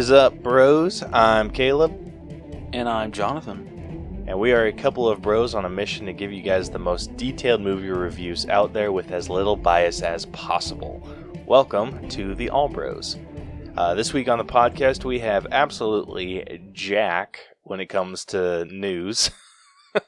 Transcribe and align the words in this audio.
What 0.00 0.04
is 0.04 0.12
up, 0.12 0.42
bros? 0.42 1.02
I'm 1.12 1.50
Caleb, 1.50 1.92
And 2.72 2.88
I'm 2.88 3.12
Jonathan. 3.12 4.24
and 4.26 4.40
we 4.40 4.52
are 4.52 4.64
a 4.64 4.72
couple 4.72 5.06
of 5.06 5.20
bros 5.20 5.54
on 5.54 5.66
a 5.66 5.68
mission 5.68 6.06
to 6.06 6.14
give 6.14 6.32
you 6.32 6.40
guys 6.40 6.70
the 6.70 6.78
most 6.78 7.14
detailed 7.18 7.60
movie 7.60 7.90
reviews 7.90 8.46
out 8.46 8.72
there 8.72 8.92
with 8.92 9.10
as 9.10 9.28
little 9.28 9.56
bias 9.56 10.00
as 10.00 10.24
possible. 10.24 11.06
Welcome 11.44 12.08
to 12.08 12.34
the 12.34 12.48
All 12.48 12.70
Bros. 12.70 13.18
Uh, 13.76 13.92
this 13.92 14.14
week 14.14 14.26
on 14.26 14.38
the 14.38 14.44
podcast, 14.44 15.04
we 15.04 15.18
have 15.18 15.46
absolutely 15.52 16.62
Jack 16.72 17.40
when 17.64 17.80
it 17.80 17.90
comes 17.90 18.24
to 18.24 18.64
news. 18.64 19.30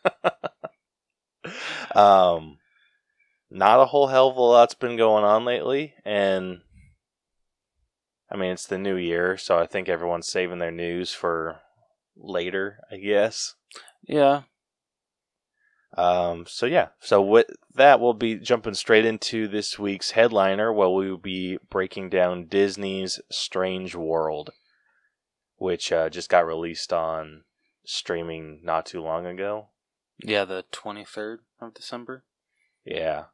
um, 1.95 2.57
not 3.51 3.79
a 3.79 3.85
whole 3.85 4.07
hell 4.07 4.31
of 4.31 4.39
a 4.39 4.41
lot's 4.41 4.73
been 4.73 4.97
going 4.97 5.25
on 5.25 5.45
lately, 5.45 5.93
and 6.03 6.63
I 8.33 8.37
mean 8.39 8.53
it's 8.53 8.67
the 8.67 8.79
new 8.79 8.97
year, 8.97 9.37
so 9.37 9.59
I 9.59 9.67
think 9.67 9.89
everyone's 9.89 10.29
saving 10.29 10.59
their 10.59 10.71
news 10.71 11.13
for 11.13 11.61
later, 12.17 12.79
I 12.91 12.97
guess. 12.97 13.57
Yeah. 14.09 14.43
Um, 15.99 16.47
so 16.49 16.65
yeah, 16.65 16.89
so 17.01 17.21
with 17.21 17.49
that, 17.75 18.01
we'll 18.01 18.15
be 18.15 18.37
jumping 18.37 18.73
straight 18.73 19.05
into 19.05 19.47
this 19.47 19.79
week's 19.79 20.13
headliner, 20.13 20.73
where 20.73 20.89
we 20.89 21.11
will 21.11 21.19
be 21.19 21.59
breaking 21.69 22.09
down 22.09 22.47
Disney's 22.47 23.21
Strange 23.31 23.95
World, 23.95 24.51
which 25.57 25.93
uh, 25.93 26.09
just 26.09 26.31
got 26.31 26.47
released 26.47 26.95
on 26.95 27.45
streaming 27.85 28.61
not 28.63 28.87
too 28.87 29.03
long 29.03 29.27
ago. 29.27 29.69
Yeah, 30.25 30.47
the 30.47 30.65
23rd 30.73 31.39
of 31.61 31.75
December. 31.75 32.25
Yeah, 32.87 33.25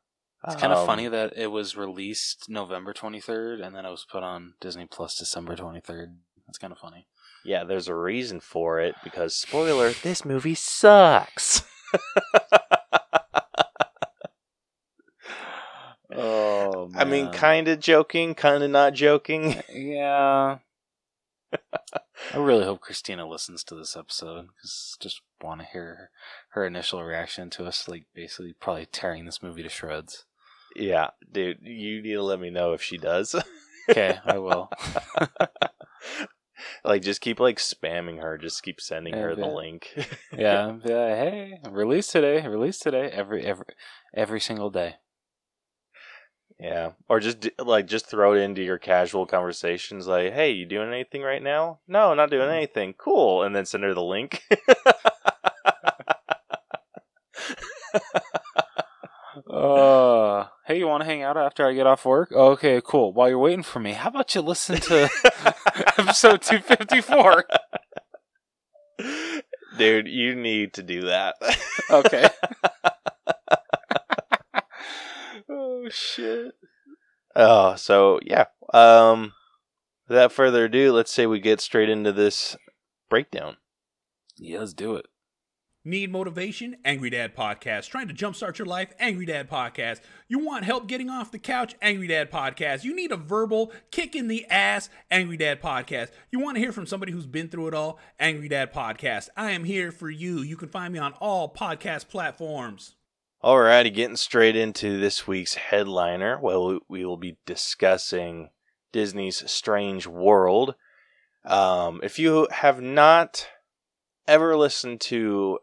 It's 0.47 0.55
kind 0.57 0.73
of 0.73 0.79
Um, 0.81 0.87
funny 0.87 1.09
that 1.09 1.33
it 1.37 1.49
was 1.49 1.77
released 1.77 2.49
November 2.49 2.93
23rd 2.93 3.65
and 3.65 3.75
then 3.75 3.85
it 3.85 3.91
was 3.91 4.07
put 4.11 4.23
on 4.23 4.55
Disney 4.61 4.87
Plus 4.87 5.17
December 5.17 5.57
23rd. 5.57 6.17
That's 6.47 6.59
kind 6.59 6.73
of 6.73 6.79
funny. 6.79 7.07
Yeah, 7.45 7.65
there's 7.65 7.89
a 7.89 7.95
reason 7.95 8.41
for 8.41 8.81
it 8.81 8.95
because 9.03 9.35
spoiler, 9.35 9.91
this 9.91 10.25
movie 10.25 10.55
sucks. 10.55 11.63
Oh, 16.11 16.91
I 16.97 17.05
mean, 17.05 17.31
kind 17.33 17.69
of 17.69 17.81
joking, 17.81 18.35
kind 18.35 18.63
of 18.65 18.71
not 18.71 18.95
joking. 18.95 19.63
Yeah. 19.73 20.59
I 22.35 22.37
really 22.37 22.65
hope 22.65 22.81
Christina 22.81 23.27
listens 23.29 23.63
to 23.65 23.75
this 23.75 23.97
episode 23.97 24.49
because 24.57 24.97
just 25.01 25.21
want 25.43 25.61
to 25.61 25.67
hear 25.67 25.85
her, 25.85 26.11
her 26.51 26.67
initial 26.67 27.03
reaction 27.05 27.51
to 27.51 27.67
us, 27.67 27.89
like 27.89 28.05
basically 28.15 28.55
probably 28.59 28.87
tearing 28.87 29.27
this 29.27 29.43
movie 29.43 29.63
to 29.63 29.69
shreds. 29.69 30.25
Yeah, 30.79 31.11
dude, 31.31 31.59
you 31.63 32.03
need 32.03 32.15
to 32.15 32.23
let 32.23 32.41
me 32.41 32.51
know 32.51 32.73
if 32.73 32.83
she 32.83 32.99
does. 32.99 33.35
Okay, 33.91 34.19
I 34.27 34.37
will. 34.37 34.71
like, 36.85 37.01
just 37.01 37.23
keep 37.23 37.41
like 37.41 37.57
spamming 37.57 38.21
her. 38.21 38.37
Just 38.37 38.63
keep 38.63 38.83
sending 38.83 39.15
Yeah, 39.15 39.23
her 39.23 39.35
the 39.35 39.47
yeah. 39.47 39.47
link. 39.47 39.89
yeah, 40.37 40.77
yeah. 40.85 41.17
Hey, 41.17 41.59
release 41.71 42.09
today. 42.09 42.47
Release 42.47 42.79
today. 42.79 43.09
Every 43.11 43.47
every 43.47 43.65
every 44.13 44.41
single 44.41 44.69
day. 44.69 44.97
yeah, 46.61 46.91
or 47.09 47.21
just 47.21 47.49
like 47.59 47.87
just 47.87 48.07
throw 48.11 48.35
it 48.35 48.41
into 48.41 48.63
your 48.63 48.79
casual 48.79 49.27
conversations. 49.27 50.07
Like, 50.07 50.35
hey, 50.35 50.51
you 50.51 50.67
doing 50.67 50.89
anything 50.89 51.23
right 51.23 51.43
now? 51.43 51.81
No, 51.89 52.13
not 52.15 52.31
doing 52.31 52.49
mm. 52.49 52.57
anything. 52.57 52.95
Cool, 52.95 53.43
and 53.43 53.55
then 53.57 53.65
send 53.65 53.85
her 53.85 53.95
the 53.95 54.03
link. 54.03 54.43
Hey, 60.69 60.79
you 60.79 60.87
want 60.87 61.01
to 61.01 61.07
hang 61.07 61.23
out 61.23 61.39
after 61.39 61.67
I 61.67 61.73
get 61.73 61.87
off 61.87 62.05
work? 62.05 62.31
Okay, 62.31 62.83
cool. 62.85 63.15
While 63.15 63.31
you're 63.31 63.39
waiting 63.39 63.63
for 63.63 63.81
me, 63.81 63.93
how 63.93 64.11
about 64.11 64.35
you 64.35 64.43
listen 64.43 64.79
to 64.79 65.09
episode 65.99 66.43
254? 66.43 67.45
Dude, 69.79 70.09
you 70.09 70.35
need 70.35 70.75
to 70.75 70.83
do 70.83 71.03
that. 71.03 71.37
Okay. 71.91 72.29
oh 75.49 75.89
shit. 75.89 76.53
Oh, 77.35 77.75
so 77.77 78.21
yeah. 78.23 78.45
Um, 78.75 79.33
without 80.07 80.33
further 80.33 80.67
ado, 80.67 80.93
let's 80.93 81.13
say 81.13 81.25
we 81.25 81.41
get 81.41 81.63
straight 81.63 81.89
into 81.89 82.13
this 82.13 82.57
breakdown. 83.09 83.57
Yeah, 84.37 84.59
let's 84.59 84.75
do 84.75 84.97
it. 84.97 85.07
Need 85.89 86.13
motivation? 86.13 86.77
Angry 86.85 87.09
Dad 87.09 87.35
Podcast. 87.35 87.89
Trying 87.89 88.09
to 88.09 88.15
jumpstart 88.15 88.59
your 88.59 88.67
life? 88.67 88.93
Angry 88.99 89.25
Dad 89.25 89.49
Podcast. 89.49 90.01
You 90.29 90.39
want 90.39 90.67
help 90.67 90.87
getting 90.87 91.09
off 91.09 91.33
the 91.33 91.39
couch? 91.39 91.77
Angry 91.81 92.07
Dad 92.07 92.31
Podcast. 92.31 92.85
You 92.85 92.95
need 92.95 93.11
a 93.11 93.17
verbal 93.17 93.73
kick 93.91 94.15
in 94.15 94.29
the 94.29 94.45
ass? 94.51 94.91
Angry 95.11 95.39
Dad 95.39 95.63
Podcast. 95.63 96.11
You 96.31 96.41
want 96.41 96.57
to 96.57 96.61
hear 96.61 96.73
from 96.73 96.85
somebody 96.85 97.11
who's 97.13 97.25
been 97.25 97.49
through 97.49 97.69
it 97.69 97.75
all? 97.75 97.99
Angry 98.21 98.51
Dad 98.51 98.71
Podcast. 98.71 99.31
I 99.35 99.53
am 99.53 99.65
here 99.65 99.91
for 99.91 100.11
you. 100.11 100.41
You 100.41 100.59
can 100.59 100.69
find 100.69 100.93
me 100.93 100.99
on 100.99 101.15
all 101.23 101.51
podcast 101.51 102.09
platforms. 102.11 102.97
Alrighty, 103.43 103.95
getting 103.95 104.17
straight 104.17 104.57
into 104.57 105.01
this 105.01 105.27
week's 105.27 105.55
headliner. 105.55 106.39
Well, 106.39 106.81
we 106.91 107.07
will 107.07 107.17
be 107.17 107.39
discussing 107.47 108.51
Disney's 108.93 109.51
Strange 109.51 110.07
World. 110.07 110.75
Um, 111.47 112.01
if 112.03 112.19
you 112.19 112.47
have 112.51 112.83
not 112.83 113.49
ever 114.27 114.55
listened 114.55 115.01
to 115.01 115.61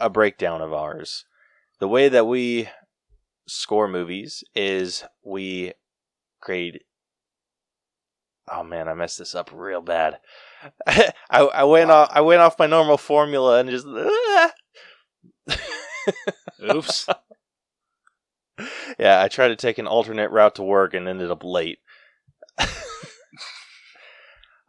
a 0.00 0.10
breakdown 0.10 0.60
of 0.60 0.72
ours, 0.72 1.24
the 1.78 1.88
way 1.88 2.08
that 2.08 2.26
we 2.26 2.68
score 3.46 3.86
movies 3.86 4.42
is 4.54 5.04
we 5.22 5.72
grade. 6.40 6.80
Oh 8.50 8.64
man, 8.64 8.88
I 8.88 8.94
messed 8.94 9.18
this 9.18 9.34
up 9.34 9.50
real 9.52 9.82
bad. 9.82 10.18
I, 10.86 11.12
I 11.30 11.64
went 11.64 11.90
off. 11.90 12.08
I 12.12 12.20
went 12.20 12.40
off 12.40 12.58
my 12.58 12.66
normal 12.66 12.96
formula 12.96 13.60
and 13.60 13.70
just. 13.70 13.86
Oops. 16.62 17.08
yeah, 18.98 19.22
I 19.22 19.28
tried 19.28 19.48
to 19.48 19.56
take 19.56 19.78
an 19.78 19.86
alternate 19.86 20.30
route 20.30 20.56
to 20.56 20.62
work 20.62 20.94
and 20.94 21.08
ended 21.08 21.30
up 21.30 21.44
late. 21.44 21.78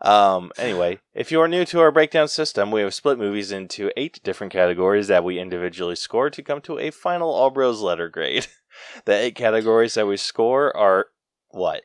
Um, 0.01 0.51
anyway, 0.57 0.99
if 1.13 1.31
you 1.31 1.39
are 1.41 1.47
new 1.47 1.65
to 1.65 1.79
our 1.79 1.91
breakdown 1.91 2.27
system, 2.27 2.71
we 2.71 2.81
have 2.81 2.93
split 2.93 3.19
movies 3.19 3.51
into 3.51 3.91
eight 3.95 4.19
different 4.23 4.51
categories 4.51 5.07
that 5.07 5.23
we 5.23 5.39
individually 5.39 5.95
score 5.95 6.29
to 6.29 6.41
come 6.41 6.61
to 6.61 6.79
a 6.79 6.89
final 6.91 7.29
All 7.29 7.51
Bros 7.51 7.81
letter 7.81 8.09
grade. 8.09 8.47
the 9.05 9.13
eight 9.13 9.35
categories 9.35 9.93
that 9.93 10.07
we 10.07 10.17
score 10.17 10.75
are 10.75 11.07
what? 11.49 11.83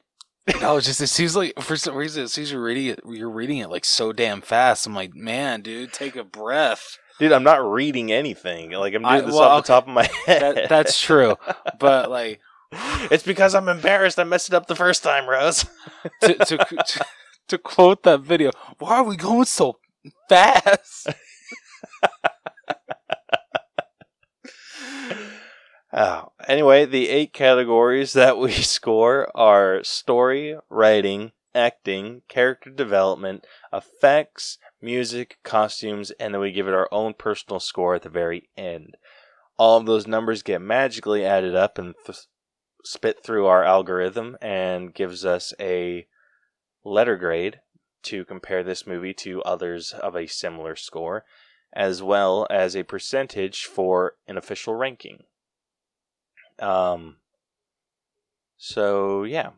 no, 0.61 0.77
it's 0.77 0.87
just 0.87 1.01
it 1.01 1.09
seems 1.09 1.35
like 1.35 1.61
for 1.61 1.77
some 1.77 1.97
reason 1.97 2.25
it 2.25 2.29
seems 2.29 2.53
you're 2.53 2.63
reading 2.63 2.87
it. 2.87 3.01
You're 3.07 3.31
reading 3.31 3.59
it 3.59 3.69
like 3.69 3.85
so 3.85 4.13
damn 4.13 4.41
fast. 4.41 4.87
I'm 4.87 4.95
like, 4.95 5.15
man, 5.15 5.61
dude, 5.61 5.93
take 5.93 6.17
a 6.17 6.25
breath. 6.25 6.99
Dude, 7.19 7.33
I'm 7.33 7.43
not 7.43 7.69
reading 7.69 8.13
anything. 8.13 8.71
Like 8.71 8.95
I'm 8.95 9.03
doing 9.03 9.15
I- 9.15 9.21
this 9.23 9.35
well, 9.35 9.43
off 9.43 9.59
okay. 9.59 9.63
the 9.63 9.67
top 9.67 9.89
of 9.89 9.95
my 9.95 10.09
head. 10.27 10.43
That, 10.57 10.69
that's 10.69 11.01
true, 11.01 11.37
but 11.79 12.11
like 12.11 12.41
it's 13.11 13.25
because 13.25 13.55
I'm 13.55 13.69
embarrassed 13.69 14.19
I 14.19 14.25
messed 14.25 14.49
it 14.49 14.55
up 14.55 14.69
the 14.69 14.77
first 14.77 15.03
time, 15.03 15.29
Rose. 15.29 15.67
to, 16.23 16.35
to 16.35 16.57
to 16.57 17.07
to 17.49 17.59
quote 17.59 18.03
that 18.05 18.21
video, 18.21 18.51
why 18.79 18.97
are 18.97 19.05
we 19.05 19.17
going 19.17 19.45
so 19.45 19.79
fast? 20.29 21.09
Oh, 25.93 26.33
anyway, 26.47 26.85
the 26.85 27.09
eight 27.09 27.33
categories 27.33 28.13
that 28.13 28.37
we 28.37 28.53
score 28.53 29.31
are 29.35 29.83
story, 29.83 30.59
writing, 30.69 31.33
acting, 31.55 32.21
character 32.29 32.69
development, 32.69 33.47
effects, 33.73 34.59
music, 34.83 35.39
costumes, 35.43 36.11
and 36.21 36.35
then 36.35 36.41
we 36.43 36.53
give 36.53 36.69
it 36.69 36.75
our 36.75 36.89
own 36.93 37.15
personal 37.15 37.61
score 37.61 37.95
at 37.95 38.03
the 38.03 38.11
very 38.11 38.51
end. 38.59 38.99
All 39.59 39.79
of 39.79 39.87
those 39.87 40.07
numbers 40.07 40.43
get 40.43 40.61
magically 40.61 41.25
added 41.25 41.55
up 41.55 41.79
and 41.79 41.95
th- 42.05 42.27
spit 42.85 43.25
through 43.25 43.47
our 43.47 43.65
algorithm 43.65 44.37
and 44.43 44.93
gives 44.93 45.25
us 45.25 45.55
a 45.59 46.07
letter 46.87 47.17
grade 47.17 47.61
to 48.05 48.25
compare 48.25 48.63
this 48.63 48.87
movie 48.87 49.15
to 49.15 49.43
others 49.43 49.93
of 49.93 50.15
a 50.15 50.27
similar 50.27 50.77
score, 50.77 51.25
as 51.75 52.03
well 52.03 52.47
as 52.51 52.77
a 52.77 52.85
percentage 52.85 53.65
for 53.65 54.15
an 54.27 54.37
official 54.37 54.75
ranking. 54.75 55.25
Um, 56.59 57.17
so 58.57 59.25
yeah, 59.25 59.51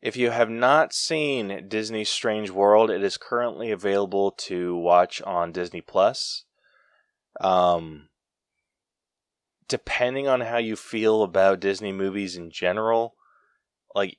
if 0.00 0.16
you 0.16 0.30
have 0.30 0.50
not 0.50 0.92
seen 0.92 1.68
Disney's 1.68 2.08
Strange 2.08 2.50
World, 2.50 2.90
it 2.90 3.04
is 3.04 3.16
currently 3.16 3.70
available 3.70 4.32
to 4.32 4.74
watch 4.74 5.22
on 5.22 5.52
Disney 5.52 5.80
Plus. 5.80 6.44
Um, 7.40 8.08
depending 9.68 10.26
on 10.28 10.40
how 10.40 10.58
you 10.58 10.76
feel 10.76 11.22
about 11.22 11.60
Disney 11.60 11.92
movies 11.92 12.36
in 12.36 12.50
general, 12.50 13.14
like 13.94 14.18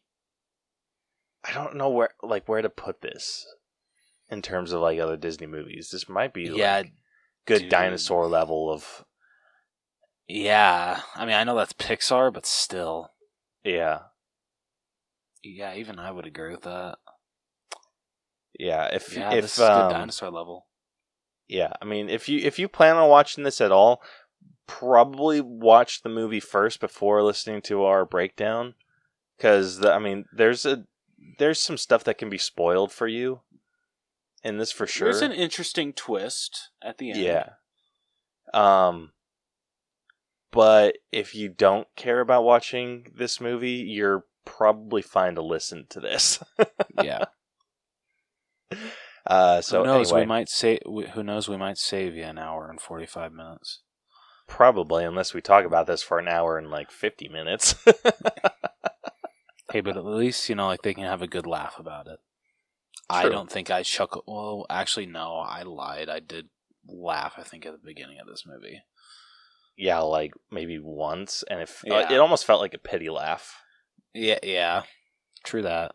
I 1.43 1.53
don't 1.53 1.75
know 1.75 1.89
where 1.89 2.09
like 2.21 2.47
where 2.47 2.61
to 2.61 2.69
put 2.69 3.01
this 3.01 3.45
in 4.29 4.41
terms 4.41 4.71
of 4.71 4.81
like 4.81 4.99
other 4.99 5.17
Disney 5.17 5.47
movies. 5.47 5.89
This 5.91 6.07
might 6.09 6.33
be 6.33 6.49
Yeah, 6.49 6.77
like 6.77 6.93
good 7.45 7.59
dude. 7.59 7.69
dinosaur 7.69 8.27
level 8.27 8.71
of 8.71 9.05
Yeah, 10.27 11.01
I 11.15 11.25
mean, 11.25 11.35
I 11.35 11.43
know 11.43 11.55
that's 11.55 11.73
Pixar, 11.73 12.33
but 12.33 12.45
still, 12.45 13.11
yeah. 13.63 13.99
yeah, 15.43 15.75
even 15.75 15.99
I 15.99 16.11
would 16.11 16.25
agree 16.25 16.51
with 16.51 16.61
that. 16.61 16.97
Yeah, 18.57 18.87
if 18.93 19.15
Yeah, 19.17 19.31
if 19.35 19.43
this 19.43 19.57
is 19.57 19.69
good 19.69 19.71
um, 19.71 19.89
dinosaur 19.89 20.29
level. 20.29 20.67
yeah, 21.47 21.73
I 21.81 21.85
mean, 21.85 22.09
if 22.09 22.29
you 22.29 22.39
if 22.39 22.57
you 22.57 22.67
plan 22.67 22.95
on 22.95 23.09
watching 23.09 23.43
this 23.43 23.59
at 23.59 23.71
all, 23.71 24.01
probably 24.67 25.41
watch 25.41 26.01
the 26.01 26.09
movie 26.09 26.39
first 26.39 26.79
before 26.79 27.21
listening 27.23 27.61
to 27.63 27.83
our 27.83 28.05
breakdown, 28.05 28.75
because 29.37 29.83
I 29.83 29.99
mean, 29.99 30.25
there's 30.31 30.65
a 30.65 30.85
there's 31.39 31.59
some 31.59 31.77
stuff 31.77 32.03
that 32.05 32.17
can 32.17 32.29
be 32.29 32.37
spoiled 32.37 32.91
for 32.91 33.07
you 33.07 33.41
in 34.43 34.57
this 34.57 34.71
for 34.71 34.85
sure. 34.87 35.07
There's 35.09 35.21
an 35.21 35.31
interesting 35.31 35.93
twist 35.93 36.69
at 36.81 36.97
the 36.97 37.11
end. 37.11 37.19
Yeah. 37.21 37.49
Um 38.53 39.11
but 40.51 40.97
if 41.11 41.33
you 41.33 41.49
don't 41.49 41.87
care 41.95 42.19
about 42.19 42.43
watching 42.43 43.07
this 43.15 43.41
movie, 43.41 43.71
you're 43.87 44.25
probably 44.45 45.01
fine 45.01 45.35
to 45.35 45.41
listen 45.41 45.85
to 45.89 45.99
this. 45.99 46.43
yeah. 47.03 47.25
uh 49.25 49.61
so 49.61 49.79
who 49.79 49.85
knows? 49.85 50.11
anyway, 50.11 50.21
We 50.21 50.27
might 50.27 50.49
say. 50.49 50.79
Who 51.13 51.23
knows? 51.23 51.47
We 51.49 51.57
might 51.57 51.77
save 51.77 52.15
you 52.15 52.23
an 52.23 52.37
hour 52.37 52.69
and 52.69 52.79
forty-five 52.79 53.31
minutes. 53.31 53.81
probably 54.47 55.05
unless 55.05 55.33
we 55.33 55.41
talk 55.41 55.65
about 55.65 55.87
this 55.87 56.03
for 56.03 56.19
an 56.19 56.27
hour 56.27 56.57
and 56.57 56.69
like 56.69 56.91
50 56.91 57.29
minutes. 57.29 57.75
Hey, 59.73 59.81
but 59.81 59.97
at 59.97 60.05
least 60.05 60.47
you 60.49 60.55
know, 60.55 60.67
like 60.67 60.83
they 60.83 60.93
can 60.93 61.05
have 61.05 61.23
a 61.23 61.27
good 61.27 61.47
laugh 61.47 61.79
about 61.79 62.05
it. 62.07 62.19
I 63.09 63.27
don't 63.27 63.49
think 63.51 63.71
I 63.71 63.81
chuckle. 63.81 64.23
Well, 64.27 64.67
actually, 64.69 65.07
no, 65.07 65.37
I 65.37 65.63
lied. 65.63 66.09
I 66.09 66.19
did 66.19 66.49
laugh. 66.87 67.33
I 67.37 67.43
think 67.43 67.65
at 67.65 67.71
the 67.71 67.79
beginning 67.83 68.19
of 68.19 68.27
this 68.27 68.45
movie. 68.45 68.83
yeah, 69.75 69.97
like 69.99 70.33
maybe 70.51 70.77
once 70.77 71.43
and 71.49 71.59
if 71.59 71.81
Yeah. 71.83 72.13
it 72.13 72.19
almost 72.19 72.45
felt 72.45 72.61
like 72.61 72.75
a 72.75 72.77
pity 72.77 73.09
laugh. 73.09 73.63
Yeah, 74.13 74.37
yeah, 74.43 74.83
true 75.43 75.63
that. 75.63 75.93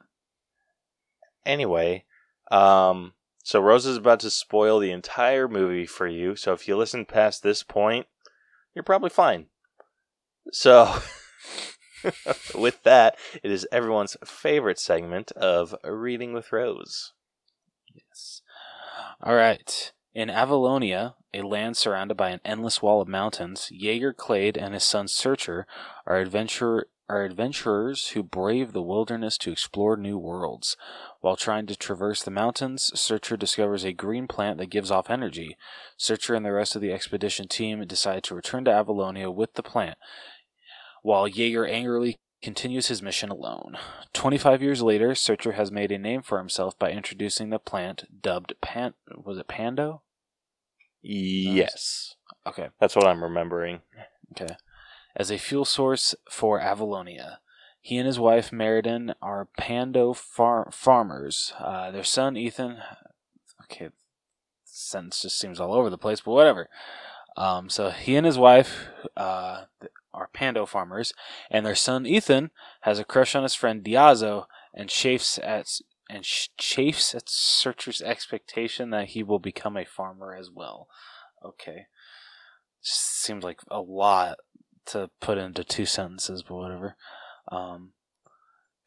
Anyway, 1.46 2.04
um, 2.50 3.14
so 3.44 3.60
Rose 3.60 3.86
is 3.86 3.96
about 3.96 4.18
to 4.20 4.30
spoil 4.30 4.80
the 4.80 4.90
entire 4.90 5.46
movie 5.46 5.86
for 5.86 6.08
you. 6.08 6.34
So 6.34 6.52
if 6.52 6.66
you 6.66 6.76
listen 6.76 7.04
past 7.06 7.44
this 7.44 7.62
point, 7.62 8.08
you're 8.74 8.82
probably 8.82 9.10
fine. 9.10 9.46
So, 10.52 10.92
with 12.54 12.82
that, 12.84 13.16
it 13.42 13.50
is 13.50 13.66
everyone's 13.72 14.16
favorite 14.24 14.78
segment 14.78 15.32
of 15.32 15.74
Reading 15.84 16.32
with 16.32 16.52
Rose. 16.52 17.12
Yes. 17.94 18.42
All 19.22 19.34
right. 19.34 19.92
In 20.14 20.28
Avalonia, 20.28 21.14
a 21.34 21.42
land 21.42 21.76
surrounded 21.76 22.16
by 22.16 22.30
an 22.30 22.40
endless 22.44 22.82
wall 22.82 23.00
of 23.00 23.08
mountains, 23.08 23.68
Jaeger 23.70 24.12
Clade 24.12 24.56
and 24.56 24.74
his 24.74 24.84
son 24.84 25.08
Searcher 25.08 25.66
are 26.06 26.16
adventurer 26.16 26.88
are 27.08 27.24
adventurers 27.24 28.08
who 28.08 28.22
brave 28.22 28.72
the 28.72 28.82
wilderness 28.82 29.38
to 29.38 29.50
explore 29.50 29.96
new 29.96 30.18
worlds. 30.18 30.76
While 31.20 31.36
trying 31.36 31.66
to 31.68 31.76
traverse 31.76 32.22
the 32.22 32.30
mountains, 32.30 32.92
Searcher 32.94 33.36
discovers 33.36 33.82
a 33.82 33.94
green 33.94 34.28
plant 34.28 34.58
that 34.58 34.66
gives 34.66 34.90
off 34.90 35.08
energy. 35.08 35.56
Searcher 35.96 36.34
and 36.34 36.44
the 36.44 36.52
rest 36.52 36.76
of 36.76 36.82
the 36.82 36.92
expedition 36.92 37.48
team 37.48 37.86
decide 37.86 38.24
to 38.24 38.34
return 38.34 38.64
to 38.66 38.72
Avalonia 38.72 39.34
with 39.34 39.54
the 39.54 39.62
plant, 39.62 39.96
while 41.02 41.26
Jaeger 41.28 41.66
angrily 41.66 42.16
continues 42.42 42.86
his 42.88 43.02
mission 43.02 43.30
alone. 43.30 43.76
25 44.12 44.62
years 44.62 44.82
later, 44.82 45.14
Searcher 45.14 45.52
has 45.52 45.72
made 45.72 45.90
a 45.90 45.98
name 45.98 46.22
for 46.22 46.38
himself 46.38 46.78
by 46.78 46.90
introducing 46.92 47.50
the 47.50 47.58
plant 47.58 48.04
dubbed 48.22 48.54
Pan 48.60 48.94
was 49.24 49.38
it 49.38 49.48
Pando? 49.48 50.02
Yes, 51.02 52.14
Okay. 52.46 52.68
that's 52.80 52.96
what 52.96 53.06
I'm 53.06 53.22
remembering. 53.22 53.80
Okay. 54.32 54.54
As 55.16 55.30
a 55.30 55.38
fuel 55.38 55.64
source 55.64 56.14
for 56.30 56.60
Avalonia. 56.60 57.38
He 57.80 57.96
and 57.96 58.06
his 58.06 58.18
wife 58.18 58.52
Meriden 58.52 59.14
are 59.22 59.48
Pando 59.56 60.12
far- 60.12 60.68
farmers. 60.72 61.52
Uh, 61.58 61.90
their 61.90 62.04
son 62.04 62.36
Ethan. 62.36 62.78
Okay, 63.64 63.88
sentence 64.64 65.22
just 65.22 65.38
seems 65.38 65.60
all 65.60 65.72
over 65.72 65.88
the 65.88 65.96
place, 65.98 66.20
but 66.20 66.32
whatever. 66.32 66.68
Um, 67.36 67.70
so 67.70 67.90
he 67.90 68.16
and 68.16 68.26
his 68.26 68.36
wife 68.36 68.88
uh, 69.16 69.64
are 70.18 70.30
Pando 70.32 70.66
farmers, 70.66 71.12
and 71.50 71.64
their 71.64 71.74
son 71.74 72.06
Ethan 72.06 72.50
has 72.82 72.98
a 72.98 73.04
crush 73.04 73.34
on 73.34 73.44
his 73.44 73.54
friend 73.54 73.84
Diazo 73.84 74.46
and 74.74 74.88
chafes 74.88 75.38
at 75.38 75.68
and 76.10 76.24
ch- 76.24 76.50
chafes 76.56 77.14
at 77.14 77.28
Searcher's 77.28 78.00
expectation 78.00 78.90
that 78.90 79.08
he 79.08 79.22
will 79.22 79.38
become 79.38 79.76
a 79.76 79.84
farmer 79.84 80.34
as 80.34 80.50
well. 80.50 80.88
Okay, 81.44 81.86
just 82.82 83.22
seems 83.22 83.44
like 83.44 83.60
a 83.70 83.80
lot 83.80 84.38
to 84.86 85.10
put 85.20 85.38
into 85.38 85.64
two 85.64 85.86
sentences, 85.86 86.42
but 86.42 86.54
whatever. 86.54 86.96
Um, 87.52 87.92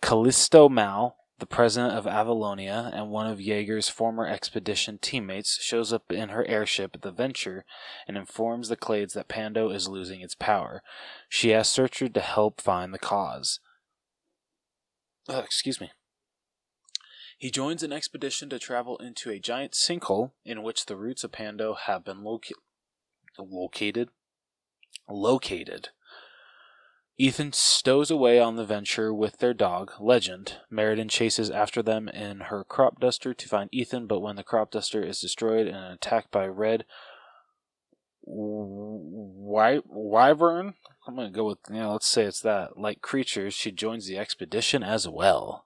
Callisto 0.01 0.67
Mal, 0.67 1.15
the 1.41 1.47
president 1.47 1.93
of 1.93 2.05
Avalonia 2.05 2.91
and 2.93 3.09
one 3.09 3.25
of 3.25 3.41
Jaeger's 3.41 3.89
former 3.89 4.27
expedition 4.27 4.99
teammates, 5.01 5.59
shows 5.59 5.91
up 5.91 6.11
in 6.11 6.29
her 6.29 6.47
airship, 6.47 6.91
at 6.93 7.01
the 7.01 7.11
Venture, 7.11 7.65
and 8.07 8.15
informs 8.15 8.69
the 8.69 8.77
Clades 8.77 9.13
that 9.13 9.27
Pando 9.27 9.71
is 9.71 9.87
losing 9.87 10.21
its 10.21 10.35
power. 10.35 10.83
She 11.27 11.51
asks 11.51 11.73
Searcher 11.73 12.09
to 12.09 12.19
help 12.19 12.61
find 12.61 12.93
the 12.93 12.99
cause. 12.99 13.59
Uh, 15.27 15.41
excuse 15.43 15.81
me. 15.81 15.89
He 17.39 17.49
joins 17.49 17.81
an 17.81 17.91
expedition 17.91 18.47
to 18.49 18.59
travel 18.59 18.97
into 18.97 19.31
a 19.31 19.39
giant 19.39 19.71
sinkhole 19.71 20.33
in 20.45 20.61
which 20.61 20.85
the 20.85 20.95
roots 20.95 21.23
of 21.23 21.31
Pando 21.31 21.73
have 21.73 22.05
been 22.05 22.23
loca- 22.23 22.53
located. 23.39 24.09
Located. 25.09 25.89
Ethan 27.17 27.53
stows 27.53 28.09
away 28.09 28.39
on 28.39 28.55
the 28.55 28.65
venture 28.65 29.13
with 29.13 29.37
their 29.37 29.53
dog, 29.53 29.91
Legend. 29.99 30.57
Meriden 30.69 31.09
chases 31.09 31.51
after 31.51 31.83
them 31.83 32.07
in 32.09 32.39
her 32.41 32.63
crop 32.63 32.99
duster 32.99 33.33
to 33.33 33.47
find 33.47 33.69
Ethan, 33.71 34.07
but 34.07 34.21
when 34.21 34.35
the 34.35 34.43
crop 34.43 34.71
duster 34.71 35.03
is 35.03 35.19
destroyed 35.19 35.67
and 35.67 35.93
attacked 35.93 36.31
by 36.31 36.47
red 36.47 36.85
wy- 38.23 39.81
wyvern, 39.85 40.75
I'm 41.07 41.15
gonna 41.15 41.31
go 41.31 41.45
with 41.45 41.59
yeah, 41.69 41.87
let's 41.87 42.07
say 42.07 42.23
it's 42.23 42.41
that. 42.41 42.77
Like 42.77 43.01
creatures, 43.01 43.53
she 43.53 43.71
joins 43.71 44.07
the 44.07 44.17
expedition 44.17 44.83
as 44.83 45.07
well. 45.07 45.65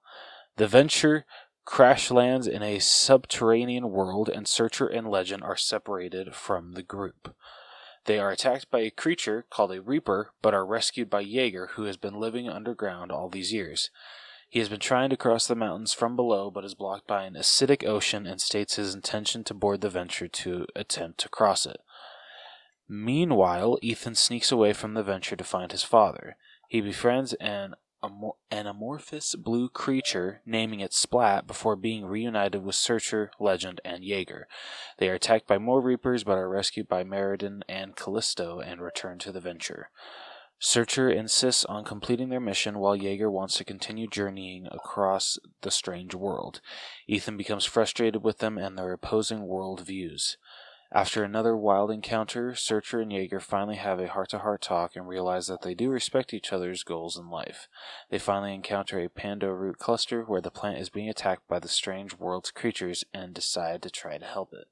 The 0.57 0.67
venture 0.67 1.25
crash 1.65 2.11
lands 2.11 2.47
in 2.47 2.61
a 2.61 2.79
subterranean 2.79 3.89
world, 3.89 4.29
and 4.29 4.47
Searcher 4.47 4.87
and 4.87 5.09
Legend 5.09 5.43
are 5.43 5.57
separated 5.57 6.35
from 6.35 6.73
the 6.73 6.83
group. 6.83 7.35
They 8.05 8.19
are 8.19 8.31
attacked 8.31 8.69
by 8.69 8.81
a 8.81 8.91
creature 8.91 9.45
called 9.49 9.71
a 9.71 9.81
Reaper, 9.81 10.31
but 10.41 10.53
are 10.53 10.65
rescued 10.65 11.09
by 11.09 11.21
Jaeger, 11.21 11.71
who 11.73 11.83
has 11.85 11.97
been 11.97 12.19
living 12.19 12.47
underground 12.47 13.11
all 13.11 13.29
these 13.29 13.51
years. 13.51 13.89
He 14.47 14.59
has 14.59 14.69
been 14.69 14.79
trying 14.79 15.09
to 15.09 15.17
cross 15.17 15.47
the 15.47 15.55
mountains 15.55 15.93
from 15.93 16.15
below, 16.15 16.51
but 16.51 16.63
is 16.63 16.75
blocked 16.75 17.07
by 17.07 17.23
an 17.23 17.33
acidic 17.33 17.83
ocean 17.83 18.27
and 18.27 18.39
states 18.39 18.75
his 18.75 18.93
intention 18.93 19.43
to 19.45 19.53
board 19.53 19.81
the 19.81 19.89
venture 19.89 20.27
to 20.27 20.67
attempt 20.75 21.19
to 21.21 21.29
cross 21.29 21.65
it. 21.65 21.81
Meanwhile, 22.87 23.79
Ethan 23.81 24.13
sneaks 24.13 24.51
away 24.51 24.73
from 24.73 24.93
the 24.93 25.03
venture 25.03 25.35
to 25.35 25.43
find 25.43 25.71
his 25.71 25.83
father. 25.83 26.37
He 26.67 26.81
befriends 26.81 27.33
an, 27.33 27.73
an 28.51 28.67
amorphous 28.67 29.35
blue 29.35 29.69
creature, 29.69 30.41
naming 30.45 30.79
it 30.79 30.93
Splat, 30.93 31.47
before 31.47 31.75
being 31.75 32.05
reunited 32.05 32.63
with 32.63 32.75
Searcher, 32.75 33.31
Legend, 33.39 33.81
and 33.83 34.03
Jaeger. 34.03 34.47
They 34.97 35.09
are 35.09 35.15
attacked 35.15 35.47
by 35.47 35.57
more 35.57 35.81
Reapers, 35.81 36.23
but 36.23 36.37
are 36.37 36.49
rescued 36.49 36.87
by 36.87 37.03
Meriden 37.03 37.63
and 37.67 37.95
Callisto 37.95 38.59
and 38.59 38.81
return 38.81 39.19
to 39.19 39.31
the 39.31 39.39
venture. 39.39 39.89
Searcher 40.59 41.09
insists 41.09 41.65
on 41.65 41.83
completing 41.83 42.29
their 42.29 42.39
mission 42.39 42.79
while 42.79 42.95
Jaeger 42.95 43.29
wants 43.29 43.57
to 43.57 43.65
continue 43.65 44.07
journeying 44.07 44.67
across 44.71 45.37
the 45.61 45.69
strange 45.69 46.15
world. 46.15 46.61
Ethan 47.07 47.35
becomes 47.35 47.65
frustrated 47.65 48.23
with 48.23 48.37
them 48.37 48.57
and 48.57 48.77
their 48.77 48.93
opposing 48.93 49.45
world 49.45 49.81
views. 49.81 50.37
After 50.95 51.25
another 51.25 51.57
wild 51.57 51.91
encounter, 51.91 52.55
Searcher 52.55 53.01
and 53.01 53.11
Jaeger 53.11 53.41
finally 53.41 53.75
have 53.75 53.99
a 53.99 54.07
heart 54.07 54.29
to 54.29 54.39
heart 54.39 54.61
talk 54.61 54.95
and 54.95 55.05
realize 55.05 55.47
that 55.47 55.61
they 55.61 55.73
do 55.73 55.89
respect 55.89 56.33
each 56.33 56.53
other's 56.53 56.83
goals 56.83 57.17
in 57.17 57.29
life. 57.29 57.67
They 58.09 58.17
finally 58.17 58.55
encounter 58.55 59.01
a 59.01 59.09
pando 59.09 59.49
root 59.49 59.77
cluster 59.77 60.23
where 60.23 60.39
the 60.39 60.49
plant 60.49 60.79
is 60.79 60.87
being 60.87 61.09
attacked 61.09 61.49
by 61.49 61.59
the 61.59 61.67
strange 61.67 62.17
world's 62.17 62.49
creatures 62.49 63.03
and 63.13 63.33
decide 63.33 63.81
to 63.81 63.89
try 63.89 64.17
to 64.17 64.25
help 64.25 64.53
it. 64.53 64.69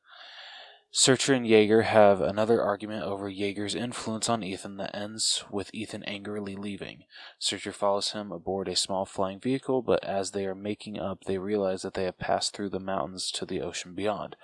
Searcher 0.95 1.33
and 1.33 1.47
Jaeger 1.47 1.81
have 1.81 2.21
another 2.21 2.62
argument 2.62 3.01
over 3.01 3.27
Jaeger's 3.27 3.73
influence 3.73 4.29
on 4.29 4.43
Ethan 4.43 4.77
that 4.77 4.95
ends 4.95 5.43
with 5.50 5.73
Ethan 5.73 6.03
angrily 6.03 6.55
leaving. 6.55 7.05
Searcher 7.39 7.71
follows 7.71 8.12
him 8.12 8.31
aboard 8.31 8.67
a 8.67 8.75
small 8.75 9.03
flying 9.03 9.39
vehicle, 9.39 9.81
but 9.81 10.03
as 10.03 10.31
they 10.31 10.45
are 10.45 10.53
making 10.53 11.00
up, 11.00 11.23
they 11.23 11.39
realize 11.39 11.81
that 11.81 11.95
they 11.95 12.03
have 12.03 12.19
passed 12.19 12.55
through 12.55 12.69
the 12.69 12.79
mountains 12.79 13.31
to 13.31 13.43
the 13.43 13.59
ocean 13.59 13.95
beyond, 13.95 14.35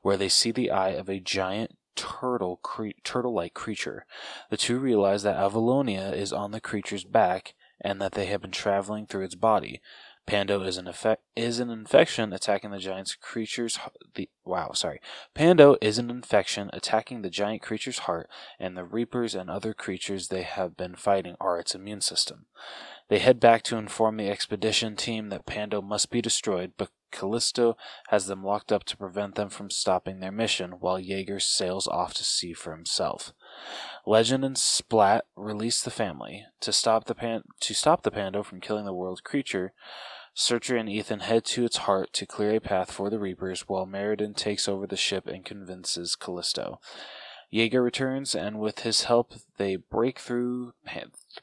where 0.00 0.16
they 0.16 0.30
see 0.30 0.50
the 0.50 0.70
eye 0.70 0.92
of 0.92 1.10
a 1.10 1.20
giant 1.20 1.76
turtle 1.94 2.56
cre- 2.62 2.92
turtle-like 3.04 3.52
creature. 3.52 4.06
The 4.48 4.56
two 4.56 4.78
realize 4.78 5.24
that 5.24 5.36
Avalonia 5.36 6.14
is 6.14 6.32
on 6.32 6.52
the 6.52 6.60
creature's 6.60 7.04
back 7.04 7.52
and 7.82 8.00
that 8.00 8.12
they 8.12 8.26
have 8.26 8.40
been 8.40 8.50
traveling 8.50 9.06
through 9.06 9.24
its 9.24 9.34
body. 9.34 9.82
Pando 10.28 10.62
is 10.62 10.76
an 10.76 10.86
effect 10.86 11.22
is 11.34 11.58
an 11.58 11.70
infection 11.70 12.34
attacking 12.34 12.70
the 12.70 12.78
giant's 12.78 13.14
creature's 13.14 13.78
the 14.14 14.28
wow 14.44 14.72
sorry 14.72 15.00
Pando 15.32 15.76
is 15.80 15.96
an 15.98 16.10
infection 16.10 16.68
attacking 16.74 17.22
the 17.22 17.30
giant 17.30 17.62
creature's 17.62 18.00
heart, 18.00 18.28
and 18.60 18.76
the 18.76 18.84
Reapers 18.84 19.34
and 19.34 19.48
other 19.48 19.72
creatures 19.72 20.28
they 20.28 20.42
have 20.42 20.76
been 20.76 20.96
fighting 20.96 21.36
are 21.40 21.58
its 21.58 21.74
immune 21.74 22.02
system. 22.02 22.44
They 23.08 23.20
head 23.20 23.40
back 23.40 23.62
to 23.64 23.78
inform 23.78 24.18
the 24.18 24.28
expedition 24.28 24.96
team 24.96 25.30
that 25.30 25.46
Pando 25.46 25.80
must 25.80 26.10
be 26.10 26.20
destroyed, 26.20 26.72
but 26.76 26.90
Callisto 27.10 27.76
has 28.08 28.26
them 28.26 28.44
locked 28.44 28.70
up 28.70 28.84
to 28.84 28.96
prevent 28.96 29.34
them 29.34 29.48
from 29.48 29.70
stopping 29.70 30.20
their 30.20 30.32
mission, 30.32 30.72
while 30.72 30.98
Jaeger 30.98 31.40
sails 31.40 31.88
off 31.88 32.12
to 32.14 32.24
sea 32.24 32.52
for 32.52 32.72
himself. 32.72 33.32
Legend 34.04 34.44
and 34.44 34.58
Splat 34.58 35.24
release 35.36 35.82
the 35.82 35.90
family 35.90 36.44
to 36.60 36.72
stop 36.72 37.06
the 37.06 37.14
pan- 37.14 37.44
to 37.60 37.74
stop 37.74 38.02
the 38.02 38.10
pando 38.10 38.42
from 38.42 38.60
killing 38.60 38.84
the 38.84 38.92
world 38.92 39.24
creature. 39.24 39.72
Searcher 40.40 40.76
and 40.76 40.88
Ethan 40.88 41.18
head 41.18 41.44
to 41.46 41.64
its 41.64 41.78
heart 41.78 42.12
to 42.12 42.24
clear 42.24 42.54
a 42.54 42.60
path 42.60 42.92
for 42.92 43.10
the 43.10 43.18
Reapers, 43.18 43.62
while 43.62 43.86
Meriden 43.86 44.34
takes 44.34 44.68
over 44.68 44.86
the 44.86 44.96
ship 44.96 45.26
and 45.26 45.44
convinces 45.44 46.14
Callisto. 46.14 46.78
Jaeger 47.50 47.82
returns, 47.82 48.36
and 48.36 48.60
with 48.60 48.80
his 48.80 49.02
help, 49.02 49.32
they 49.56 49.74
break 49.74 50.20
through 50.20 50.74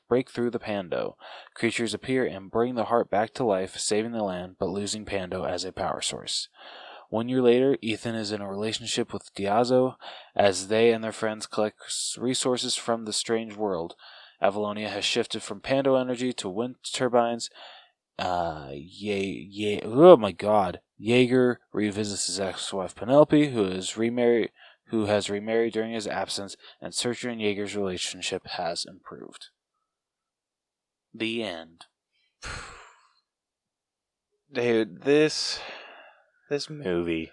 break 0.07 0.29
through 0.29 0.49
the 0.49 0.59
Pando. 0.59 1.17
Creatures 1.53 1.93
appear 1.93 2.25
and 2.25 2.49
bring 2.49 2.75
the 2.75 2.85
heart 2.85 3.09
back 3.09 3.33
to 3.33 3.43
life, 3.43 3.77
saving 3.77 4.13
the 4.13 4.23
land, 4.23 4.55
but 4.59 4.69
losing 4.69 5.03
Pando 5.03 5.43
as 5.43 5.65
a 5.65 5.73
power 5.73 6.01
source. 6.01 6.47
One 7.09 7.27
year 7.27 7.41
later, 7.41 7.77
Ethan 7.81 8.15
is 8.15 8.31
in 8.31 8.39
a 8.39 8.49
relationship 8.49 9.11
with 9.11 9.35
Diazo 9.35 9.97
as 10.37 10.69
they 10.69 10.93
and 10.93 11.03
their 11.03 11.11
friends 11.11 11.47
collect 11.47 11.81
resources 12.17 12.77
from 12.77 13.03
the 13.03 13.11
strange 13.11 13.57
world. 13.57 13.97
Avalonia 14.41 14.89
has 14.89 15.03
shifted 15.03 15.43
from 15.43 15.59
Pando 15.59 15.95
energy 15.95 16.31
to 16.31 16.49
wind 16.49 16.75
turbines. 16.93 17.49
Uh, 18.17 18.69
Ye- 18.71 19.47
Ye- 19.51 19.81
oh 19.83 20.15
my 20.17 20.31
god. 20.31 20.79
Jaeger 20.97 21.59
revisits 21.73 22.27
his 22.27 22.39
ex-wife 22.39 22.95
Penelope, 22.95 23.49
who 23.49 23.65
is 23.65 23.97
remarried, 23.97 24.51
who 24.85 25.05
has 25.05 25.29
remarried 25.29 25.73
during 25.73 25.91
his 25.91 26.07
absence, 26.07 26.55
and 26.81 26.93
Searcher 26.93 27.29
and 27.29 27.41
Jaeger's 27.41 27.75
relationship 27.75 28.47
has 28.47 28.85
improved. 28.85 29.47
The 31.13 31.43
end. 31.43 31.85
Dude, 34.53 35.01
this 35.01 35.59
this 36.49 36.69
movie. 36.69 37.31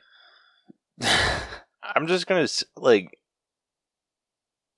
I'm 1.02 2.06
just 2.06 2.26
gonna 2.26 2.48
like. 2.76 3.18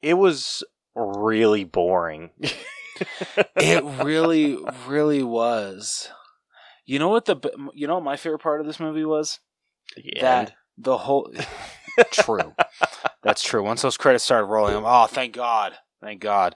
It 0.02 0.14
was 0.14 0.62
really 0.94 1.64
boring. 1.64 2.30
it 3.56 3.84
really, 4.04 4.58
really 4.86 5.22
was. 5.22 6.08
You 6.86 6.98
know 6.98 7.08
what 7.08 7.24
the 7.24 7.36
you 7.74 7.86
know 7.86 7.94
what 7.94 8.04
my 8.04 8.16
favorite 8.16 8.40
part 8.42 8.60
of 8.60 8.66
this 8.66 8.78
movie 8.80 9.04
was 9.04 9.40
The 9.96 10.18
that 10.20 10.38
end. 10.48 10.54
the 10.76 10.98
whole 10.98 11.30
true. 12.12 12.54
That's 13.22 13.42
true. 13.42 13.62
Once 13.62 13.82
those 13.82 13.96
credits 13.96 14.24
started 14.24 14.46
rolling, 14.46 14.76
I'm 14.76 14.84
oh 14.84 15.06
thank 15.06 15.34
God, 15.34 15.72
thank 16.02 16.20
God. 16.20 16.54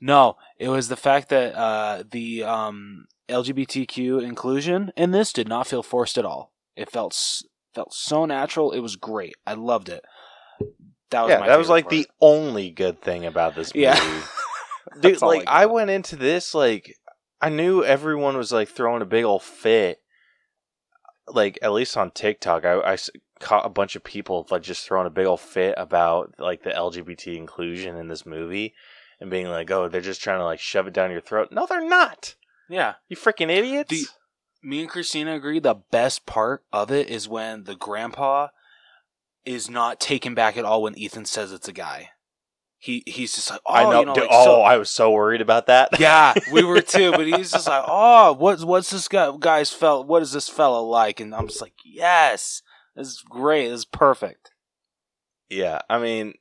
No, 0.00 0.36
it 0.58 0.68
was 0.68 0.88
the 0.88 0.96
fact 0.96 1.30
that 1.30 1.54
uh, 1.56 2.04
the 2.10 2.44
um, 2.44 3.06
LGBTQ 3.28 4.22
inclusion 4.22 4.92
in 4.96 5.10
this 5.10 5.32
did 5.32 5.48
not 5.48 5.66
feel 5.66 5.82
forced 5.82 6.18
at 6.18 6.24
all. 6.24 6.52
It 6.76 6.90
felt 6.90 7.18
felt 7.74 7.92
so 7.94 8.24
natural. 8.26 8.72
It 8.72 8.80
was 8.80 8.94
great. 8.96 9.34
I 9.46 9.54
loved 9.54 9.88
it. 9.88 10.04
That 11.10 11.22
was 11.22 11.30
yeah, 11.30 11.46
that 11.46 11.58
was 11.58 11.68
like 11.68 11.84
part. 11.84 11.90
the 11.92 12.06
only 12.20 12.70
good 12.70 13.00
thing 13.00 13.24
about 13.26 13.54
this 13.54 13.74
movie. 13.74 13.84
Yeah. 13.84 14.22
Dude, 15.00 15.22
like 15.22 15.46
I 15.46 15.62
I, 15.62 15.66
went 15.66 15.90
into 15.90 16.16
this 16.16 16.54
like 16.54 16.96
I 17.40 17.48
knew 17.48 17.84
everyone 17.84 18.36
was 18.36 18.52
like 18.52 18.68
throwing 18.68 19.02
a 19.02 19.06
big 19.06 19.24
old 19.24 19.42
fit. 19.42 20.00
Like 21.28 21.58
at 21.62 21.72
least 21.72 21.96
on 21.96 22.10
TikTok, 22.12 22.64
I 22.64 22.96
caught 23.40 23.66
a 23.66 23.70
bunch 23.70 23.96
of 23.96 24.04
people 24.04 24.46
like 24.50 24.62
just 24.62 24.86
throwing 24.86 25.06
a 25.06 25.10
big 25.10 25.26
old 25.26 25.40
fit 25.40 25.74
about 25.76 26.34
like 26.38 26.62
the 26.62 26.70
LGBT 26.70 27.36
inclusion 27.36 27.96
in 27.96 28.08
this 28.08 28.24
movie, 28.24 28.74
and 29.20 29.30
being 29.30 29.48
like, 29.48 29.70
"Oh, 29.70 29.88
they're 29.88 30.00
just 30.00 30.22
trying 30.22 30.38
to 30.38 30.44
like 30.44 30.60
shove 30.60 30.86
it 30.86 30.94
down 30.94 31.10
your 31.10 31.20
throat." 31.20 31.48
No, 31.50 31.66
they're 31.66 31.86
not. 31.86 32.36
yeah. 32.68 32.94
You 33.08 33.16
freaking 33.16 33.50
idiots. 33.50 33.90
The- 33.90 34.06
me 34.62 34.80
and 34.80 34.90
Christina 34.90 35.34
agree 35.34 35.60
the 35.60 35.76
best 35.92 36.26
part 36.26 36.64
of 36.72 36.90
it 36.90 37.08
is 37.08 37.28
when 37.28 37.64
the 37.64 37.76
grandpa 37.76 38.48
is 39.44 39.70
not 39.70 40.00
taken 40.00 40.34
back 40.34 40.56
at 40.56 40.64
all 40.64 40.82
when 40.82 40.98
Ethan 40.98 41.24
says 41.24 41.52
it's 41.52 41.68
a 41.68 41.72
guy. 41.72 42.10
He 42.78 43.02
he's 43.06 43.34
just 43.34 43.50
like, 43.50 43.60
oh, 43.66 43.72
I 43.72 43.82
know. 43.84 44.00
you 44.00 44.06
know, 44.06 44.14
dude, 44.14 44.24
like, 44.24 44.30
oh, 44.32 44.44
so- 44.44 44.62
I 44.62 44.76
was 44.76 44.90
so 44.90 45.10
worried 45.10 45.40
about 45.40 45.66
that. 45.66 45.90
yeah, 46.00 46.34
we 46.52 46.62
were 46.62 46.80
too. 46.82 47.10
But 47.12 47.26
he's 47.26 47.50
just 47.50 47.66
like, 47.68 47.84
oh, 47.86 48.32
what's 48.34 48.64
what's 48.64 48.90
this 48.90 49.08
guy 49.08 49.32
guy's 49.38 49.72
fella? 49.72 50.02
What 50.02 50.22
is 50.22 50.32
this 50.32 50.48
fella 50.48 50.80
like? 50.80 51.20
And 51.20 51.34
I'm 51.34 51.48
just 51.48 51.62
like, 51.62 51.74
yes, 51.84 52.62
this 52.94 53.08
is 53.08 53.22
great. 53.28 53.68
This 53.68 53.80
is 53.80 53.84
perfect. 53.84 54.50
Yeah, 55.48 55.80
I 55.88 55.98
mean, 55.98 56.34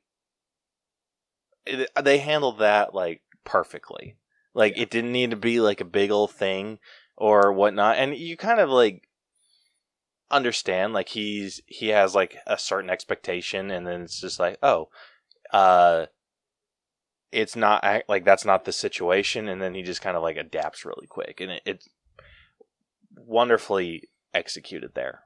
it, 1.65 1.89
they 2.01 2.18
handled 2.18 2.60
that 2.60 2.94
like 2.94 3.22
perfectly. 3.44 4.18
Like 4.54 4.77
it 4.77 4.89
didn't 4.89 5.12
need 5.12 5.32
to 5.32 5.38
be 5.38 5.60
like 5.60 5.82
a 5.82 5.86
big 5.86 6.12
old 6.12 6.32
thing 6.32 6.80
or 7.18 7.51
whatnot, 7.54 7.98
and 7.98 8.15
you 8.15 8.38
kind 8.38 8.60
of 8.60 8.70
like 8.70 9.08
understand 10.32 10.94
like 10.94 11.10
he's 11.10 11.62
he 11.68 11.89
has 11.89 12.15
like 12.15 12.38
a 12.48 12.58
certain 12.58 12.89
expectation, 12.89 13.72
and 13.72 13.86
then 13.86 14.01
it's 14.01 14.20
just 14.20 14.39
like 14.39 14.58
oh, 14.63 14.89
uh, 15.51 16.06
it's 17.32 17.55
not 17.55 17.84
like 18.08 18.24
that's 18.25 18.46
not 18.46 18.65
the 18.65 18.72
situation, 18.72 19.48
and 19.48 19.62
then 19.62 19.74
he 19.74 19.82
just 19.84 20.01
kind 20.01 20.15
of 20.17 20.24
like 20.24 20.38
adapts 20.38 20.86
really 20.86 21.08
quick, 21.08 21.39
and 21.41 21.51
it, 21.51 21.62
it's 21.65 21.88
wonderfully 23.15 24.03
executed 24.34 24.91
there. 24.96 25.22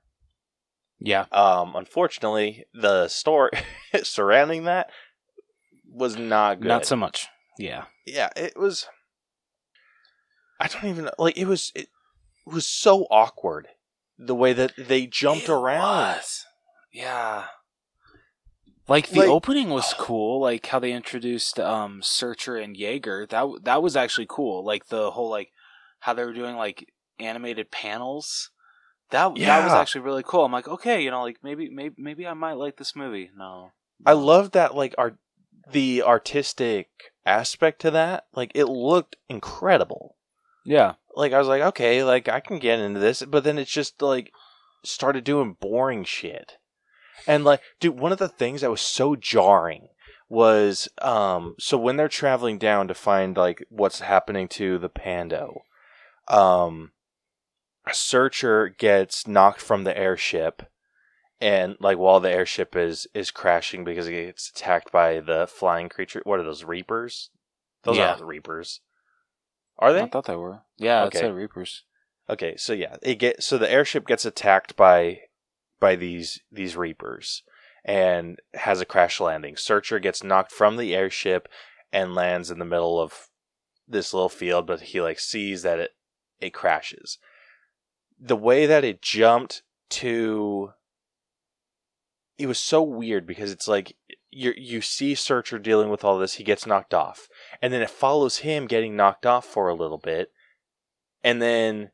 Yeah, 1.01 1.25
Um, 1.32 1.75
unfortunately, 1.75 2.65
the 2.74 3.08
story 3.08 3.51
surrounding 4.03 4.65
that 4.65 4.89
was 5.89 6.18
not 6.18 6.60
good. 6.60 6.68
not 6.68 6.86
so 6.86 6.98
much. 6.98 7.27
Yeah, 7.58 7.86
yeah, 8.06 8.29
it 8.36 8.58
was. 8.58 8.88
I 10.60 10.68
don't 10.68 10.86
even 10.86 11.06
know. 11.06 11.12
Like 11.18 11.38
it 11.38 11.46
was. 11.46 11.72
It 11.74 11.88
was 12.46 12.65
so 12.65 13.03
awkward 13.12 13.68
the 14.18 14.36
way 14.36 14.51
that 14.53 14.74
they 14.77 15.06
jumped 15.06 15.44
It 15.44 15.50
around. 15.51 15.82
was. 16.15 16.46
Yeah. 16.91 17.46
Like 18.89 19.10
the 19.10 19.19
Like- 19.19 19.29
opening 19.29 19.69
was 19.69 19.93
cool, 19.93 20.41
like 20.41 20.65
how 20.65 20.79
they 20.79 20.91
introduced 20.91 21.60
um 21.60 22.01
Searcher 22.01 22.58
and 22.58 22.75
Jaeger. 22.75 23.25
That 23.27 23.48
that 23.63 23.81
was 23.84 23.96
actually 23.96 24.27
cool. 24.27 24.65
Like 24.65 24.88
the 24.88 25.12
whole 25.12 25.29
like 25.29 25.51
how 26.00 26.13
they 26.13 26.24
were 26.24 26.34
doing 26.34 26.55
like 26.55 26.91
animated 27.19 27.72
panels. 27.72 28.50
That 29.12 29.36
that 29.38 29.63
was 29.63 29.74
actually 29.74 30.01
really 30.01 30.24
cool. 30.24 30.46
I'm 30.46 30.51
like, 30.51 30.67
okay, 30.67 31.01
you 31.03 31.12
know, 31.12 31.24
like 31.24 31.38
maybe 31.43 31.69
maybe 31.69 31.96
maybe 31.98 32.27
I 32.27 32.34
might 32.34 32.53
like 32.53 32.77
this 32.77 32.96
movie. 32.96 33.31
No. 33.36 33.72
I 34.05 34.13
love 34.13 34.51
that. 34.51 34.75
Like 34.75 34.93
art, 34.98 35.17
the 35.72 36.03
artistic 36.03 36.89
aspect 37.25 37.81
to 37.81 37.91
that. 37.91 38.27
Like 38.36 38.51
it 38.55 38.65
looked 38.65 39.15
incredible. 39.27 40.15
Yeah. 40.63 40.93
Like 41.15 41.34
I 41.34 41.39
was 41.39 41.48
like, 41.48 41.62
okay, 41.63 42.03
like 42.03 42.27
I 42.29 42.39
can 42.39 42.60
get 42.60 42.79
into 42.79 43.00
this, 43.00 43.24
but 43.24 43.43
then 43.43 43.58
it's 43.58 43.72
just 43.72 44.01
like 44.01 44.31
started 44.84 45.24
doing 45.24 45.58
boring 45.60 46.03
shit. 46.03 46.58
And 47.27 47.43
like, 47.43 47.61
dude, 47.79 47.99
one 47.99 48.11
of 48.11 48.17
the 48.17 48.27
things 48.29 48.61
that 48.61 48.71
was 48.71 48.81
so 48.81 49.15
jarring 49.15 49.88
was 50.27 50.88
um 51.01 51.55
so 51.57 51.75
when 51.77 51.97
they're 51.97 52.07
traveling 52.07 52.57
down 52.59 52.88
to 52.88 52.93
find 52.93 53.35
like 53.35 53.65
what's 53.69 54.01
happening 54.01 54.47
to 54.47 54.77
the 54.77 54.89
pando, 54.89 55.61
um 56.27 56.91
a 57.88 57.93
searcher 57.93 58.69
gets 58.69 59.27
knocked 59.27 59.59
from 59.61 59.83
the 59.83 59.97
airship 59.97 60.61
and 61.41 61.75
like 61.79 61.97
while 61.97 62.19
the 62.19 62.29
airship 62.31 62.75
is 62.75 63.07
is 63.15 63.31
crashing 63.31 63.83
because 63.83 64.07
it 64.07 64.11
gets 64.11 64.49
attacked 64.49 64.91
by 64.91 65.19
the 65.19 65.47
flying 65.47 65.89
creature 65.89 66.21
what 66.25 66.39
are 66.39 66.43
those 66.43 66.63
reapers? 66.63 67.31
Those 67.83 67.97
Yeah. 67.97 68.11
aren't 68.11 68.23
reapers. 68.23 68.81
Are 69.79 69.93
they? 69.93 70.01
I 70.03 70.07
thought 70.07 70.25
they 70.25 70.35
were. 70.35 70.61
Yeah, 70.77 71.05
Okay. 71.05 71.17
it 71.17 71.21
said 71.21 71.33
Reapers. 71.33 71.83
Okay, 72.29 72.55
so 72.57 72.73
yeah, 72.73 72.97
it 73.01 73.15
get 73.15 73.41
so 73.41 73.57
the 73.57 73.71
airship 73.71 74.05
gets 74.05 74.25
attacked 74.25 74.75
by 74.75 75.21
by 75.79 75.95
these 75.95 76.39
these 76.51 76.75
reapers 76.75 77.43
and 77.86 78.39
has 78.53 78.81
a 78.81 78.86
crash 78.86 79.19
landing. 79.19 79.55
Searcher 79.55 80.00
gets 80.00 80.24
knocked 80.24 80.51
from 80.51 80.77
the 80.77 80.95
airship 80.95 81.48
and 81.91 82.13
lands 82.13 82.51
in 82.51 82.59
the 82.59 82.65
middle 82.65 83.00
of 83.00 83.29
this 83.88 84.13
little 84.13 84.29
field, 84.29 84.67
but 84.67 84.81
he 84.81 85.01
like 85.01 85.19
sees 85.19 85.63
that 85.63 85.79
it 85.79 85.91
it 86.39 86.53
crashes. 86.53 87.17
The 88.19 88.36
way 88.36 88.65
that 88.65 88.83
it 88.83 89.01
jumped 89.01 89.63
to 89.91 90.71
it 92.38 92.48
was 92.48 92.59
so 92.59 92.81
weird 92.81 93.25
because 93.25 93.51
it's 93.51 93.67
like 93.67 93.95
you 94.31 94.53
you 94.55 94.81
see 94.81 95.15
Searcher 95.15 95.59
dealing 95.59 95.89
with 95.89 96.03
all 96.03 96.17
this, 96.19 96.36
he 96.36 96.43
gets 96.43 96.65
knocked 96.65 96.93
off, 96.93 97.27
and 97.62 97.74
then 97.74 97.81
it 97.81 97.89
follows 97.89 98.39
him 98.39 98.67
getting 98.67 98.95
knocked 98.95 99.25
off 99.25 99.45
for 99.45 99.67
a 99.67 99.75
little 99.75 99.98
bit, 99.98 100.31
and 101.24 101.41
then 101.41 101.91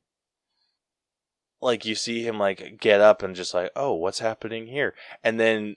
like 1.66 1.84
you 1.84 1.96
see 1.96 2.22
him 2.22 2.38
like 2.38 2.78
get 2.80 3.02
up 3.02 3.24
and 3.24 3.36
just 3.36 3.56
like 3.56 3.72
oh 3.76 3.94
what's 3.94 4.20
happening 4.20 4.68
here? 4.68 4.94
And 5.24 5.40
then 5.40 5.76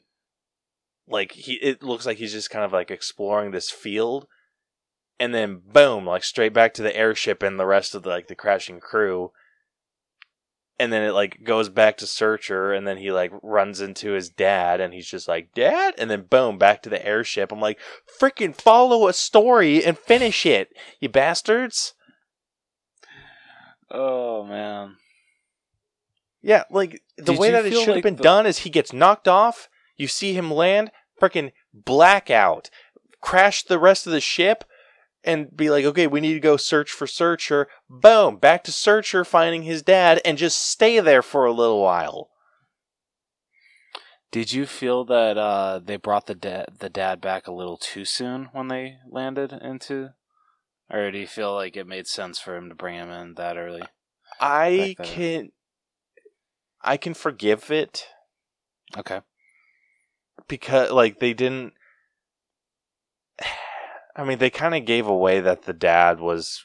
like 1.09 1.33
he 1.33 1.55
it 1.55 1.83
looks 1.83 2.05
like 2.05 2.19
he's 2.19 2.33
just 2.35 2.51
kind 2.51 2.65
of 2.65 2.75
like 2.75 2.91
exploring 2.91 3.51
this 3.51 3.71
field. 3.71 4.27
And 5.19 5.35
then 5.35 5.63
boom 5.67 6.05
like 6.05 6.25
straight 6.25 6.53
back 6.53 6.75
to 6.75 6.83
the 6.83 6.95
airship 6.95 7.43
and 7.43 7.59
the 7.59 7.67
rest 7.67 7.95
of 7.95 8.03
the 8.03 8.11
like 8.11 8.29
the 8.29 8.35
crashing 8.35 8.81
crew. 8.81 9.33
And 10.79 10.93
then 10.93 11.03
it 11.03 11.13
like 11.13 11.43
goes 11.43 11.71
back 11.71 11.97
to 11.97 12.07
searcher 12.07 12.73
and 12.73 12.87
then 12.87 12.99
he 12.99 13.11
like 13.11 13.33
runs 13.43 13.81
into 13.81 14.13
his 14.13 14.29
dad 14.29 14.83
and 14.83 14.93
he's 14.93 15.09
just 15.09 15.27
like 15.27 15.55
dad? 15.55 15.95
And 15.97 16.11
then 16.11 16.27
boom 16.29 16.59
back 16.59 16.83
to 16.83 16.91
the 16.91 17.05
airship. 17.05 17.51
I'm 17.51 17.61
like 17.61 17.81
freaking 18.21 18.55
follow 18.55 19.09
a 19.09 19.15
story 19.15 19.83
and 19.83 19.99
finish 19.99 20.45
it 20.45 20.69
you 21.01 21.09
bastards. 21.09 21.95
Oh 23.91 24.45
man. 24.45 24.97
Yeah, 26.49 26.63
like 26.71 27.03
the 27.19 27.25
Did 27.33 27.39
way 27.39 27.49
you 27.49 27.53
that 27.53 27.67
it 27.67 27.71
feel 27.73 27.81
should 27.81 27.89
have 27.89 27.97
like 27.97 28.05
been 28.05 28.17
the- 28.17 28.23
done 28.23 28.47
is 28.47 28.59
he 28.61 28.71
gets 28.71 28.91
knocked 28.95 29.29
off, 29.29 29.69
you 29.99 30.09
see 30.09 30.33
him 30.33 30.51
land, 30.51 30.91
freaking 31.21 31.53
blackout, 31.75 32.71
crash 33.21 33.63
the 33.65 33.79
rest 33.79 34.07
of 34.07 34.15
the 34.15 34.21
ship, 34.21 34.65
and 35.23 35.55
be 35.55 35.69
like, 35.69 35.85
okay, 35.85 36.07
we 36.07 36.23
need 36.23 36.33
to 36.33 36.41
go 36.41 36.57
search 36.57 36.91
for 36.91 37.07
Searcher. 37.07 37.69
Boom, 37.91 38.39
back 38.39 38.65
to 38.65 38.73
Searcher 38.73 39.27
finding 39.27 39.65
his 39.65 39.83
dad, 39.83 40.23
and 40.25 40.39
just 40.39 40.59
stay 40.59 41.01
there 41.01 41.21
for 41.21 41.45
a 41.45 41.53
little 41.53 41.83
while. 41.83 42.31
Did 44.31 44.51
you 44.53 44.65
feel 44.65 45.05
that 45.05 45.37
uh, 45.37 45.81
they 45.85 45.97
brought 45.97 46.27
the 46.27 46.35
dad 46.35 46.77
the 46.79 46.89
dad 46.89 47.21
back 47.21 47.47
a 47.47 47.53
little 47.53 47.77
too 47.77 48.07
soon 48.07 48.49
when 48.53 48.69
they 48.69 48.97
landed 49.11 49.53
into, 49.53 50.11
or 50.91 51.11
do 51.11 51.19
you 51.19 51.27
feel 51.27 51.55
like 51.55 51.77
it 51.77 51.87
made 51.87 52.07
sense 52.07 52.39
for 52.39 52.57
him 52.57 52.71
to 52.71 52.75
bring 52.75 52.95
him 52.97 53.11
in 53.11 53.35
that 53.35 53.59
early? 53.59 53.83
I 54.41 54.95
Back 54.99 55.07
then. 55.07 55.15
can, 55.17 55.49
I 56.83 56.97
can 56.97 57.15
forgive 57.15 57.71
it 57.71 58.07
Okay. 58.97 59.21
because 60.49 60.91
like 60.91 61.19
they 61.19 61.35
didn't 61.35 61.75
I 64.17 64.25
mean 64.25 64.39
they 64.39 64.51
kind 64.51 64.75
of 64.75 64.85
gave 64.85 65.07
away 65.07 65.41
that 65.41 65.63
the 65.63 65.73
dad 65.73 66.21
was 66.21 66.65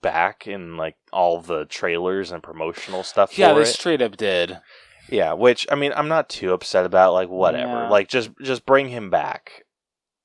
back 0.00 0.46
in 0.46 0.76
like 0.76 0.96
all 1.12 1.40
the 1.40 1.64
trailers 1.66 2.30
and 2.32 2.42
promotional 2.42 3.02
stuff 3.02 3.36
Yeah, 3.38 3.50
for 3.50 3.56
they 3.56 3.62
it. 3.62 3.66
straight 3.66 4.02
up 4.02 4.16
did. 4.16 4.58
yeah, 5.08 5.32
which 5.34 5.66
I 5.70 5.74
mean 5.74 5.92
I'm 5.94 6.08
not 6.08 6.28
too 6.28 6.52
upset 6.52 6.86
about 6.86 7.12
like 7.12 7.28
whatever. 7.28 7.72
Yeah. 7.72 7.88
Like 7.90 8.08
just 8.08 8.30
just 8.42 8.66
bring 8.66 8.88
him 8.88 9.10
back 9.10 9.62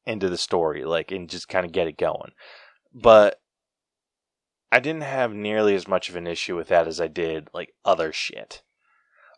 into 0.05 0.29
the 0.29 0.37
story 0.37 0.83
like 0.83 1.11
and 1.11 1.29
just 1.29 1.47
kind 1.47 1.65
of 1.65 1.71
get 1.71 1.87
it 1.87 1.97
going. 1.97 2.31
But 2.93 3.39
I 4.71 4.79
didn't 4.79 5.03
have 5.03 5.33
nearly 5.33 5.75
as 5.75 5.87
much 5.87 6.09
of 6.09 6.15
an 6.15 6.27
issue 6.27 6.55
with 6.55 6.69
that 6.69 6.87
as 6.87 6.99
I 7.01 7.07
did 7.07 7.49
like 7.53 7.73
other 7.83 8.11
shit. 8.13 8.63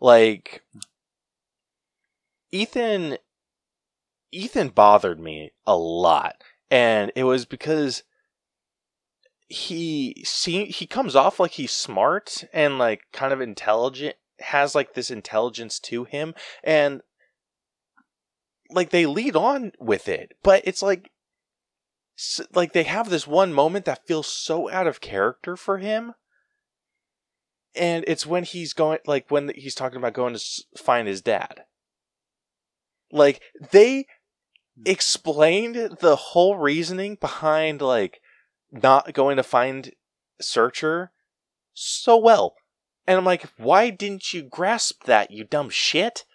Like 0.04 0.64
Ethan 2.52 3.18
Ethan 4.34 4.68
bothered 4.68 5.18
me 5.18 5.52
a 5.66 5.78
lot. 5.78 6.44
And 6.70 7.14
it 7.16 7.24
was 7.24 7.46
because 7.46 8.04
he 9.48 10.22
see 10.26 10.66
he 10.66 10.86
comes 10.86 11.16
off 11.16 11.40
like 11.40 11.52
he's 11.52 11.72
smart 11.72 12.44
and 12.52 12.78
like 12.78 13.04
kind 13.14 13.32
of 13.32 13.40
intelligent 13.40 14.18
has 14.40 14.76
like 14.76 14.94
this 14.94 15.10
intelligence 15.10 15.80
to 15.80 16.04
him. 16.04 16.36
And 16.66 17.02
like 18.72 18.90
they 18.90 19.06
lead 19.06 19.38
on 19.38 19.72
with 19.80 20.10
it. 20.10 20.34
But 20.44 20.64
it's 20.66 20.82
like 20.82 21.12
like 22.54 22.74
they 22.74 22.84
have 22.84 23.10
this 23.10 23.26
one 23.26 23.54
moment 23.54 23.86
that 23.86 24.06
feels 24.06 24.28
so 24.28 24.70
out 24.70 24.86
of 24.86 25.00
character 25.00 25.56
for 25.56 25.78
him 25.78 26.16
and 27.76 28.04
it's 28.08 28.26
when 28.26 28.44
he's 28.44 28.74
going 28.74 29.00
like 29.06 29.30
when 29.30 29.52
he's 29.56 29.76
talking 29.76 29.98
about 29.98 30.14
going 30.14 30.36
to 30.36 30.64
find 30.78 31.08
his 31.08 31.22
dad. 31.22 31.64
Like 33.12 33.42
they 33.72 34.06
explained 34.86 35.98
the 36.00 36.16
whole 36.16 36.58
reasoning 36.58 37.16
behind 37.20 37.82
like 37.82 38.22
not 38.72 39.14
going 39.14 39.38
to 39.38 39.44
find 39.44 39.92
searcher 40.42 41.12
so 41.74 42.18
well. 42.18 42.56
And 43.06 43.18
i'm 43.18 43.26
like 43.26 43.46
why 43.58 43.90
didn't 43.90 44.34
you 44.34 44.44
grasp 44.44 45.04
that 45.06 45.32
you 45.32 45.44
dumb 45.44 45.70
shit? 45.70 46.26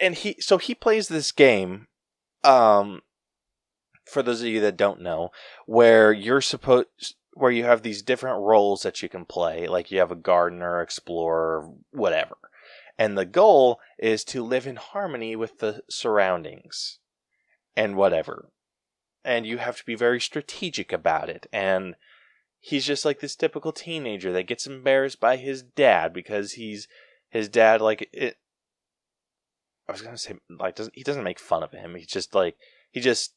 And 0.00 0.14
he 0.14 0.36
so 0.40 0.58
he 0.58 0.74
plays 0.74 1.08
this 1.08 1.32
game 1.32 1.86
um 2.44 3.02
for 4.04 4.22
those 4.22 4.40
of 4.40 4.48
you 4.48 4.60
that 4.60 4.76
don't 4.76 5.00
know 5.00 5.30
where 5.66 6.12
you're 6.12 6.40
supposed 6.40 7.16
where 7.36 7.50
you 7.50 7.64
have 7.64 7.82
these 7.82 8.00
different 8.00 8.40
roles 8.40 8.82
that 8.82 9.02
you 9.02 9.10
can 9.10 9.26
play 9.26 9.68
like 9.68 9.90
you 9.90 9.98
have 9.98 10.10
a 10.10 10.16
gardener 10.16 10.80
explorer 10.80 11.70
whatever. 11.90 12.36
And 12.98 13.16
the 13.16 13.26
goal 13.26 13.78
is 13.98 14.24
to 14.24 14.42
live 14.42 14.66
in 14.66 14.76
harmony 14.76 15.36
with 15.36 15.58
the 15.58 15.82
surroundings 15.88 16.98
and 17.76 17.94
whatever. 17.94 18.48
And 19.22 19.44
you 19.44 19.58
have 19.58 19.76
to 19.76 19.84
be 19.84 19.94
very 19.94 20.18
strategic 20.18 20.92
about 20.92 21.28
it. 21.28 21.46
And 21.52 21.96
he's 22.58 22.86
just 22.86 23.04
like 23.04 23.20
this 23.20 23.36
typical 23.36 23.70
teenager 23.70 24.32
that 24.32 24.46
gets 24.46 24.66
embarrassed 24.66 25.20
by 25.20 25.36
his 25.36 25.62
dad 25.62 26.14
because 26.14 26.52
he's 26.52 26.88
his 27.28 27.50
dad 27.50 27.82
like 27.82 28.08
it 28.14 28.38
I 29.86 29.92
was 29.92 30.00
gonna 30.00 30.16
say 30.16 30.36
like 30.48 30.74
doesn't 30.74 30.96
he 30.96 31.02
doesn't 31.02 31.22
make 31.22 31.38
fun 31.38 31.62
of 31.62 31.72
him. 31.72 31.94
He's 31.96 32.06
just 32.06 32.34
like 32.34 32.56
he 32.90 33.00
just 33.00 33.34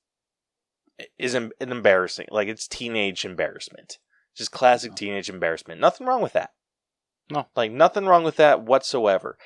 is 1.18 1.34
an 1.34 1.52
embarrassing 1.60 2.28
like 2.32 2.48
it's 2.48 2.68
teenage 2.68 3.26
embarrassment. 3.26 3.98
Just 4.36 4.52
classic 4.52 4.96
teenage 4.96 5.30
embarrassment. 5.30 5.82
Nothing 5.82 6.08
wrong 6.08 6.22
with 6.22 6.34
that. 6.34 6.52
No. 7.30 7.48
Like 7.56 7.72
nothing 7.72 8.06
wrong 8.06 8.24
with 8.24 8.38
that 8.38 8.64
whatsoever. 8.64 9.38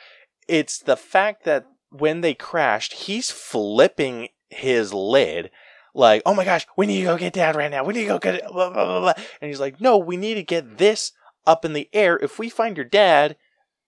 It's 0.48 0.78
the 0.78 0.98
fact 0.98 1.46
that 1.46 1.66
when 1.90 2.22
they 2.22 2.34
crashed, 2.34 2.94
he's 2.94 3.32
flipping 3.32 4.30
his 4.50 4.94
lid 4.94 5.52
like, 5.94 6.22
"Oh 6.26 6.34
my 6.34 6.46
gosh, 6.46 6.66
we 6.76 6.86
need 6.86 7.00
to 7.00 7.06
go 7.06 7.18
get 7.18 7.34
dad 7.34 7.56
right 7.56 7.72
now. 7.72 7.84
We 7.84 7.94
need 7.94 8.02
to 8.02 8.08
go 8.08 8.20
get 8.20 8.36
it." 8.36 8.44
Blah, 8.44 8.72
blah, 8.72 8.86
blah, 8.86 9.00
blah. 9.00 9.14
And 9.42 9.50
he's 9.50 9.60
like, 9.60 9.80
"No, 9.80 9.98
we 9.98 10.18
need 10.18 10.36
to 10.36 10.44
get 10.44 10.78
this 10.78 11.12
up 11.46 11.66
in 11.66 11.74
the 11.74 11.90
air. 11.94 12.18
If 12.18 12.40
we 12.40 12.50
find 12.50 12.78
your 12.78 12.86
dad, 12.86 13.36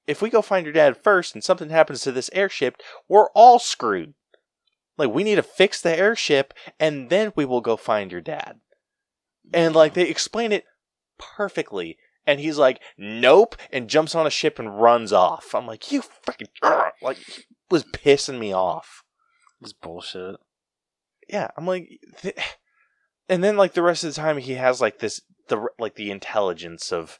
if 0.07 0.21
we 0.21 0.29
go 0.29 0.41
find 0.41 0.65
your 0.65 0.73
dad 0.73 0.97
first 0.97 1.33
and 1.33 1.43
something 1.43 1.69
happens 1.69 2.01
to 2.01 2.11
this 2.11 2.29
airship, 2.33 2.81
we're 3.07 3.29
all 3.31 3.59
screwed. 3.59 4.13
Like 4.97 5.09
we 5.09 5.23
need 5.23 5.35
to 5.35 5.43
fix 5.43 5.81
the 5.81 5.95
airship 5.97 6.53
and 6.79 7.09
then 7.09 7.33
we 7.35 7.45
will 7.45 7.61
go 7.61 7.77
find 7.77 8.11
your 8.11 8.21
dad." 8.21 8.59
And 9.53 9.75
like 9.75 9.93
they 9.93 10.07
explain 10.09 10.51
it 10.51 10.65
perfectly. 11.17 11.97
And 12.27 12.39
he's 12.39 12.57
like, 12.57 12.81
"Nope," 12.97 13.55
and 13.71 13.87
jumps 13.89 14.15
on 14.15 14.25
a 14.25 14.31
ship 14.31 14.57
and 14.57 14.81
runs 14.81 15.13
off. 15.13 15.53
I'm 15.53 15.67
like, 15.67 15.91
"You 15.91 16.01
freaking 16.01 16.47
like 17.01 17.17
he 17.17 17.43
was 17.69 17.83
pissing 17.83 18.39
me 18.39 18.53
off." 18.53 19.03
It's 19.61 19.73
bullshit. 19.73 20.35
yeah 21.29 21.49
i'm 21.57 21.65
like 21.65 21.89
th- 22.21 22.37
and 23.29 23.43
then 23.43 23.57
like 23.57 23.73
the 23.73 23.81
rest 23.81 24.03
of 24.03 24.13
the 24.13 24.21
time 24.21 24.37
he 24.37 24.53
has 24.55 24.81
like 24.81 24.99
this 24.99 25.21
the 25.47 25.67
like 25.79 25.95
the 25.95 26.11
intelligence 26.11 26.91
of 26.91 27.19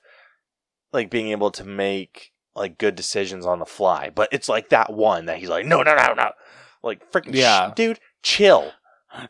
like 0.92 1.10
being 1.10 1.30
able 1.30 1.50
to 1.52 1.64
make 1.64 2.34
like 2.56 2.78
good 2.78 2.96
decisions 2.96 3.46
on 3.46 3.60
the 3.60 3.66
fly 3.66 4.12
but 4.14 4.30
it's 4.32 4.50
like 4.50 4.70
that 4.70 4.94
one 4.94 5.26
that 5.26 5.40
he's 5.40 5.50
like 5.50 5.66
no 5.66 5.82
no 5.82 5.96
no 5.96 6.14
no 6.14 6.32
like 6.86 7.12
freaking 7.12 7.34
Yeah. 7.36 7.74
dude 7.76 8.00
chill. 8.24 8.72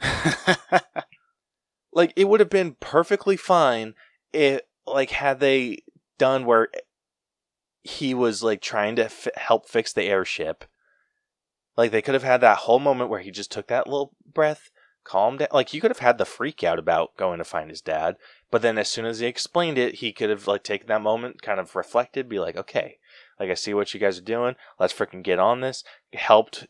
Like 1.94 2.12
it 2.18 2.28
would 2.28 2.42
have 2.42 2.50
been 2.50 2.76
perfectly 2.82 3.38
fine 3.38 3.96
if 4.34 4.62
like 4.86 5.12
had 5.12 5.40
they 5.40 5.80
done 6.18 6.46
where 6.46 6.68
he 7.84 8.14
was 8.14 8.44
like 8.44 8.62
trying 8.62 8.98
to 8.98 9.06
f- 9.06 9.30
help 9.36 9.70
fix 9.70 9.94
the 9.94 10.04
airship. 10.04 10.66
Like 11.78 11.92
they 11.92 12.02
could 12.02 12.14
have 12.14 12.24
had 12.24 12.42
that 12.42 12.58
whole 12.60 12.80
moment 12.80 13.10
where 13.10 13.22
he 13.22 13.32
just 13.32 13.50
took 13.52 13.68
that 13.68 13.88
little 13.88 14.14
breath 14.26 14.72
calmed 15.06 15.40
down. 15.40 15.48
Like 15.54 15.74
you 15.74 15.80
could 15.80 15.92
have 15.92 16.00
had 16.00 16.18
the 16.18 16.26
freak 16.26 16.66
out 16.66 16.80
about 16.80 17.16
going 17.16 17.38
to 17.38 17.46
find 17.46 17.70
his 17.70 17.82
dad 17.82 18.18
but 18.52 18.62
then 18.62 18.78
as 18.78 18.90
soon 18.90 19.06
as 19.06 19.20
he 19.20 19.26
explained 19.28 19.78
it 19.78 19.96
he 19.96 20.12
could 20.12 20.30
have 20.30 20.48
like 20.48 20.64
taken 20.64 20.88
that 20.88 21.02
moment 21.02 21.42
kind 21.42 21.60
of 21.60 21.76
reflected 21.76 22.28
be 22.28 22.40
like 22.40 22.56
okay 22.58 22.98
like 23.40 23.50
i 23.50 23.54
see 23.54 23.74
what 23.74 23.94
you 23.94 24.00
guys 24.00 24.18
are 24.18 24.24
doing. 24.24 24.56
Let's 24.80 24.94
freaking 24.94 25.24
get 25.24 25.40
on 25.40 25.62
this. 25.62 25.84
Helped 26.14 26.68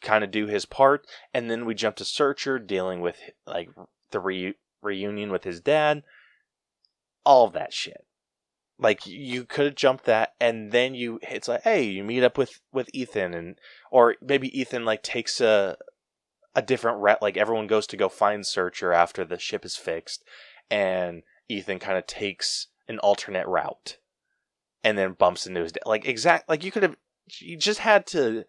kind 0.00 0.22
of 0.22 0.30
do 0.30 0.46
his 0.46 0.64
part 0.64 1.06
and 1.34 1.50
then 1.50 1.64
we 1.64 1.74
jump 1.74 1.96
to 1.96 2.04
searcher 2.04 2.58
dealing 2.58 3.00
with 3.00 3.16
like 3.46 3.68
the 4.10 4.20
re- 4.20 4.54
reunion 4.82 5.30
with 5.30 5.44
his 5.44 5.60
dad. 5.60 6.02
All 7.24 7.46
of 7.46 7.52
that 7.52 7.72
shit. 7.72 8.04
Like 8.78 9.06
you 9.06 9.44
could 9.44 9.66
have 9.66 9.74
jumped 9.74 10.04
that 10.04 10.34
and 10.40 10.70
then 10.72 10.94
you 10.94 11.18
it's 11.22 11.48
like 11.48 11.62
hey 11.62 11.82
you 11.82 12.04
meet 12.04 12.22
up 12.22 12.38
with 12.38 12.60
with 12.72 12.90
ethan 12.92 13.34
and 13.34 13.58
or 13.90 14.16
maybe 14.22 14.56
ethan 14.58 14.84
like 14.84 15.02
takes 15.02 15.40
a 15.40 15.76
a 16.54 16.62
different 16.62 16.98
route 16.98 17.22
like 17.22 17.36
everyone 17.36 17.66
goes 17.66 17.86
to 17.88 17.96
go 17.96 18.08
find 18.08 18.46
searcher 18.46 18.92
after 18.92 19.24
the 19.24 19.38
ship 19.38 19.64
is 19.64 19.76
fixed 19.76 20.24
and 20.70 21.22
ethan 21.48 21.78
kind 21.78 21.98
of 21.98 22.06
takes 22.06 22.68
an 22.88 22.98
alternate 23.00 23.46
route 23.46 23.98
and 24.84 24.96
then 24.96 25.12
bumps 25.12 25.46
into 25.46 25.62
his 25.62 25.72
like 25.84 26.06
exact 26.06 26.48
like 26.48 26.64
you 26.64 26.70
could 26.70 26.82
have 26.82 26.96
you 27.40 27.56
just 27.56 27.80
had 27.80 28.06
to 28.06 28.44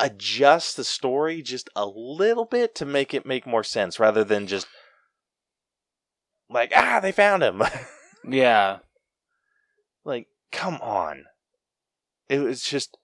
adjust 0.00 0.76
the 0.76 0.84
story 0.84 1.40
just 1.42 1.70
a 1.76 1.86
little 1.86 2.44
bit 2.44 2.74
to 2.74 2.84
make 2.84 3.14
it 3.14 3.26
make 3.26 3.46
more 3.46 3.62
sense 3.62 4.00
rather 4.00 4.24
than 4.24 4.46
just 4.46 4.66
like 6.50 6.72
ah 6.74 6.98
they 7.00 7.12
found 7.12 7.42
him 7.42 7.62
yeah. 8.28 8.78
like 10.04 10.28
come 10.50 10.74
on 10.80 11.24
it 12.28 12.40
was 12.40 12.62
just 12.62 12.96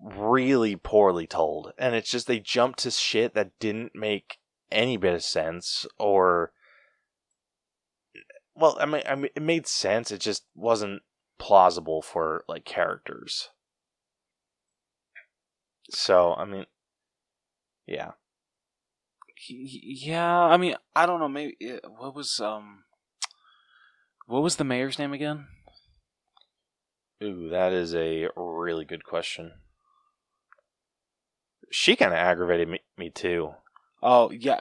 really 0.00 0.76
poorly 0.76 1.26
told 1.26 1.72
and 1.78 1.94
it's 1.94 2.10
just 2.10 2.26
they 2.26 2.38
jumped 2.38 2.80
to 2.80 2.90
shit 2.90 3.34
that 3.34 3.58
didn't 3.58 3.92
make 3.94 4.38
any 4.70 4.96
bit 4.96 5.14
of 5.14 5.22
sense 5.22 5.86
or 5.98 6.52
well 8.54 8.76
i 8.80 8.86
mean 8.86 9.02
i 9.08 9.14
mean 9.14 9.30
it 9.34 9.42
made 9.42 9.66
sense 9.66 10.10
it 10.10 10.20
just 10.20 10.44
wasn't 10.54 11.02
plausible 11.38 12.00
for 12.02 12.44
like 12.48 12.64
characters 12.64 13.50
so 15.90 16.34
i 16.34 16.44
mean 16.44 16.66
yeah 17.86 18.12
Yeah, 19.48 20.40
I 20.40 20.56
mean, 20.56 20.76
I 20.94 21.06
don't 21.06 21.20
know. 21.20 21.28
Maybe 21.28 21.56
what 21.98 22.14
was 22.14 22.40
um, 22.40 22.84
what 24.26 24.42
was 24.42 24.56
the 24.56 24.64
mayor's 24.64 24.98
name 24.98 25.12
again? 25.12 25.46
Ooh, 27.22 27.48
that 27.50 27.72
is 27.72 27.94
a 27.94 28.28
really 28.36 28.84
good 28.84 29.04
question. 29.04 29.52
She 31.70 31.96
kind 31.96 32.12
of 32.12 32.18
aggravated 32.18 32.68
me, 32.68 32.80
me 32.96 33.10
too. 33.10 33.54
Oh 34.02 34.30
yeah, 34.30 34.60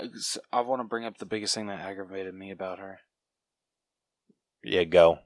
I 0.51 0.62
want 0.62 0.82
to 0.82 0.88
bring 0.88 1.06
up 1.06 1.17
the 1.17 1.25
biggest 1.25 1.53
thing 1.53 1.67
that 1.67 1.79
aggravated 1.79 2.34
me 2.34 2.51
about 2.51 2.79
her. 2.79 2.99
Yeah, 4.63 4.84
go. 4.84 5.19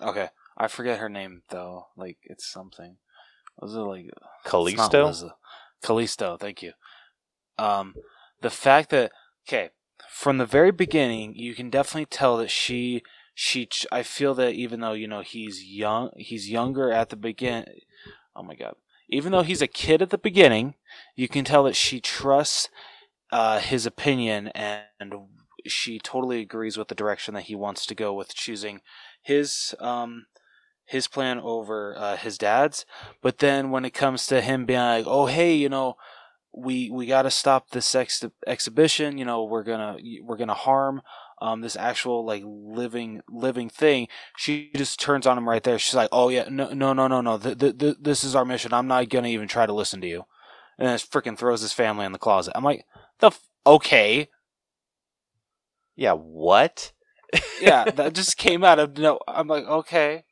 Okay, 0.00 0.28
I 0.56 0.68
forget 0.68 0.98
her 0.98 1.08
name 1.08 1.42
though. 1.50 1.86
Like 1.96 2.18
it's 2.24 2.50
something. 2.50 2.96
Was 3.58 3.74
it 3.74 3.78
like 3.78 4.10
Callisto? 4.44 5.32
Callisto, 5.82 6.36
thank 6.38 6.62
you. 6.62 6.72
Um, 7.58 7.94
the 8.40 8.50
fact 8.50 8.90
that 8.90 9.12
okay, 9.46 9.70
from 10.08 10.38
the 10.38 10.46
very 10.46 10.70
beginning, 10.70 11.34
you 11.34 11.54
can 11.54 11.70
definitely 11.70 12.06
tell 12.06 12.36
that 12.38 12.50
she 12.50 13.02
she. 13.34 13.68
I 13.92 14.02
feel 14.02 14.34
that 14.34 14.54
even 14.54 14.80
though 14.80 14.92
you 14.92 15.08
know 15.08 15.20
he's 15.20 15.62
young, 15.64 16.10
he's 16.16 16.50
younger 16.50 16.90
at 16.92 17.10
the 17.10 17.16
begin. 17.16 17.64
Oh 18.34 18.42
my 18.42 18.54
god! 18.54 18.74
Even 19.08 19.32
though 19.32 19.42
he's 19.42 19.62
a 19.62 19.66
kid 19.66 20.00
at 20.00 20.10
the 20.10 20.18
beginning, 20.18 20.74
you 21.16 21.28
can 21.28 21.44
tell 21.44 21.64
that 21.64 21.76
she 21.76 22.00
trusts 22.00 22.68
uh, 23.32 23.60
his 23.60 23.86
opinion 23.86 24.48
and, 24.48 24.82
and 24.98 25.14
she 25.66 25.98
totally 25.98 26.40
agrees 26.40 26.76
with 26.76 26.88
the 26.88 26.94
direction 26.94 27.34
that 27.34 27.44
he 27.44 27.54
wants 27.54 27.86
to 27.86 27.94
go 27.94 28.12
with 28.12 28.34
choosing 28.34 28.80
his 29.22 29.74
um 29.80 30.26
his 30.86 31.06
plan 31.06 31.38
over 31.38 31.94
uh, 31.96 32.16
his 32.16 32.36
dad's. 32.36 32.84
But 33.22 33.38
then 33.38 33.70
when 33.70 33.84
it 33.84 33.94
comes 33.94 34.26
to 34.26 34.40
him 34.40 34.66
being 34.66 34.80
like, 34.80 35.06
"Oh, 35.06 35.26
hey, 35.26 35.54
you 35.54 35.68
know, 35.68 35.94
we 36.52 36.90
we 36.90 37.06
got 37.06 37.22
to 37.22 37.30
stop 37.30 37.70
this 37.70 37.94
ex- 37.94 38.24
exhibition. 38.46 39.18
You 39.18 39.24
know, 39.24 39.44
we're 39.44 39.64
gonna 39.64 39.98
we're 40.22 40.36
gonna 40.36 40.54
harm 40.54 41.02
um 41.40 41.60
this 41.62 41.76
actual 41.76 42.24
like 42.26 42.42
living 42.46 43.22
living 43.28 43.68
thing." 43.70 44.08
She 44.36 44.70
just 44.76 45.00
turns 45.00 45.26
on 45.26 45.38
him 45.38 45.48
right 45.48 45.62
there. 45.62 45.78
She's 45.78 45.94
like, 45.94 46.08
"Oh 46.12 46.28
yeah, 46.28 46.48
no 46.50 46.72
no 46.72 46.92
no 46.92 47.08
no 47.08 47.20
no. 47.20 47.38
Th- 47.38 47.58
th- 47.58 47.78
th- 47.78 47.96
this 48.00 48.24
is 48.24 48.34
our 48.36 48.44
mission. 48.44 48.72
I'm 48.74 48.88
not 48.88 49.08
gonna 49.08 49.28
even 49.28 49.48
try 49.48 49.66
to 49.66 49.72
listen 49.72 50.00
to 50.02 50.08
you." 50.08 50.24
And 50.78 50.88
then 50.88 50.98
freaking 50.98 51.38
throws 51.38 51.60
his 51.60 51.72
family 51.72 52.06
in 52.06 52.12
the 52.12 52.18
closet. 52.18 52.52
I'm 52.56 52.64
like, 52.64 52.84
"The 53.20 53.28
f- 53.28 53.48
okay." 53.66 54.28
Yeah, 56.00 56.12
what? 56.14 56.92
Yeah, 57.60 57.84
that 57.84 58.14
just 58.14 58.38
came 58.38 58.64
out 58.64 58.78
of 58.78 58.96
no. 58.96 59.20
I'm 59.28 59.46
like, 59.46 59.64
okay. 59.66 60.24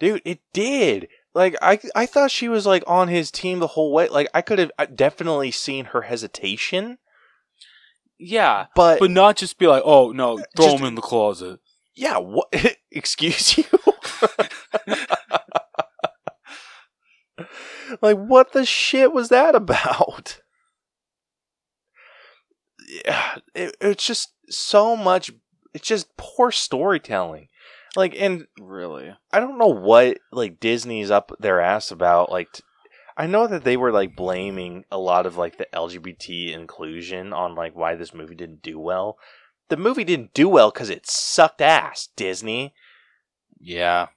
Dude, 0.00 0.20
it 0.24 0.40
did. 0.52 1.06
Like 1.34 1.54
I 1.62 1.78
I 1.94 2.04
thought 2.04 2.32
she 2.32 2.48
was 2.48 2.66
like 2.66 2.82
on 2.86 3.06
his 3.06 3.30
team 3.30 3.60
the 3.60 3.68
whole 3.68 3.92
way. 3.92 4.08
Like 4.08 4.28
I 4.34 4.42
could 4.42 4.58
have 4.58 4.72
definitely 4.96 5.52
seen 5.52 5.86
her 5.86 6.02
hesitation, 6.02 6.98
Yeah, 8.18 8.66
but, 8.74 8.98
but 8.98 9.10
not 9.12 9.36
just 9.36 9.56
be 9.58 9.68
like, 9.68 9.84
oh 9.86 10.10
no, 10.10 10.36
throw 10.56 10.66
Just- 10.66 10.78
him 10.80 10.86
in 10.86 10.94
the 10.96 11.00
closet. 11.00 11.60
yeah, 11.94 12.18
what 12.18 12.52
excuse 12.90 13.56
you? 13.56 13.64
like 18.02 18.16
what 18.16 18.52
the 18.52 18.64
shit 18.66 19.12
was 19.12 19.28
that 19.28 19.54
about? 19.54 20.40
Yeah, 23.04 23.36
it, 23.54 23.76
it's 23.80 24.04
just 24.06 24.32
so 24.48 24.96
much 24.96 25.30
it's 25.74 25.86
just 25.88 26.16
poor 26.16 26.50
storytelling. 26.50 27.48
Like 27.94 28.14
and 28.18 28.46
Really? 28.60 29.14
I 29.32 29.40
don't 29.40 29.58
know 29.58 29.66
what 29.68 30.18
like 30.32 30.60
Disney's 30.60 31.10
up 31.10 31.32
their 31.38 31.60
ass 31.60 31.90
about. 31.90 32.30
Like, 32.30 32.52
t- 32.52 32.62
I 33.16 33.26
know 33.26 33.46
that 33.46 33.64
they 33.64 33.76
were 33.76 33.92
like 33.92 34.14
blaming 34.16 34.84
a 34.90 34.98
lot 34.98 35.24
of 35.26 35.36
like 35.36 35.56
the 35.58 35.66
LGBT 35.74 36.52
inclusion 36.52 37.32
on 37.32 37.54
like 37.54 37.74
why 37.74 37.94
this 37.94 38.12
movie 38.14 38.34
didn't 38.34 38.62
do 38.62 38.78
well. 38.78 39.18
The 39.68 39.76
movie 39.76 40.04
didn't 40.04 40.34
do 40.34 40.48
well 40.48 40.70
because 40.70 40.90
it 40.90 41.06
sucked 41.06 41.60
ass. 41.60 42.08
Disney, 42.16 42.72
Yeah. 43.58 44.08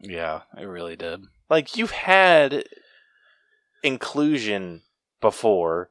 Yeah, 0.00 0.42
it 0.58 0.64
really 0.64 0.96
did. 0.96 1.22
like 1.48 1.76
you've 1.76 1.90
had 1.92 2.64
inclusion 3.82 4.82
before, 5.20 5.90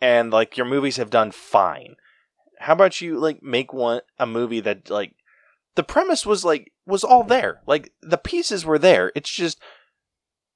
and 0.00 0.30
like 0.30 0.56
your 0.56 0.66
movies 0.66 0.96
have 0.96 1.10
done 1.10 1.30
fine. 1.30 1.96
How 2.58 2.72
about 2.72 3.00
you 3.00 3.18
like 3.18 3.42
make 3.42 3.72
one 3.72 4.00
a 4.18 4.26
movie 4.26 4.60
that 4.60 4.90
like 4.90 5.14
the 5.74 5.82
premise 5.82 6.24
was 6.26 6.44
like 6.44 6.72
was 6.86 7.04
all 7.04 7.24
there. 7.24 7.60
Like 7.66 7.92
the 8.02 8.18
pieces 8.18 8.64
were 8.64 8.78
there. 8.78 9.12
It's 9.14 9.30
just 9.30 9.60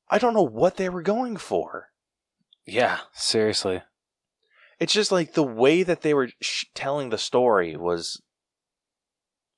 I 0.09 0.19
don't 0.19 0.35
know 0.35 0.43
what 0.43 0.77
they 0.77 0.89
were 0.89 1.03
going 1.03 1.37
for. 1.37 1.89
Yeah, 2.67 2.99
seriously. 3.13 3.83
It's 4.79 4.93
just 4.93 5.13
like 5.13 5.35
the 5.35 5.43
way 5.43 5.83
that 5.83 6.01
they 6.01 6.15
were 6.15 6.31
sh- 6.41 6.65
telling 6.75 7.11
the 7.11 7.19
story 7.19 7.77
was 7.77 8.23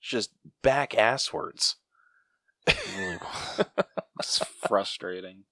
just 0.00 0.32
back 0.62 0.90
asswards. 0.92 1.76
It 2.66 2.78
really 2.98 3.18
was 4.16 4.42
frustrating. 4.66 5.44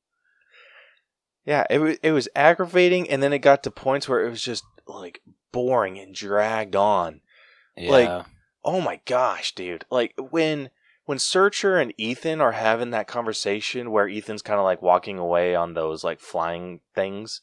Yeah, 1.44 1.64
it 1.70 1.79
was 1.79 1.96
it 2.03 2.12
was 2.12 2.29
aggravating, 2.37 3.09
and 3.11 3.22
then 3.22 3.33
it 3.33 3.38
got 3.38 3.62
to 3.64 3.70
points 3.70 4.09
where 4.09 4.24
it 4.24 4.31
was 4.31 4.42
just 4.42 4.64
like 4.87 5.22
boring 5.53 5.98
and 5.98 6.14
dragged 6.14 6.76
on. 6.76 7.20
Yeah. 7.76 7.90
Like- 7.90 8.26
Oh 8.62 8.83
my 8.83 9.00
gosh, 9.07 9.55
dude! 9.55 9.87
Like 9.90 10.12
when 10.18 10.68
when 11.07 11.18
Searcher 11.18 11.79
and 11.79 11.94
Ethan 11.96 12.42
are 12.42 12.53
having 12.53 12.90
that 12.90 13.09
conversation 13.09 13.90
where 13.90 14.07
Ethan's 14.07 14.42
kind 14.42 14.59
of 14.59 14.64
like 14.64 14.83
walking 14.83 15.18
away 15.18 15.55
on 15.55 15.72
those 15.72 16.05
like 16.05 16.20
flying 16.20 16.81
things, 16.94 17.40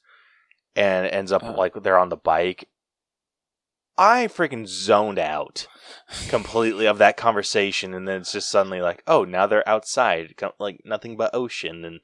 and 0.75 1.07
ends 1.07 1.31
up 1.31 1.43
Uh. 1.43 1.53
like 1.53 1.73
they're 1.81 1.97
on 1.97 2.10
the 2.10 2.17
bike. 2.17 2.69
I 3.97 4.27
freaking 4.27 4.67
zoned 4.67 5.17
out 5.17 5.67
completely 6.29 6.86
of 6.86 6.99
that 6.99 7.17
conversation, 7.17 7.95
and 7.95 8.07
then 8.07 8.21
it's 8.21 8.31
just 8.31 8.51
suddenly 8.51 8.79
like, 8.79 9.01
oh, 9.07 9.23
now 9.23 9.47
they're 9.47 9.67
outside, 9.67 10.36
like 10.60 10.81
nothing 10.86 11.17
but 11.17 11.33
ocean, 11.33 11.83
and 11.83 12.01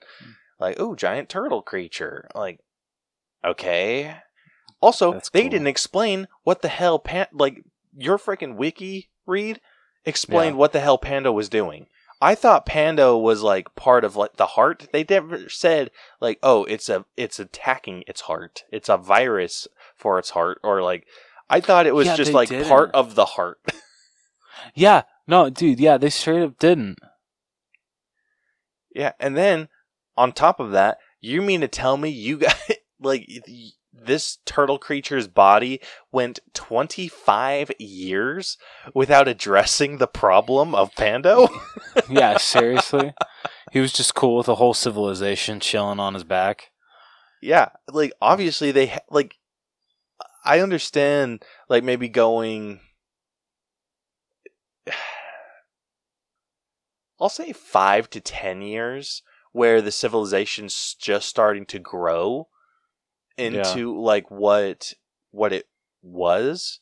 like, 0.63 0.79
oh, 0.79 0.95
giant 0.95 1.29
turtle 1.29 1.61
creature, 1.61 2.27
like, 2.33 2.59
okay. 3.45 4.17
Also, 4.81 5.13
That's 5.13 5.29
they 5.29 5.41
cool. 5.43 5.49
didn't 5.51 5.67
explain 5.67 6.27
what 6.43 6.61
the 6.61 6.67
hell 6.67 6.99
pan 6.99 7.27
like 7.31 7.63
your 7.95 8.17
freaking 8.17 8.55
wiki 8.57 9.09
read 9.25 9.61
explained 10.05 10.55
Yeah. 10.55 10.59
what 10.59 10.73
the 10.73 10.79
hell 10.81 10.97
Pando 10.97 11.31
was 11.31 11.47
doing. 11.49 11.87
I 12.21 12.35
thought 12.35 12.65
Pando 12.65 13.17
was 13.17 13.41
like 13.41 13.75
part 13.75 14.03
of 14.05 14.15
like 14.15 14.37
the 14.37 14.45
heart. 14.45 14.87
They 14.91 15.05
never 15.09 15.47
said 15.49 15.91
like, 16.21 16.39
oh, 16.43 16.63
it's 16.65 16.89
a 16.89 17.05
it's 17.17 17.39
attacking 17.39 18.03
its 18.07 18.21
heart. 18.21 18.63
It's 18.71 18.89
a 18.89 18.97
virus 18.97 19.67
for 19.95 20.19
its 20.19 20.31
heart, 20.31 20.59
or 20.63 20.81
like 20.81 21.05
I 21.49 21.59
thought 21.61 21.85
it 21.87 21.95
was 21.95 22.07
Yeah, 22.07 22.15
just 22.15 22.33
like 22.33 22.49
didn't. 22.49 22.67
part 22.67 22.91
of 22.93 23.15
the 23.15 23.25
heart. 23.25 23.59
yeah, 24.75 25.03
no, 25.27 25.49
dude, 25.49 25.79
yeah, 25.79 25.97
they 25.97 26.09
straight 26.09 26.41
up 26.43 26.59
didn't. 26.59 26.99
yeah, 28.93 29.13
and 29.19 29.35
then 29.37 29.69
on 30.17 30.31
top 30.31 30.59
of 30.59 30.71
that, 30.71 30.97
you 31.21 31.41
mean 31.41 31.61
to 31.61 31.67
tell 31.67 31.97
me 31.97 32.09
you 32.09 32.37
got 32.37 32.55
like 32.99 33.27
this 33.91 34.39
turtle 34.45 34.77
creature's 34.79 35.27
body 35.27 35.79
went 36.11 36.39
25 36.53 37.71
years 37.79 38.57
without 38.93 39.27
addressing 39.27 39.97
the 39.97 40.07
problem 40.07 40.73
of 40.75 40.93
Pando? 40.95 41.47
Yeah, 42.09 42.37
seriously. 42.37 43.13
he 43.71 43.79
was 43.79 43.93
just 43.93 44.15
cool 44.15 44.35
with 44.37 44.47
a 44.49 44.55
whole 44.55 44.73
civilization 44.73 45.59
chilling 45.59 45.99
on 45.99 46.15
his 46.15 46.23
back. 46.23 46.71
yeah, 47.41 47.69
like 47.87 48.13
obviously 48.19 48.71
they 48.71 48.87
ha- 48.87 48.99
like 49.11 49.35
I 50.43 50.59
understand 50.59 51.43
like 51.69 51.83
maybe 51.83 52.09
going 52.09 52.79
I'll 57.21 57.29
say 57.29 57.53
5 57.53 58.09
to 58.09 58.19
10 58.19 58.61
years 58.63 59.21
where 59.53 59.81
the 59.81 59.91
civilization's 59.91 60.95
just 60.99 61.29
starting 61.29 61.65
to 61.67 61.79
grow 61.79 62.49
into 63.37 63.99
like 63.99 64.29
what 64.29 64.93
what 65.31 65.53
it 65.53 65.67
was 66.01 66.79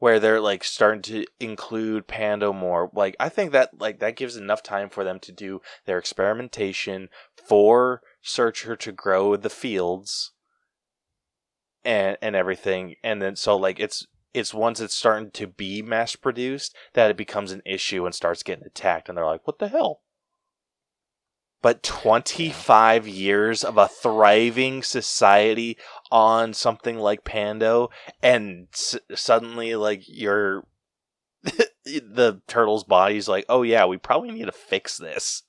where 0.00 0.18
they're 0.18 0.40
like 0.40 0.64
starting 0.64 1.02
to 1.02 1.24
include 1.38 2.08
Pando 2.08 2.52
more. 2.52 2.90
Like 2.92 3.14
I 3.20 3.28
think 3.28 3.52
that 3.52 3.78
like 3.78 4.00
that 4.00 4.16
gives 4.16 4.36
enough 4.36 4.62
time 4.62 4.88
for 4.88 5.04
them 5.04 5.20
to 5.20 5.30
do 5.30 5.60
their 5.84 5.98
experimentation 5.98 7.10
for 7.36 8.00
Searcher 8.22 8.76
to 8.76 8.92
grow 8.92 9.36
the 9.36 9.50
fields 9.50 10.32
and 11.84 12.16
and 12.20 12.34
everything. 12.34 12.96
And 13.04 13.20
then 13.22 13.36
so 13.36 13.56
like 13.56 13.78
it's 13.78 14.06
it's 14.32 14.54
once 14.54 14.80
it's 14.80 14.94
starting 14.94 15.30
to 15.32 15.46
be 15.46 15.82
mass 15.82 16.16
produced 16.16 16.74
that 16.94 17.10
it 17.10 17.16
becomes 17.16 17.52
an 17.52 17.62
issue 17.66 18.06
and 18.06 18.14
starts 18.14 18.42
getting 18.42 18.64
attacked 18.64 19.08
and 19.08 19.18
they're 19.18 19.26
like, 19.26 19.46
What 19.46 19.58
the 19.58 19.68
hell? 19.68 20.00
But 21.62 21.82
25 21.82 23.06
years 23.08 23.64
of 23.64 23.76
a 23.76 23.88
thriving 23.88 24.82
society 24.82 25.76
on 26.10 26.54
something 26.54 26.98
like 26.98 27.24
Pando, 27.24 27.90
and 28.22 28.68
s- 28.72 28.96
suddenly, 29.14 29.74
like, 29.76 30.02
your 30.06 30.64
the 31.84 32.40
turtle's 32.46 32.84
body's 32.84 33.28
like, 33.28 33.44
oh 33.48 33.62
yeah, 33.62 33.84
we 33.86 33.96
probably 33.98 34.30
need 34.30 34.46
to 34.46 34.52
fix 34.52 34.96
this. 34.98 35.42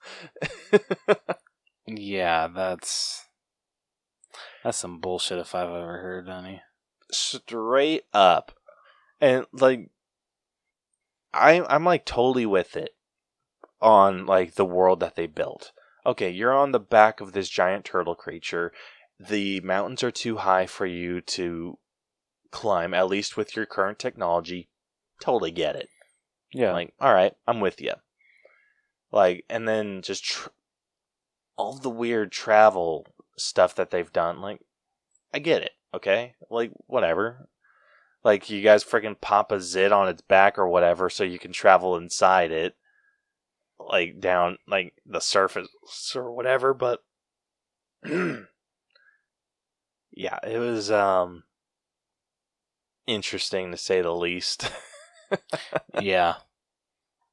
Yeah, 1.88 2.48
that's 2.48 3.26
that's 4.64 4.78
some 4.78 5.00
bullshit 5.00 5.40
if 5.40 5.56
I've 5.56 5.70
ever 5.70 5.98
heard 6.02 6.30
any. 6.30 6.62
Straight 7.12 8.04
up. 8.14 8.52
And, 9.20 9.46
like, 9.54 9.90
I, 11.34 11.62
I'm, 11.70 11.84
like, 11.86 12.06
totally 12.06 12.46
with 12.46 12.76
it. 12.76 12.96
on 13.82 14.26
like 14.26 14.56
the 14.56 14.66
world 14.66 15.00
that 15.00 15.16
they 15.16 15.28
built. 15.28 15.72
Okay, 16.06 16.30
you're 16.30 16.54
on 16.54 16.72
the 16.72 16.80
back 16.80 17.22
of 17.22 17.32
this 17.32 17.50
giant 17.50 17.86
turtle 17.86 18.16
creature. 18.16 18.72
The 19.20 19.60
mountains 19.62 20.04
are 20.04 20.12
too 20.12 20.38
high 20.38 20.66
for 20.66 20.86
you 20.86 21.22
to 21.22 21.78
climb, 22.50 22.94
at 22.94 23.08
least 23.08 23.38
with 23.38 23.56
your 23.56 23.66
current 23.66 24.00
technology. 24.00 24.70
Totally 25.22 25.52
get 25.52 25.76
it. 25.76 25.90
Yeah. 26.54 26.74
Like, 26.74 26.94
all 27.00 27.14
right, 27.14 27.34
I'm 27.48 27.60
with 27.60 27.80
you. 27.82 27.94
Like, 29.12 29.46
and 29.50 29.68
then 29.68 30.02
just 30.02 30.24
tr- 30.24 30.50
all 31.56 31.74
the 31.74 31.90
weird 31.90 32.32
travel 32.32 33.06
stuff 33.38 33.76
that 33.76 33.92
they've 33.92 34.12
done. 34.12 34.42
Like, 34.42 34.62
I 35.34 35.40
get 35.40 35.62
it. 35.62 35.72
Okay, 35.94 36.36
like 36.50 36.72
whatever. 36.88 37.50
Like 38.24 38.50
you 38.50 38.62
guys 38.62 38.84
freaking 38.84 39.20
pop 39.20 39.52
a 39.52 39.60
zit 39.60 39.92
on 39.92 40.08
its 40.08 40.22
back 40.22 40.58
or 40.58 40.68
whatever, 40.68 41.10
so 41.10 41.24
you 41.24 41.40
can 41.40 41.52
travel 41.52 41.98
inside 41.98 42.52
it, 42.52 42.76
like 43.90 44.20
down 44.20 44.58
like 44.68 44.94
the 45.06 45.20
surface 45.20 45.68
or 46.16 46.32
whatever. 46.34 46.74
But 46.74 47.00
yeah, 48.06 48.46
it 50.44 50.60
was 50.60 50.92
um 50.92 51.44
interesting 53.08 53.72
to 53.72 53.78
say 53.78 54.02
the 54.02 54.16
least. 54.16 54.72
yeah. 56.02 56.36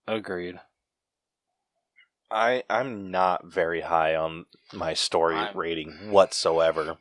Agreed. 0.07 0.59
I 2.31 2.63
I'm 2.69 3.11
not 3.11 3.47
very 3.47 3.81
high 3.81 4.15
on 4.15 4.47
my 4.73 4.95
story 4.95 5.37
I'm- 5.37 5.57
rating 5.57 6.11
whatsoever. 6.11 6.99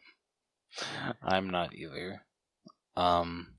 I'm 1.22 1.50
not 1.50 1.74
either. 1.74 2.22
Um, 2.96 3.56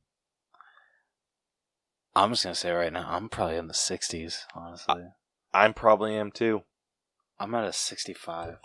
I'm 2.15 2.31
just 2.31 2.43
gonna 2.45 2.55
say 2.55 2.71
right 2.71 2.93
now, 2.93 3.07
I'm 3.09 3.29
probably 3.29 3.57
in 3.57 3.67
the 3.69 3.75
60s. 3.75 4.41
Honestly, 4.55 5.05
I'm 5.59 5.75
probably 5.75 6.15
am 6.17 6.31
too. 6.31 6.63
I'm 7.41 7.55
at 7.55 7.65
a 7.65 7.73
65. 7.73 8.57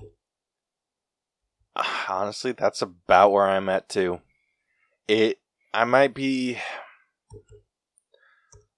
Ah, 1.75 2.05
honestly, 2.21 2.51
that's 2.51 2.81
about 2.81 3.31
where 3.31 3.47
I'm 3.47 3.67
at 3.69 3.89
too. 3.89 4.21
It 5.07 5.39
I 5.73 5.85
might 5.85 6.13
be 6.13 6.59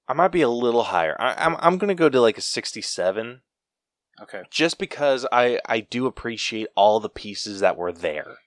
I 0.07 0.13
might 0.13 0.31
be 0.31 0.41
a 0.41 0.49
little 0.49 0.83
higher. 0.83 1.15
I, 1.19 1.33
I'm 1.45 1.55
I'm 1.59 1.77
gonna 1.77 1.95
go 1.95 2.09
to 2.09 2.21
like 2.21 2.37
a 2.37 2.41
67, 2.41 3.41
Okay. 4.21 4.43
just 4.49 4.77
because 4.77 5.25
I 5.31 5.59
I 5.65 5.81
do 5.81 6.05
appreciate 6.05 6.67
all 6.75 6.99
the 6.99 7.09
pieces 7.09 7.59
that 7.59 7.75
were 7.77 7.91
there. 7.91 8.37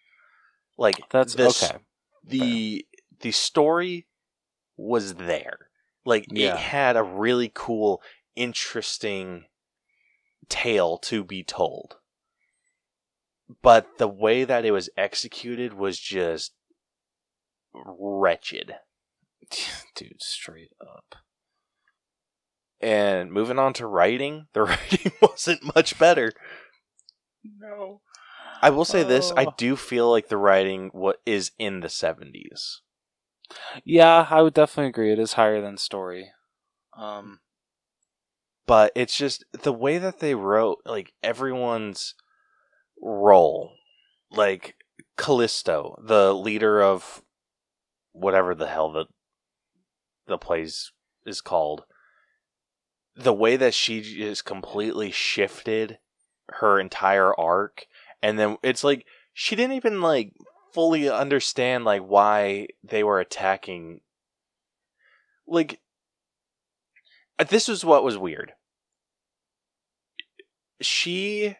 Like 0.78 0.96
That's 1.10 1.34
this- 1.34 1.62
okay. 1.62 1.78
the 2.24 2.86
the 3.20 3.32
story 3.32 4.06
was 4.76 5.14
there. 5.14 5.68
Like 6.06 6.26
Yeah. 6.30 6.54
it 6.54 6.56
had 6.58 6.96
a 6.96 7.02
really 7.02 7.50
cool, 7.52 8.00
interesting 8.34 9.44
tale 10.48 10.98
to 10.98 11.24
be 11.24 11.42
told. 11.42 11.96
But 13.62 13.98
the 13.98 14.08
way 14.08 14.44
that 14.44 14.64
it 14.64 14.72
was 14.72 14.90
executed 14.96 15.72
was 15.74 15.98
just 15.98 16.52
wretched. 17.74 18.74
Dude, 19.94 20.22
straight 20.22 20.72
up. 20.80 21.14
And 22.80 23.32
moving 23.32 23.58
on 23.58 23.72
to 23.74 23.86
writing, 23.86 24.46
the 24.52 24.62
writing 24.62 25.12
wasn't 25.22 25.74
much 25.74 25.98
better. 25.98 26.32
No. 27.42 28.00
I 28.60 28.70
will 28.70 28.84
say 28.84 29.04
this: 29.04 29.32
I 29.36 29.46
Oh. 29.46 29.54
do 29.56 29.76
feel 29.76 30.10
like 30.10 30.28
the 30.28 30.36
writing 30.36 30.90
what 30.92 31.20
is 31.24 31.52
in 31.58 31.80
the 31.80 31.88
seventies. 31.88 32.82
Yeah, 33.84 34.26
I 34.28 34.42
would 34.42 34.52
definitely 34.54 34.88
agree. 34.90 35.12
It 35.12 35.18
is 35.18 35.34
higher 35.34 35.60
than 35.60 35.78
story. 35.78 36.32
Um, 36.96 37.38
but 38.68 38.92
it's 38.94 39.16
just 39.16 39.44
the 39.62 39.72
way 39.72 39.96
that 39.96 40.20
they 40.20 40.34
wrote 40.34 40.78
like 40.84 41.14
everyone's 41.22 42.14
role 43.02 43.72
like 44.30 44.76
callisto 45.16 46.00
the 46.06 46.32
leader 46.34 46.80
of 46.80 47.22
whatever 48.12 48.54
the 48.54 48.68
hell 48.68 48.92
the 48.92 49.06
the 50.26 50.38
place 50.38 50.92
is 51.26 51.40
called 51.40 51.84
the 53.16 53.32
way 53.32 53.56
that 53.56 53.74
she 53.74 54.02
just 54.02 54.44
completely 54.44 55.10
shifted 55.10 55.98
her 56.50 56.78
entire 56.78 57.34
arc 57.40 57.86
and 58.22 58.38
then 58.38 58.56
it's 58.62 58.84
like 58.84 59.06
she 59.32 59.56
didn't 59.56 59.76
even 59.76 60.02
like 60.02 60.32
fully 60.74 61.08
understand 61.08 61.84
like 61.84 62.02
why 62.02 62.66
they 62.84 63.02
were 63.02 63.18
attacking 63.18 64.00
like 65.46 65.80
this 67.48 67.68
is 67.68 67.84
what 67.84 68.04
was 68.04 68.18
weird 68.18 68.52
she 70.80 71.56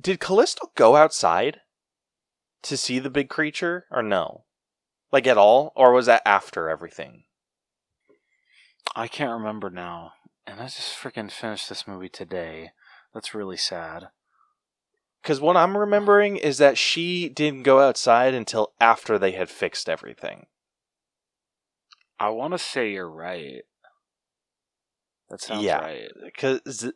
did 0.00 0.20
callisto 0.20 0.70
go 0.74 0.96
outside 0.96 1.60
to 2.62 2.76
see 2.76 2.98
the 2.98 3.10
big 3.10 3.28
creature 3.28 3.86
or 3.90 4.02
no 4.02 4.44
like 5.12 5.26
at 5.26 5.38
all 5.38 5.72
or 5.76 5.92
was 5.92 6.06
that 6.06 6.22
after 6.26 6.68
everything 6.68 7.24
I 8.96 9.08
can't 9.08 9.32
remember 9.32 9.70
now. 9.70 10.12
And 10.46 10.60
I 10.60 10.64
just 10.64 10.96
freaking 10.96 11.30
finished 11.32 11.68
this 11.68 11.88
movie 11.88 12.08
today. 12.10 12.70
That's 13.12 13.34
really 13.34 13.56
sad. 13.56 14.08
because 15.22 15.40
what 15.40 15.56
i'm 15.56 15.76
remembering 15.76 16.36
is 16.36 16.58
that 16.58 16.76
she 16.76 17.28
didn't 17.28 17.62
go 17.62 17.80
outside 17.80 18.34
until 18.34 18.72
after 18.80 19.18
they 19.18 19.32
had 19.32 19.48
fixed 19.48 19.88
everything 19.88 20.46
I 22.20 22.28
want 22.28 22.52
to 22.52 22.58
say 22.58 22.92
you're 22.92 23.10
right. 23.10 23.62
That 25.30 25.40
sounds 25.40 25.64
Yeah. 25.64 25.80
right. 25.80 26.08
because 26.24 26.92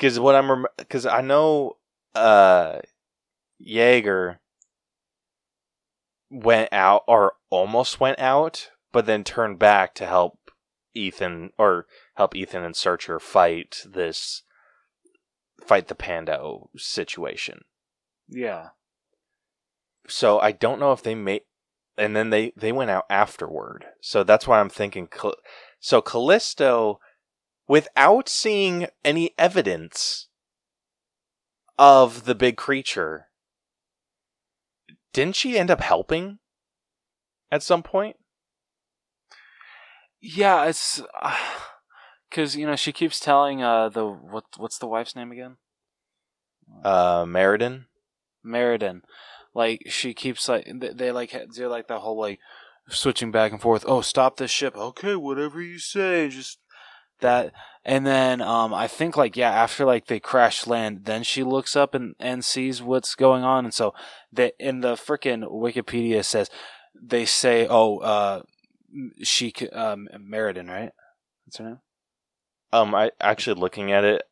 because 0.00 0.18
what 0.18 0.34
I'm 0.34 0.64
because 0.78 1.04
I 1.04 1.20
know 1.20 1.76
uh 2.14 2.78
Jaeger 3.58 4.40
went 6.30 6.72
out 6.72 7.04
or 7.06 7.34
almost 7.50 8.00
went 8.00 8.18
out, 8.18 8.70
but 8.92 9.04
then 9.04 9.24
turned 9.24 9.58
back 9.58 9.94
to 9.96 10.06
help 10.06 10.38
Ethan 10.94 11.50
or 11.58 11.86
help 12.14 12.34
Ethan 12.34 12.64
and 12.64 12.74
Searcher 12.74 13.20
fight 13.20 13.82
this 13.86 14.42
fight 15.62 15.88
the 15.88 15.94
Pando 15.94 16.70
situation. 16.76 17.60
Yeah. 18.26 18.68
So 20.08 20.40
I 20.40 20.52
don't 20.52 20.80
know 20.80 20.92
if 20.92 21.02
they 21.02 21.14
made 21.14 21.42
and 21.98 22.16
then 22.16 22.30
they 22.30 22.54
they 22.56 22.72
went 22.72 22.90
out 22.90 23.04
afterward. 23.10 23.84
So 24.00 24.24
that's 24.24 24.48
why 24.48 24.60
I'm 24.60 24.70
thinking 24.70 25.08
Cal- 25.08 25.34
so 25.78 26.00
Callisto 26.00 27.00
without 27.70 28.28
seeing 28.28 28.88
any 29.04 29.30
evidence 29.38 30.26
of 31.78 32.24
the 32.24 32.34
big 32.34 32.56
creature 32.56 33.28
didn't 35.12 35.36
she 35.36 35.58
end 35.58 35.70
up 35.70 35.80
helping 35.80 36.38
at 37.50 37.62
some 37.62 37.82
point? 37.82 38.16
Yeah, 40.20 40.64
it's 40.64 41.00
because 42.30 42.56
you 42.56 42.66
know 42.66 42.76
she 42.76 42.92
keeps 42.92 43.20
telling 43.20 43.62
uh 43.62 43.88
the 43.88 44.06
what 44.06 44.44
what's 44.56 44.78
the 44.78 44.86
wife's 44.86 45.16
name 45.16 45.32
again? 45.32 45.56
Uh 46.84 47.24
Meriden? 47.26 47.86
Meriden. 48.44 49.02
Like 49.54 49.82
she 49.86 50.14
keeps 50.14 50.48
like 50.48 50.66
they, 50.72 50.92
they 50.92 51.12
like 51.12 51.36
they're 51.54 51.68
like 51.68 51.88
that 51.88 52.00
whole 52.00 52.18
like 52.18 52.38
switching 52.88 53.30
back 53.30 53.52
and 53.52 53.60
forth. 53.60 53.84
Oh, 53.86 54.00
stop 54.00 54.36
this 54.36 54.50
ship. 54.50 54.76
Okay, 54.76 55.16
whatever 55.16 55.60
you 55.60 55.78
say. 55.78 56.28
Just 56.28 56.58
that, 57.20 57.52
and 57.84 58.06
then 58.06 58.40
um 58.40 58.72
I 58.74 58.86
think 58.86 59.16
like 59.16 59.36
yeah 59.36 59.50
after 59.50 59.84
like 59.84 60.06
they 60.06 60.20
crash 60.20 60.66
land, 60.66 61.04
then 61.04 61.22
she 61.22 61.42
looks 61.42 61.76
up 61.76 61.94
and 61.94 62.14
and 62.18 62.44
sees 62.44 62.82
what's 62.82 63.14
going 63.14 63.44
on, 63.44 63.64
and 63.64 63.74
so 63.74 63.94
the 64.32 64.52
in 64.58 64.80
the 64.80 64.94
freaking 64.94 65.44
Wikipedia 65.50 66.24
says 66.24 66.50
they 67.00 67.24
say 67.24 67.66
oh 67.68 67.98
uh 67.98 68.42
she 69.22 69.52
um 69.72 70.08
Meriden 70.18 70.68
right? 70.68 70.92
That's 71.46 71.58
her 71.58 71.64
name. 71.64 71.78
Um 72.72 72.94
I 72.94 73.10
actually 73.20 73.60
looking 73.60 73.92
at 73.92 74.04
it, 74.04 74.22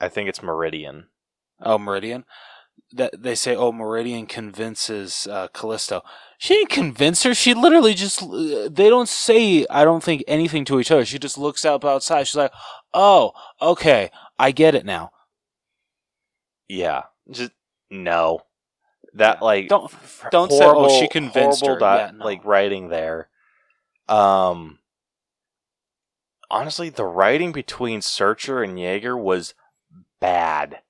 I 0.00 0.08
think 0.08 0.28
it's 0.28 0.42
Meridian. 0.42 1.06
Oh, 1.60 1.78
Meridian. 1.78 2.24
That 2.92 3.20
they 3.20 3.34
say, 3.34 3.56
oh, 3.56 3.72
Meridian 3.72 4.26
convinces 4.26 5.26
uh, 5.30 5.48
Callisto. 5.48 6.02
She 6.38 6.54
didn't 6.54 6.70
convince 6.70 7.24
her. 7.24 7.34
She 7.34 7.52
literally 7.52 7.94
just. 7.94 8.22
uh, 8.22 8.68
They 8.70 8.88
don't 8.88 9.08
say. 9.08 9.66
I 9.68 9.84
don't 9.84 10.04
think 10.04 10.22
anything 10.28 10.64
to 10.66 10.78
each 10.78 10.90
other. 10.92 11.04
She 11.04 11.18
just 11.18 11.36
looks 11.36 11.64
up 11.64 11.84
outside. 11.84 12.26
She's 12.28 12.36
like, 12.36 12.52
"Oh, 12.94 13.32
okay, 13.60 14.10
I 14.38 14.52
get 14.52 14.74
it 14.76 14.86
now." 14.86 15.10
Yeah. 16.68 17.02
Just 17.30 17.50
no. 17.90 18.40
That 19.14 19.42
like 19.42 19.68
Don't- 19.68 19.92
don't 20.30 20.52
say, 20.52 20.64
"Oh, 20.64 20.88
she 21.00 21.08
convinced 21.08 21.66
her." 21.66 21.78
di- 21.78 21.96
Yeah, 21.96 22.10
no. 22.12 22.24
like 22.24 22.44
writing 22.44 22.88
there. 22.88 23.28
Um 24.08 24.78
honestly, 26.50 26.88
the 26.90 27.04
writing 27.04 27.50
between 27.50 28.00
Searcher 28.02 28.62
and 28.62 28.78
Jaeger 28.78 29.16
was 29.16 29.54
bad. 30.20 30.80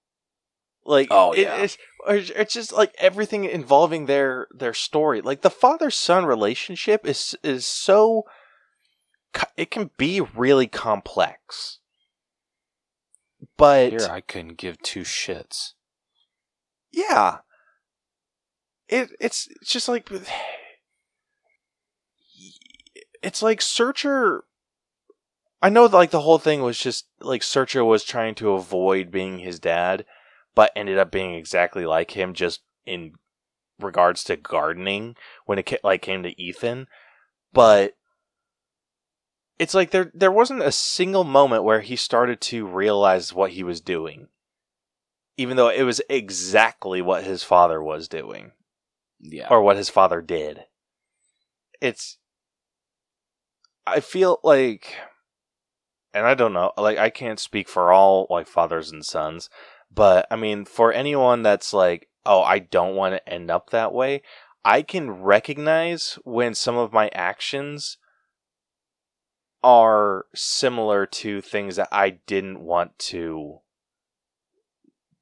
Like 0.89 1.09
Oh, 1.11 1.33
it- 1.33 1.41
yeah. 1.43 1.57
it's 1.57 1.77
it's 2.09 2.53
just 2.55 2.73
like 2.73 2.95
everything 2.99 3.45
involving 3.45 4.07
their 4.07 4.47
their 4.55 4.73
story. 4.75 5.21
Like 5.21 5.43
the 5.43 5.51
father 5.51 5.91
son 5.91 6.25
relationship 6.25 7.05
is 7.07 7.35
is 7.43 7.67
so 7.67 8.23
it 9.57 9.71
can 9.71 9.91
be 9.99 10.21
really 10.21 10.69
complex. 10.69 11.81
but 13.57 13.91
Here, 13.91 14.09
I 14.11 14.21
couldn't 14.21 14.57
give 14.59 14.81
two 14.81 15.03
shits. 15.03 15.73
yeah, 16.93 17.39
it 18.89 19.11
it's 19.21 19.49
it's 19.61 19.71
just 19.73 19.89
like 19.89 20.09
it's 23.23 23.43
like 23.43 23.61
Searcher. 23.61 24.45
I 25.63 25.69
know, 25.71 25.87
like 25.87 26.11
the 26.11 26.21
whole 26.21 26.39
thing 26.39 26.63
was 26.63 26.79
just 26.79 27.07
like 27.21 27.43
Searcher 27.43 27.85
was 27.85 28.05
trying 28.05 28.35
to 28.37 28.53
avoid 28.53 29.11
being 29.11 29.39
his 29.41 29.59
dad, 29.59 30.05
but 30.57 30.73
ended 30.75 30.99
up 30.99 31.13
being 31.13 31.35
exactly 31.35 31.87
like 31.87 32.11
him, 32.11 32.35
just 32.35 32.63
in 32.85 33.13
regards 33.79 34.25
to 34.25 34.37
gardening 34.37 35.15
when 35.45 35.59
it 35.59 35.73
like 35.85 36.03
came 36.03 36.25
to 36.25 36.41
Ethan. 36.43 36.89
But 37.53 37.93
it's 39.59 39.75
like 39.75 39.91
there 39.91 40.11
there 40.15 40.33
wasn't 40.33 40.63
a 40.63 40.73
single 40.73 41.25
moment 41.25 41.63
where 41.63 41.81
he 41.81 41.95
started 41.95 42.41
to 42.41 42.67
realize 42.67 43.33
what 43.33 43.53
he 43.53 43.63
was 43.63 43.81
doing, 43.81 44.29
even 45.37 45.57
though 45.57 45.69
it 45.69 45.83
was 45.83 46.01
exactly 46.11 47.01
what 47.01 47.25
his 47.25 47.43
father 47.43 47.83
was 47.83 48.09
doing 48.09 48.53
Yeah. 49.21 49.49
or 49.49 49.63
what 49.63 49.77
his 49.77 49.89
father 49.89 50.21
did. 50.21 50.65
It's 51.81 52.19
I 53.87 54.01
feel 54.01 54.41
like 54.43 54.97
and 56.13 56.27
I 56.27 56.33
don't 56.35 56.55
know, 56.55 56.73
like 56.79 56.97
I 56.97 57.11
can't 57.11 57.39
speak 57.39 57.69
for 57.69 57.93
all 57.93 58.27
like 58.31 58.49
fathers 58.49 58.91
and 58.91 59.05
sons, 59.05 59.51
but 59.95 60.27
I 60.31 60.37
mean 60.37 60.65
for 60.65 60.93
anyone 60.93 61.43
that's 61.43 61.73
like, 61.73 62.09
"Oh, 62.25 62.43
I 62.43 62.59
don't 62.59 62.97
want 62.97 63.15
to 63.15 63.29
end 63.29 63.51
up 63.51 63.71
that 63.71 63.93
way." 63.93 64.23
I 64.65 64.83
can 64.83 65.11
recognize 65.11 66.19
when 66.25 66.55
some 66.55 66.77
of 66.77 66.93
my 66.93 67.09
actions 67.15 67.99
are 69.63 70.27
similar 70.35 71.07
to 71.07 71.41
things 71.41 71.77
that 71.77 71.89
I 71.93 72.11
didn't 72.11 72.61
want 72.61 72.99
to 73.11 73.61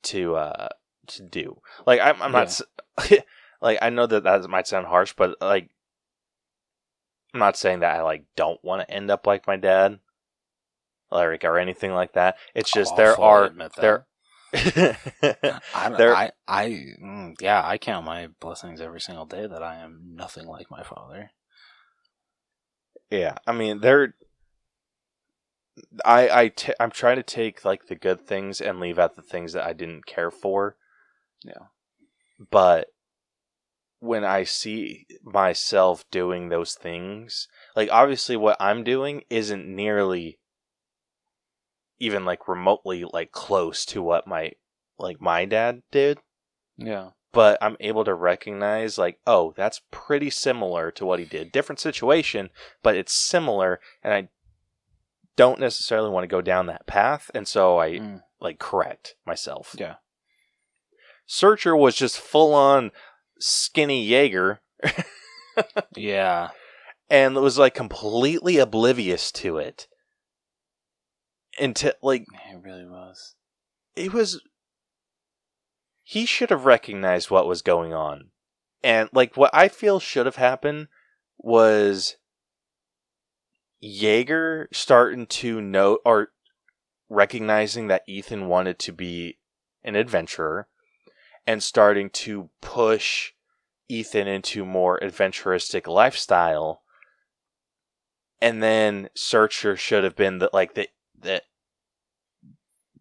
to 0.04 0.36
uh 0.36 0.68
to 1.08 1.22
do. 1.22 1.60
Like 1.86 2.00
I'm 2.00 2.20
I'm 2.22 2.32
not 2.32 2.46
s- 2.46 2.62
like 3.60 3.78
I 3.82 3.90
know 3.90 4.06
that 4.06 4.24
that 4.24 4.48
might 4.48 4.66
sound 4.66 4.86
harsh, 4.86 5.14
but 5.16 5.36
like 5.40 5.70
I'm 7.32 7.40
not 7.40 7.56
saying 7.56 7.80
that 7.80 7.96
I 7.96 8.02
like 8.02 8.24
don't 8.36 8.62
want 8.64 8.82
to 8.82 8.90
end 8.94 9.10
up 9.10 9.26
like 9.26 9.46
my 9.46 9.56
dad, 9.56 9.98
like 11.10 11.44
or 11.44 11.58
anything 11.58 11.92
like 11.92 12.12
that. 12.12 12.36
It's 12.54 12.72
just 12.72 12.92
I'll 12.92 12.96
there 12.96 13.20
are 13.20 13.50
there. 13.76 14.06
I, 15.74 15.90
there- 15.96 16.14
I, 16.14 16.30
I, 16.46 16.68
mm, 17.02 17.34
yeah, 17.40 17.62
I 17.66 17.78
count 17.78 18.06
my 18.06 18.28
blessings 18.40 18.80
every 18.80 19.00
single 19.00 19.26
day 19.26 19.46
that 19.46 19.62
I 19.62 19.76
am 19.76 20.12
nothing 20.14 20.46
like 20.46 20.70
my 20.70 20.82
father. 20.82 21.30
yeah, 23.10 23.36
I 23.46 23.52
mean 23.52 23.80
there. 23.80 24.14
I 26.04 26.28
I 26.42 26.48
t- 26.48 26.72
I'm 26.78 26.90
trying 26.92 27.16
to 27.16 27.22
take 27.22 27.64
like 27.64 27.86
the 27.86 27.96
good 27.96 28.20
things 28.20 28.60
and 28.60 28.78
leave 28.78 28.98
out 28.98 29.16
the 29.16 29.22
things 29.22 29.52
that 29.54 29.66
I 29.66 29.72
didn't 29.72 30.06
care 30.06 30.30
for. 30.30 30.76
Yeah. 31.44 31.66
but 32.50 32.88
when 34.00 34.22
I 34.24 34.44
see 34.44 35.06
myself 35.22 36.04
doing 36.10 36.48
those 36.48 36.74
things, 36.74 37.48
like 37.74 37.88
obviously 37.90 38.36
what 38.36 38.56
I'm 38.60 38.84
doing 38.84 39.22
isn't 39.30 39.66
nearly 39.66 40.38
even 42.04 42.24
like 42.24 42.46
remotely 42.48 43.04
like 43.12 43.32
close 43.32 43.84
to 43.86 44.02
what 44.02 44.26
my 44.26 44.52
like 44.98 45.20
my 45.20 45.44
dad 45.44 45.82
did, 45.90 46.18
Yeah. 46.76 47.10
but 47.32 47.58
I'm 47.60 47.76
able 47.80 48.04
to 48.04 48.14
recognize 48.14 48.96
like 48.98 49.18
oh, 49.26 49.52
that's 49.56 49.80
pretty 49.90 50.30
similar 50.30 50.90
to 50.92 51.04
what 51.06 51.18
he 51.18 51.24
did. 51.24 51.50
Different 51.52 51.80
situation, 51.80 52.50
but 52.82 52.94
it's 52.96 53.12
similar 53.12 53.80
and 54.02 54.12
I 54.14 54.28
don't 55.36 55.58
necessarily 55.58 56.10
want 56.10 56.22
to 56.24 56.28
go 56.28 56.40
down 56.40 56.66
that 56.66 56.86
path 56.86 57.30
and 57.34 57.48
so 57.48 57.78
I 57.78 57.90
Mm. 57.98 58.22
like 58.40 58.58
correct 58.58 59.14
myself. 59.26 59.74
Yeah. 59.78 59.96
Searcher 61.26 61.74
was 61.74 61.96
just 61.96 62.18
full 62.18 62.54
on 62.54 62.90
skinny 63.40 64.04
Jaeger 64.04 64.60
Yeah. 65.96 66.50
and 67.10 67.34
was 67.36 67.58
like 67.58 67.74
completely 67.74 68.58
oblivious 68.58 69.32
to 69.32 69.58
it. 69.58 69.88
Until 71.58 71.92
like 72.02 72.26
It 72.50 72.62
really 72.62 72.86
was. 72.86 73.34
it 73.96 74.12
was 74.12 74.40
he 76.02 76.26
should 76.26 76.50
have 76.50 76.66
recognized 76.66 77.30
what 77.30 77.46
was 77.46 77.62
going 77.62 77.94
on. 77.94 78.30
And 78.82 79.08
like 79.12 79.36
what 79.36 79.50
I 79.54 79.68
feel 79.68 79.98
should 80.00 80.26
have 80.26 80.36
happened 80.36 80.88
was 81.38 82.16
Jaeger 83.80 84.68
starting 84.72 85.26
to 85.26 85.60
know 85.60 85.98
or 86.04 86.28
recognizing 87.08 87.88
that 87.88 88.02
Ethan 88.06 88.48
wanted 88.48 88.78
to 88.80 88.92
be 88.92 89.38
an 89.82 89.96
adventurer 89.96 90.68
and 91.46 91.62
starting 91.62 92.10
to 92.10 92.50
push 92.60 93.32
Ethan 93.88 94.26
into 94.26 94.64
more 94.64 94.98
adventuristic 95.00 95.86
lifestyle. 95.86 96.82
And 98.40 98.62
then 98.62 99.08
Searcher 99.14 99.76
should 99.76 100.04
have 100.04 100.16
been 100.16 100.38
the 100.38 100.50
like 100.52 100.74
the 100.74 100.88
that 101.24 101.42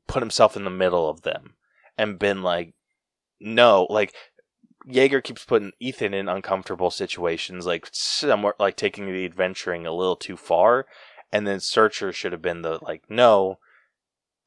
put 0.08 0.22
himself 0.22 0.58
in 0.58 0.64
the 0.64 0.70
middle 0.70 1.10
of 1.10 1.22
them 1.22 1.56
and 1.98 2.20
been 2.20 2.42
like 2.42 2.74
no, 3.40 3.86
like 3.90 4.14
Jaeger 4.86 5.22
keeps 5.22 5.46
putting 5.46 5.72
Ethan 5.80 6.14
in 6.14 6.28
uncomfortable 6.28 6.90
situations, 6.90 7.66
like 7.66 7.88
somewhere 7.92 8.56
like 8.60 8.76
taking 8.76 9.06
the 9.06 9.26
adventuring 9.26 9.86
a 9.86 9.94
little 9.94 10.16
too 10.16 10.38
far, 10.38 10.86
and 11.32 11.46
then 11.46 11.60
Searcher 11.60 12.12
should 12.12 12.32
have 12.32 12.42
been 12.42 12.62
the 12.62 12.80
like 12.82 13.04
no, 13.10 13.60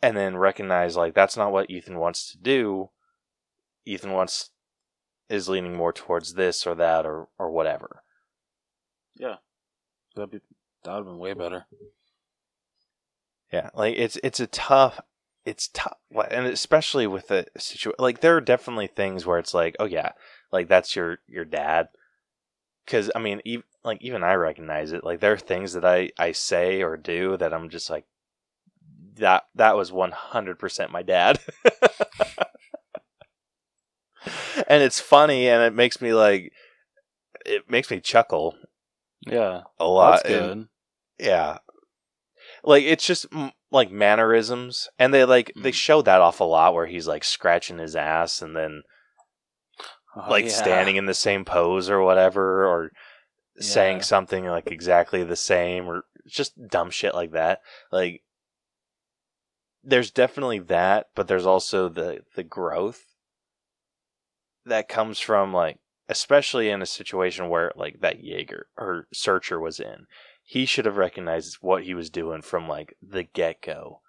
and 0.03 0.17
then 0.17 0.37
recognize 0.37 0.97
like 0.97 1.15
that's 1.15 1.37
not 1.37 1.53
what 1.53 1.71
Ethan 1.71 1.99
wants 1.99 2.31
to 2.33 2.39
do. 2.39 2.91
Ethan 3.85 4.13
wants 4.13 4.51
is 5.29 5.49
leaning 5.49 5.77
more 5.77 5.93
towards 5.93 6.35
this 6.35 6.67
or 6.67 6.75
that 6.75 7.07
or 7.07 7.29
or 7.39 7.51
whatever. 7.51 8.03
Yeah. 9.15 9.37
That'd 10.15 10.31
be, 10.31 10.41
that 10.85 10.93
would 10.93 10.99
have 10.99 11.07
been 11.07 11.19
way 11.19 11.35
better. 11.35 11.67
Yeah, 13.53 13.71
like 13.75 13.95
it's 13.97 14.19
it's 14.25 14.41
a 14.41 14.47
tough, 14.49 15.01
it's 15.45 15.69
tough, 15.69 15.97
and 16.31 16.47
especially 16.47 17.07
with 17.07 17.29
the 17.29 17.47
situation. 17.57 17.97
Like 17.99 18.21
there 18.21 18.37
are 18.37 18.41
definitely 18.41 18.89
things 18.89 19.25
where 19.25 19.39
it's 19.39 19.55
like, 19.55 19.77
oh 19.79 19.85
yeah, 19.85 20.11
like 20.53 20.69
that's 20.69 20.97
your 20.97 21.19
your 21.29 21.45
dad. 21.45 21.89
Because 22.85 23.11
I 23.15 23.19
mean, 23.21 23.41
even, 23.45 23.65
like 23.85 24.03
even 24.03 24.23
I 24.25 24.35
recognize 24.35 24.93
it. 24.93 25.05
Like 25.05 25.21
there 25.21 25.33
are 25.33 25.39
things 25.39 25.73
that 25.75 25.85
I 25.85 26.11
I 26.19 26.33
say 26.33 26.83
or 26.83 26.97
do 26.97 27.37
that 27.37 27.55
I'm 27.55 27.69
just 27.69 27.89
like, 27.91 28.05
that 29.17 29.45
that 29.55 29.77
was 29.77 29.93
one 29.93 30.13
hundred 30.13 30.59
percent 30.59 30.91
my 30.93 31.03
dad. 31.03 31.39
and 34.69 34.83
it's 34.83 35.01
funny, 35.01 35.49
and 35.49 35.63
it 35.63 35.75
makes 35.75 36.01
me 36.01 36.13
like, 36.15 36.53
it 37.45 37.71
makes 37.71 37.91
me 37.91 38.01
chuckle 38.01 38.57
Yeah. 39.21 39.63
a 39.79 39.87
lot. 39.87 40.23
That's 40.25 40.35
and- 40.35 40.69
good. 41.19 41.27
yeah 41.27 41.59
like 42.67 42.85
it's 42.85 43.07
just 43.07 43.25
like 43.71 43.91
mannerisms 43.91 44.89
and 44.99 45.15
they 45.15 45.25
like 45.25 45.53
they 45.57 45.71
Mm. 45.71 45.75
show 45.75 46.03
that 46.03 46.21
off 46.21 46.41
a 46.41 46.45
lot 46.45 46.75
where 46.75 46.87
he's 46.87 47.07
like 47.07 47.25
scratching 47.25 47.79
his 47.79 47.97
ass 47.97 48.43
and 48.43 48.55
then 48.55 48.83
Oh, 50.15 50.31
like 50.31 50.45
yeah. 50.47 50.51
standing 50.51 50.97
in 50.97 51.07
the 51.07 51.15
same 51.15 51.45
pose 51.45 51.89
or 51.91 52.01
whatever 52.03 52.67
or 52.67 52.91
saying 53.59 54.03
something 54.03 54.45
like 54.47 54.71
exactly 54.71 55.23
the 55.25 55.37
same 55.37 55.87
or 55.87 56.05
just 56.27 56.53
dumb 56.69 56.91
shit 56.91 57.15
like 57.15 57.33
that 57.33 57.61
like 57.93 58.23
there's 59.83 60.11
definitely 60.11 60.59
that 60.59 61.07
but 61.15 61.29
there's 61.29 61.47
also 61.47 61.89
the 61.89 62.21
the 62.35 62.43
growth 62.43 63.05
that 64.65 64.89
comes 64.89 65.21
from 65.21 65.53
like 65.53 65.79
especially 66.09 66.69
in 66.71 66.83
a 66.83 66.87
situation 66.87 67.49
where 67.49 67.73
like 67.77 68.01
that 68.01 68.23
Jaeger 68.23 68.67
or 68.77 69.07
Searcher 69.13 69.61
was 69.61 69.81
in 69.81 70.07
he 70.49 70.65
should 70.65 70.87
have 70.87 70.97
recognized 70.97 71.59
what 71.61 71.83
he 71.83 71.93
was 71.93 72.09
doing 72.09 72.41
from 72.41 72.69
like 72.69 72.97
the 73.03 73.25
get-go 73.25 74.01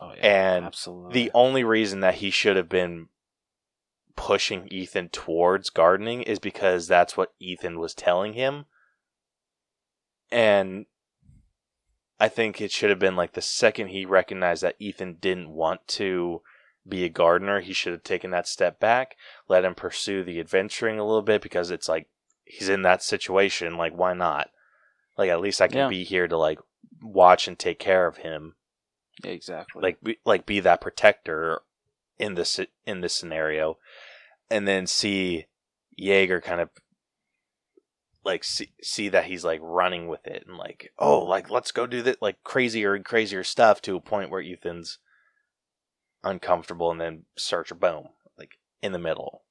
Oh, 0.00 0.12
yeah. 0.14 0.52
and 0.54 0.66
Absolutely. 0.66 1.14
the 1.14 1.30
only 1.32 1.64
reason 1.64 2.00
that 2.00 2.16
he 2.16 2.30
should 2.30 2.56
have 2.56 2.68
been 2.68 3.08
pushing 4.16 4.68
Ethan 4.70 5.08
towards 5.08 5.70
gardening 5.70 6.22
is 6.22 6.38
because 6.38 6.86
that's 6.86 7.16
what 7.16 7.32
Ethan 7.40 7.78
was 7.78 7.94
telling 7.94 8.34
him. 8.34 8.66
And 10.30 10.84
I 12.20 12.28
think 12.28 12.60
it 12.60 12.70
should 12.70 12.90
have 12.90 12.98
been 12.98 13.16
like 13.16 13.32
the 13.32 13.40
second 13.40 13.88
he 13.88 14.04
recognized 14.04 14.62
that 14.62 14.76
Ethan 14.78 15.16
didn't 15.20 15.50
want 15.50 15.88
to 15.88 16.42
be 16.86 17.04
a 17.04 17.08
gardener, 17.08 17.60
he 17.60 17.72
should 17.72 17.92
have 17.92 18.02
taken 18.02 18.30
that 18.32 18.46
step 18.46 18.78
back, 18.78 19.16
let 19.48 19.64
him 19.64 19.74
pursue 19.74 20.22
the 20.22 20.38
adventuring 20.38 20.98
a 20.98 21.04
little 21.06 21.22
bit 21.22 21.40
because 21.40 21.70
it's 21.70 21.88
like 21.88 22.08
he's 22.44 22.68
in 22.68 22.82
that 22.82 23.02
situation, 23.02 23.76
like 23.78 23.94
why 23.94 24.12
not? 24.12 24.50
Like 25.18 25.28
at 25.30 25.40
least 25.40 25.60
I 25.60 25.68
can 25.68 25.76
Yeah. 25.78 25.88
be 25.88 26.04
here 26.04 26.26
to 26.26 26.38
like 26.38 26.60
watch 27.02 27.46
and 27.46 27.58
take 27.58 27.78
care 27.78 28.06
of 28.06 28.18
him 28.18 28.54
exactly. 29.22 29.82
like 29.82 30.00
be, 30.02 30.18
like 30.24 30.46
be 30.46 30.60
that 30.60 30.80
protector 30.80 31.60
in 32.18 32.34
this 32.34 32.58
in 32.86 33.00
this 33.00 33.14
scenario 33.14 33.76
and 34.50 34.66
then 34.66 34.86
see 34.86 35.46
Jaeger 35.96 36.40
kind 36.40 36.60
of 36.60 36.70
like 38.24 38.44
see, 38.44 38.72
see 38.82 39.08
that 39.08 39.24
he's 39.26 39.44
like 39.44 39.60
running 39.62 40.08
with 40.08 40.26
it 40.26 40.44
and 40.46 40.56
like 40.56 40.92
oh 40.98 41.18
like 41.18 41.50
let's 41.50 41.72
go 41.72 41.86
do 41.86 42.00
that 42.02 42.22
like 42.22 42.42
crazier 42.44 42.94
and 42.94 43.04
crazier 43.04 43.44
stuff 43.44 43.82
to 43.82 43.96
a 43.96 44.00
point 44.00 44.30
where 44.30 44.42
Ethan's 44.42 44.98
uncomfortable, 46.24 46.90
and 46.90 47.00
then 47.00 47.24
Searcher, 47.36 47.74
boom, 47.74 48.08
like 48.36 48.58
in 48.82 48.92
the 48.92 48.98
middle, 48.98 49.42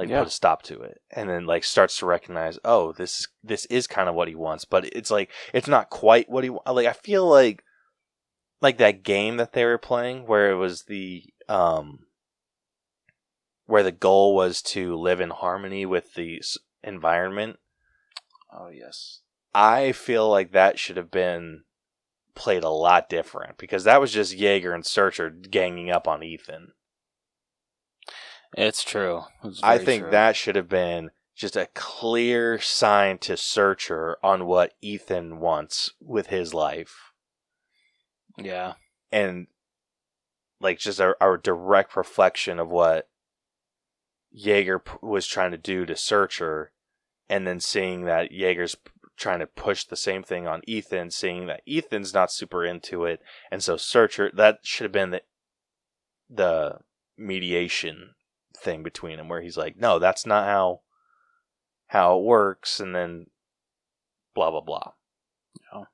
like 0.00 0.08
Yeah. 0.08 0.20
put 0.20 0.28
a 0.28 0.30
stop 0.32 0.62
to 0.64 0.80
it, 0.80 1.00
and 1.10 1.28
then 1.28 1.46
like 1.46 1.62
starts 1.64 1.98
to 1.98 2.06
recognize, 2.06 2.58
oh, 2.64 2.92
this 2.92 3.20
is 3.20 3.28
this 3.44 3.66
is 3.66 3.86
kind 3.86 4.08
of 4.08 4.14
what 4.14 4.28
he 4.28 4.34
wants, 4.34 4.64
but 4.64 4.84
it's 4.86 5.10
like 5.10 5.30
it's 5.52 5.68
not 5.68 5.90
quite 5.90 6.28
what 6.30 6.44
he 6.44 6.50
like. 6.50 6.86
I 6.86 6.92
feel 6.92 7.28
like 7.28 7.62
like 8.60 8.78
that 8.78 9.02
game 9.02 9.36
that 9.36 9.52
they 9.52 9.64
were 9.64 9.78
playing 9.78 10.26
where 10.26 10.50
it 10.50 10.56
was 10.56 10.84
the 10.84 11.24
um 11.48 12.06
where 13.66 13.82
the 13.82 13.92
goal 13.92 14.34
was 14.34 14.62
to 14.62 14.96
live 14.96 15.20
in 15.20 15.30
harmony 15.30 15.86
with 15.86 16.14
the 16.14 16.42
environment 16.82 17.58
Oh 18.52 18.68
yes. 18.68 19.20
I 19.54 19.92
feel 19.92 20.28
like 20.28 20.52
that 20.52 20.78
should 20.78 20.96
have 20.96 21.10
been 21.10 21.62
played 22.34 22.64
a 22.64 22.68
lot 22.68 23.08
different 23.08 23.58
because 23.58 23.84
that 23.84 24.00
was 24.00 24.12
just 24.12 24.36
Jaeger 24.36 24.72
and 24.72 24.84
Searcher 24.84 25.30
ganging 25.30 25.90
up 25.90 26.08
on 26.08 26.22
Ethan. 26.22 26.72
It's 28.56 28.82
true. 28.82 29.22
It's 29.44 29.60
I 29.62 29.78
think 29.78 30.02
true. 30.02 30.10
that 30.10 30.36
should 30.36 30.56
have 30.56 30.68
been 30.68 31.10
just 31.36 31.56
a 31.56 31.68
clear 31.74 32.60
sign 32.60 33.18
to 33.18 33.36
Searcher 33.36 34.18
on 34.22 34.46
what 34.46 34.74
Ethan 34.82 35.38
wants 35.38 35.92
with 36.00 36.26
his 36.26 36.52
life 36.52 37.12
Yeah. 38.36 38.74
and 39.10 39.46
like 40.60 40.78
just 40.78 41.00
a, 41.00 41.14
a 41.24 41.38
direct 41.38 41.96
reflection 41.96 42.58
of 42.58 42.68
what 42.68 43.08
Jaeger 44.32 44.78
p- 44.80 44.92
was 45.00 45.26
trying 45.26 45.52
to 45.52 45.56
do 45.58 45.86
to 45.86 45.96
Searcher 45.96 46.72
and 47.28 47.46
then 47.46 47.60
seeing 47.60 48.04
that 48.04 48.32
Jaeger's 48.32 48.76
trying 49.16 49.38
to 49.40 49.46
push 49.46 49.84
the 49.84 49.96
same 49.96 50.22
thing 50.22 50.46
on 50.46 50.60
Ethan, 50.66 51.10
seeing 51.10 51.46
that 51.46 51.62
Ethan's 51.66 52.12
not 52.12 52.32
super 52.32 52.64
into 52.64 53.04
it, 53.04 53.20
and 53.50 53.62
so 53.62 53.76
Searcher 53.76 54.30
that 54.34 54.58
should 54.62 54.84
have 54.84 54.92
been 54.92 55.10
the 55.10 55.22
the 56.28 56.78
mediation 57.16 58.10
thing 58.60 58.82
between 58.82 59.16
them 59.16 59.28
where 59.28 59.40
he's 59.42 59.56
like, 59.56 59.76
"No, 59.76 59.98
that's 59.98 60.26
not 60.26 60.44
how 60.46 60.80
how 61.88 62.18
it 62.18 62.22
works," 62.24 62.80
and 62.80 62.94
then 62.94 63.26
blah 64.34 64.50
blah 64.50 64.60
blah. 64.60 64.92
Yeah. 65.72 65.84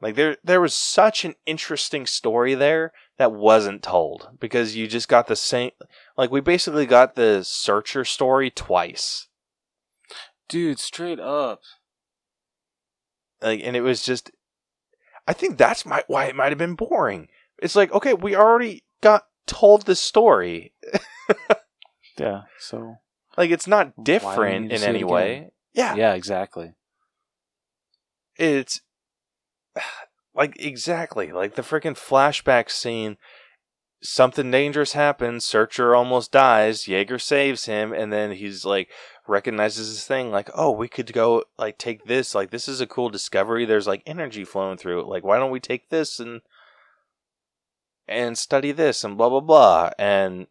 Like 0.00 0.14
there 0.14 0.36
there 0.44 0.60
was 0.60 0.74
such 0.74 1.24
an 1.24 1.34
interesting 1.46 2.06
story 2.06 2.54
there 2.54 2.92
that 3.16 3.32
wasn't 3.32 3.82
told 3.82 4.36
because 4.38 4.76
you 4.76 4.86
just 4.86 5.08
got 5.08 5.26
the 5.26 5.36
same 5.36 5.72
like 6.16 6.30
we 6.30 6.40
basically 6.40 6.86
got 6.86 7.14
the 7.16 7.42
searcher 7.42 8.04
story 8.04 8.50
twice. 8.50 9.26
Dude, 10.48 10.78
straight 10.78 11.20
up. 11.20 11.60
like 13.42 13.60
and 13.62 13.76
it 13.76 13.82
was 13.82 14.02
just 14.02 14.30
i 15.26 15.32
think 15.32 15.56
that's 15.56 15.86
my 15.86 16.02
why 16.06 16.24
it 16.26 16.34
might 16.36 16.50
have 16.50 16.58
been 16.58 16.74
boring 16.74 17.28
it's 17.58 17.76
like 17.76 17.92
okay 17.92 18.14
we 18.14 18.34
already 18.34 18.82
got 19.00 19.24
told 19.48 19.82
the 19.86 19.96
story 19.96 20.72
Yeah. 22.18 22.42
So. 22.58 22.96
like 23.36 23.50
it's 23.50 23.66
not 23.66 24.04
different 24.04 24.72
in 24.72 24.82
any 24.82 25.04
way 25.04 25.50
yeah, 25.72 25.94
Yeah. 25.94 26.14
Exactly. 26.14 26.72
it's 28.36 28.80
like 30.34 30.56
exactly 30.60 31.32
like 31.32 31.54
the 31.54 31.62
freaking 31.62 31.96
flashback 31.96 32.70
scene 32.70 33.16
something 34.00 34.50
dangerous 34.52 34.92
happens 34.92 35.44
searcher 35.44 35.94
almost 35.94 36.30
dies 36.30 36.86
jaeger 36.86 37.18
saves 37.18 37.64
him 37.64 37.92
and 37.92 38.12
then 38.12 38.30
he's 38.30 38.64
like 38.64 38.88
recognizes 39.26 39.90
this 39.92 40.06
thing 40.06 40.30
like 40.30 40.48
oh 40.54 40.70
we 40.70 40.86
could 40.86 41.12
go 41.12 41.42
like 41.58 41.76
take 41.76 42.04
this 42.04 42.34
like 42.34 42.50
this 42.50 42.68
is 42.68 42.80
a 42.80 42.86
cool 42.86 43.08
discovery 43.08 43.64
there's 43.64 43.88
like 43.88 44.02
energy 44.06 44.44
flowing 44.44 44.76
through 44.78 45.00
it 45.00 45.06
like 45.06 45.24
why 45.24 45.36
don't 45.36 45.50
we 45.50 45.58
take 45.58 45.88
this 45.88 46.20
and 46.20 46.40
and 48.08 48.36
study 48.38 48.72
this 48.72 49.04
and 49.04 49.16
blah 49.16 49.28
blah 49.28 49.40
blah 49.40 49.90
and 49.98 50.46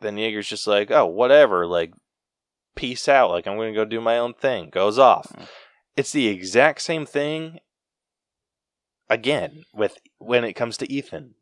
then 0.00 0.16
jaeger's 0.16 0.48
just 0.48 0.66
like 0.66 0.90
oh 0.90 1.06
whatever 1.06 1.66
like 1.66 1.92
peace 2.74 3.08
out 3.08 3.30
like 3.30 3.46
i'm 3.46 3.56
gonna 3.56 3.72
go 3.72 3.84
do 3.84 4.00
my 4.00 4.18
own 4.18 4.34
thing 4.34 4.70
goes 4.70 4.98
off 4.98 5.32
Mm. 5.32 5.46
it's 5.96 6.12
the 6.12 6.28
exact 6.28 6.80
same 6.82 7.06
thing 7.06 7.58
again 9.08 9.64
with 9.74 9.98
when 10.18 10.44
it 10.44 10.54
comes 10.54 10.76
to 10.78 10.90
ethan 10.90 11.34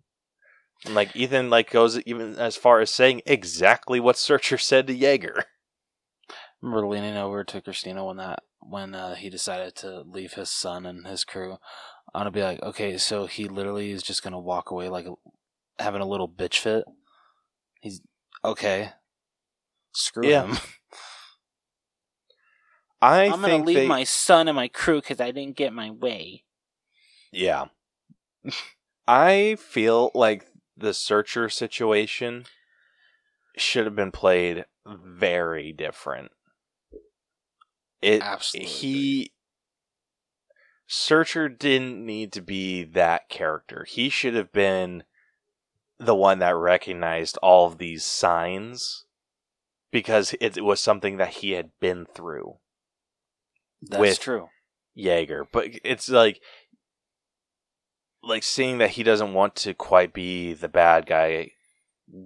And, 0.85 0.95
like 0.95 1.15
ethan 1.15 1.51
like 1.51 1.71
goes 1.71 1.99
even 2.01 2.37
as 2.37 2.57
far 2.57 2.81
as 2.81 2.91
saying 2.91 3.23
exactly 3.27 4.01
what 4.01 4.19
searcher 4.19 4.59
said 4.59 4.87
to 4.89 4.95
jaeger 4.95 5.45
remember 6.61 6.87
leaning 6.89 7.17
over 7.17 7.45
to 7.45 7.61
Christina 7.61 8.05
when 8.05 8.17
that 8.19 8.43
when 8.61 8.95
uh, 8.95 9.15
he 9.15 9.31
decided 9.31 9.75
to 9.77 10.03
leave 10.03 10.35
his 10.35 10.51
son 10.51 10.85
and 10.85 11.07
his 11.07 11.25
crew. 11.25 11.57
I'm 12.15 12.21
gonna 12.21 12.31
be 12.31 12.43
like, 12.43 12.63
okay, 12.63 12.99
so 12.99 13.27
he 13.27 13.49
literally 13.49 13.91
is 13.91 14.03
just 14.03 14.23
gonna 14.23 14.41
walk 14.41 14.71
away 14.71 14.89
like 14.89 15.07
having 15.79 16.01
a 16.03 16.07
little 16.07 16.29
bitch 16.29 16.59
fit. 16.59 16.85
He's 17.81 18.01
okay. 18.45 18.91
Screw 19.93 20.29
Yeah. 20.29 20.47
him. 20.47 20.59
i 23.03 23.25
I'm 23.27 23.41
gonna 23.41 23.59
leave 23.65 23.77
they, 23.77 23.87
my 23.87 24.05
son 24.05 24.47
and 24.49 24.57
my 24.57 24.69
crew 24.69 25.01
because 25.01 25.21
I 25.21 25.31
didn't 25.31 25.57
get 25.57 25.73
my 25.73 25.91
way. 25.91 26.45
yeah 27.33 27.67
i 29.07 29.57
feel 29.59 30.11
like 30.15 30.47
the 30.77 30.93
searcher 30.93 31.49
situation 31.49 32.45
should 33.57 33.85
have 33.85 33.95
been 33.97 34.11
played 34.11 34.65
very 34.87 35.73
different 35.73 36.31
it 38.03 38.23
Absolutely. 38.23 38.71
he 38.71 39.33
searcher 40.93 41.49
didn't 41.49 42.05
need 42.05 42.33
to 42.33 42.43
be 42.43 42.83
that 42.83 43.29
character. 43.29 43.87
He 43.89 44.09
should 44.09 44.35
have 44.35 44.51
been 44.51 45.05
the 46.01 46.17
one 46.17 46.41
that 46.41 46.57
recognized 46.57 47.37
all 47.39 47.69
of 47.69 47.79
these 47.79 48.05
signs 48.05 49.05
because 49.93 50.35
it 50.41 50.65
was 50.65 50.81
something 50.81 51.17
that 51.19 51.35
he 51.35 51.53
had 51.53 51.71
been 51.79 52.07
through 52.07 52.57
That's 53.83 54.01
with- 54.01 54.21
true. 54.21 54.49
Jaeger, 54.95 55.47
but 55.53 55.69
it's 55.85 56.09
like 56.09 56.43
like 58.25 58.43
seeing 58.43 58.79
that 58.79 58.91
he 58.91 59.05
doesn't 59.05 59.33
want 59.33 59.55
to 59.57 59.73
quite 59.73 60.13
be 60.13 60.53
the 60.53 60.69
bad 60.69 61.07
guy 61.07 61.53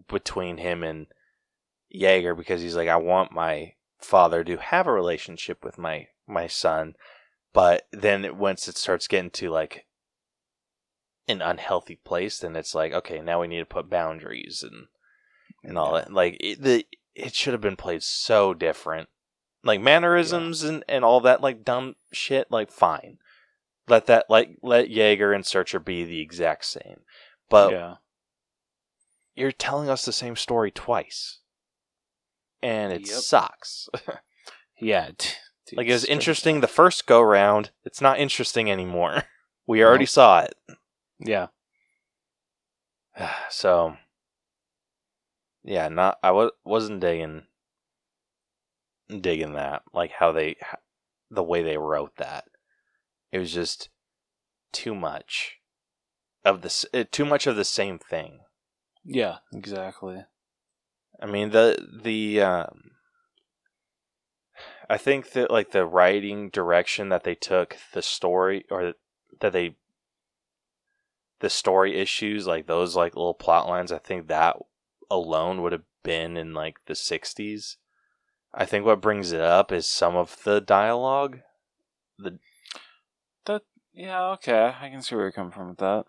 between 0.08 0.56
him 0.56 0.82
and 0.82 1.06
Jaeger 1.90 2.34
because 2.34 2.62
he's 2.62 2.74
like 2.74 2.88
I 2.88 2.96
want 2.96 3.30
my 3.30 3.74
father 4.00 4.42
to 4.44 4.56
have 4.56 4.86
a 4.86 4.92
relationship 4.92 5.62
with 5.62 5.76
my 5.76 6.08
my 6.26 6.46
son, 6.46 6.94
but 7.54 7.86
then 7.92 8.36
once 8.36 8.68
it 8.68 8.76
starts 8.76 9.08
getting 9.08 9.30
to 9.30 9.48
like 9.48 9.86
an 11.26 11.40
unhealthy 11.40 11.96
place, 12.04 12.38
then 12.40 12.54
it's 12.56 12.74
like 12.74 12.92
okay, 12.92 13.20
now 13.20 13.40
we 13.40 13.48
need 13.48 13.60
to 13.60 13.64
put 13.64 13.88
boundaries 13.88 14.62
and 14.62 14.88
and 15.62 15.78
all 15.78 15.94
that. 15.94 16.12
Like 16.12 16.36
it, 16.40 16.60
the 16.60 16.84
it 17.14 17.34
should 17.34 17.54
have 17.54 17.62
been 17.62 17.76
played 17.76 18.02
so 18.02 18.52
different. 18.52 19.08
Like 19.62 19.80
mannerisms 19.80 20.62
and, 20.62 20.84
and 20.88 21.04
all 21.06 21.20
that 21.20 21.40
like 21.40 21.64
dumb 21.64 21.94
shit, 22.12 22.50
like 22.50 22.70
fine. 22.70 23.16
Let 23.88 24.06
that 24.06 24.26
like 24.28 24.58
let 24.62 24.90
Jaeger 24.90 25.32
and 25.32 25.46
Searcher 25.46 25.78
be 25.78 26.04
the 26.04 26.20
exact 26.20 26.66
same. 26.66 27.00
But 27.48 27.72
yeah. 27.72 27.94
you're 29.34 29.52
telling 29.52 29.88
us 29.88 30.04
the 30.04 30.12
same 30.12 30.36
story 30.36 30.70
twice. 30.70 31.38
And 32.62 32.92
it 32.92 33.08
Yep. 33.08 33.18
sucks. 33.20 33.88
Yeah. 34.80 35.10
Dude, 35.66 35.78
like 35.78 35.86
it 35.86 35.92
was 35.92 36.04
interesting 36.04 36.60
the 36.60 36.68
first 36.68 37.06
go 37.06 37.20
round. 37.20 37.70
It's 37.84 38.00
not 38.00 38.18
interesting 38.18 38.70
anymore. 38.70 39.24
We 39.66 39.82
already 39.82 40.04
saw 40.04 40.40
it. 40.40 40.54
Yeah. 41.18 41.46
so 43.50 43.96
yeah, 45.62 45.88
not 45.88 46.18
I 46.22 46.32
was 46.32 46.50
wasn't 46.64 47.00
digging 47.00 47.44
digging 49.08 49.54
that 49.54 49.82
like 49.92 50.12
how 50.12 50.32
they 50.32 50.56
the 51.30 51.42
way 51.42 51.62
they 51.62 51.78
wrote 51.78 52.16
that. 52.16 52.44
It 53.32 53.38
was 53.38 53.52
just 53.54 53.88
too 54.72 54.94
much 54.94 55.56
of 56.44 56.60
this 56.60 56.84
uh, 56.92 57.04
too 57.10 57.24
much 57.24 57.46
of 57.46 57.56
the 57.56 57.64
same 57.64 57.98
thing. 57.98 58.40
Yeah. 59.02 59.38
Exactly. 59.52 60.24
I 61.20 61.26
mean 61.26 61.50
the 61.50 61.88
the 62.02 62.42
um 62.42 62.90
I 64.88 64.96
think 64.98 65.32
that 65.32 65.50
like 65.50 65.70
the 65.70 65.86
writing 65.86 66.50
direction 66.50 67.08
that 67.08 67.24
they 67.24 67.34
took 67.34 67.76
the 67.92 68.02
story 68.02 68.64
or 68.70 68.94
that 69.40 69.52
they 69.52 69.76
the 71.40 71.50
story 71.50 71.96
issues 71.98 72.46
like 72.46 72.66
those 72.66 72.96
like 72.96 73.16
little 73.16 73.34
plot 73.34 73.68
lines 73.68 73.92
I 73.92 73.98
think 73.98 74.28
that 74.28 74.56
alone 75.10 75.62
would 75.62 75.72
have 75.72 75.82
been 76.02 76.36
in 76.36 76.54
like 76.54 76.76
the 76.86 76.94
60s. 76.94 77.76
I 78.52 78.64
think 78.64 78.84
what 78.84 79.00
brings 79.00 79.32
it 79.32 79.40
up 79.40 79.72
is 79.72 79.88
some 79.88 80.16
of 80.16 80.38
the 80.44 80.60
dialogue. 80.60 81.40
The 82.18 82.38
that 83.46 83.62
yeah. 83.92 84.30
Okay. 84.32 84.74
I 84.80 84.88
can 84.88 85.02
see 85.02 85.14
where 85.14 85.24
you're 85.24 85.32
coming 85.32 85.52
from 85.52 85.70
with 85.70 85.78
that. 85.78 86.04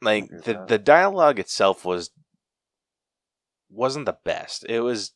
Like 0.00 0.28
the 0.28 0.54
that. 0.54 0.68
the 0.68 0.78
dialogue 0.78 1.38
itself 1.38 1.84
was 1.84 2.10
wasn't 3.70 4.06
the 4.06 4.18
best. 4.24 4.64
It 4.68 4.80
was 4.80 5.12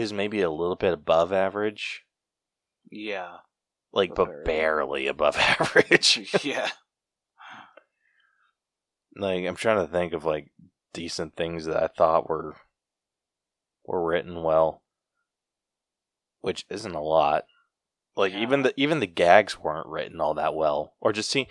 was 0.00 0.12
maybe 0.12 0.40
a 0.40 0.50
little 0.50 0.76
bit 0.76 0.92
above 0.92 1.32
average. 1.32 2.02
Yeah. 2.90 3.36
like 3.92 4.10
But 4.14 4.16
but 4.16 4.26
barely. 4.26 4.44
barely 4.44 5.06
above 5.08 5.36
average. 5.38 6.28
yeah. 6.44 6.70
like 9.16 9.44
I'm 9.44 9.56
trying 9.56 9.84
to 9.84 9.90
think 9.92 10.12
of 10.12 10.24
like 10.24 10.50
decent 10.92 11.36
things 11.36 11.64
that 11.66 11.82
I 11.82 11.88
thought 11.88 12.28
were 12.28 12.56
were 13.84 14.04
written 14.04 14.42
well, 14.42 14.82
which 16.40 16.64
isn't 16.70 16.94
a 16.94 17.02
lot. 17.02 17.44
Like 18.16 18.32
Yeah. 18.32 18.40
even 18.40 18.62
the 18.62 18.74
even 18.76 19.00
the 19.00 19.06
gags 19.06 19.58
weren't 19.58 19.88
written 19.88 20.20
all 20.20 20.34
that 20.34 20.54
well, 20.54 20.94
or 21.00 21.12
just 21.12 21.30
seem 21.30 21.46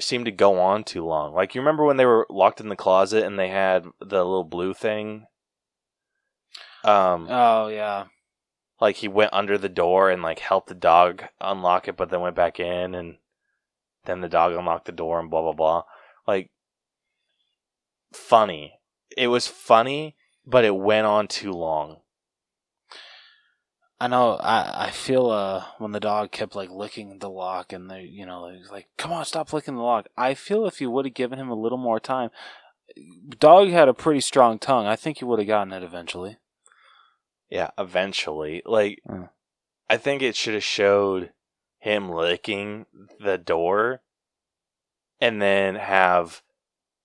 seemed 0.00 0.24
to 0.24 0.32
go 0.32 0.60
on 0.60 0.84
too 0.84 1.04
long. 1.04 1.32
Like 1.34 1.54
you 1.54 1.60
remember 1.60 1.84
when 1.84 1.96
they 1.96 2.06
were 2.06 2.26
locked 2.30 2.60
in 2.60 2.68
the 2.68 2.76
closet 2.76 3.24
and 3.24 3.38
they 3.38 3.48
had 3.48 3.84
the 4.00 4.24
little 4.24 4.44
blue 4.44 4.74
thing. 4.74 5.26
Um, 6.84 7.26
Oh 7.30 7.68
yeah. 7.68 8.06
like 8.80 8.96
he 8.96 9.08
went 9.08 9.32
under 9.32 9.56
the 9.58 9.68
door 9.68 10.10
and 10.10 10.22
like 10.22 10.40
helped 10.40 10.68
the 10.68 10.74
dog 10.74 11.24
unlock 11.40 11.88
it, 11.88 11.96
but 11.96 12.10
then 12.10 12.20
went 12.20 12.36
back 12.36 12.58
in 12.58 12.94
and 12.94 13.16
then 14.04 14.20
the 14.20 14.28
dog 14.28 14.52
unlocked 14.52 14.86
the 14.86 14.92
door 14.92 15.20
and 15.20 15.30
blah 15.30 15.42
blah 15.42 15.52
blah. 15.52 15.82
Like 16.26 16.50
funny. 18.12 18.80
It 19.16 19.28
was 19.28 19.46
funny, 19.46 20.16
but 20.46 20.64
it 20.64 20.74
went 20.74 21.06
on 21.06 21.28
too 21.28 21.52
long. 21.52 21.98
I 24.00 24.08
know. 24.08 24.32
I 24.36 24.86
I 24.86 24.90
feel 24.90 25.30
uh 25.30 25.64
when 25.78 25.92
the 25.92 26.00
dog 26.00 26.32
kept 26.32 26.56
like 26.56 26.70
licking 26.70 27.18
the 27.20 27.30
lock 27.30 27.72
and 27.72 27.88
the 27.88 28.00
you 28.02 28.26
know 28.26 28.42
like, 28.42 28.70
like 28.72 28.86
come 28.98 29.12
on 29.12 29.24
stop 29.24 29.52
licking 29.52 29.76
the 29.76 29.82
lock. 29.82 30.06
I 30.16 30.34
feel 30.34 30.66
if 30.66 30.80
you 30.80 30.90
would 30.90 31.04
have 31.04 31.14
given 31.14 31.38
him 31.38 31.50
a 31.50 31.54
little 31.54 31.78
more 31.78 32.00
time, 32.00 32.30
dog 33.38 33.68
had 33.68 33.88
a 33.88 33.94
pretty 33.94 34.20
strong 34.20 34.58
tongue. 34.58 34.86
I 34.86 34.96
think 34.96 35.18
he 35.18 35.24
would 35.24 35.38
have 35.38 35.46
gotten 35.46 35.72
it 35.72 35.84
eventually. 35.84 36.38
Yeah, 37.52 37.70
eventually. 37.78 38.62
Like 38.64 39.00
Mm. 39.08 39.28
I 39.90 39.96
think 39.98 40.22
it 40.22 40.34
should 40.36 40.54
have 40.54 40.64
showed 40.64 41.32
him 41.78 42.08
licking 42.10 42.86
the 43.20 43.36
door 43.36 44.00
and 45.20 45.40
then 45.42 45.74
have 45.74 46.42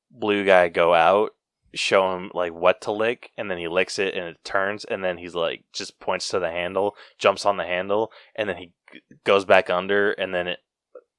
blue 0.09 0.45
guy 0.45 0.69
go 0.69 0.93
out 0.93 1.31
show 1.73 2.15
him 2.15 2.31
like 2.33 2.53
what 2.53 2.79
to 2.81 2.91
lick 2.91 3.31
and 3.37 3.51
then 3.51 3.57
he 3.57 3.67
licks 3.67 3.99
it 3.99 4.15
and 4.15 4.25
it 4.25 4.37
turns 4.43 4.85
and 4.85 5.03
then 5.03 5.17
he's 5.17 5.35
like 5.35 5.63
just 5.73 5.99
points 5.99 6.29
to 6.29 6.39
the 6.39 6.49
handle 6.49 6.95
jumps 7.19 7.45
on 7.45 7.57
the 7.57 7.65
handle 7.65 8.11
and 8.35 8.47
then 8.49 8.55
he 8.57 8.71
g- 8.91 9.01
goes 9.25 9.43
back 9.45 9.69
under 9.69 10.11
and 10.13 10.33
then 10.33 10.47
it 10.47 10.59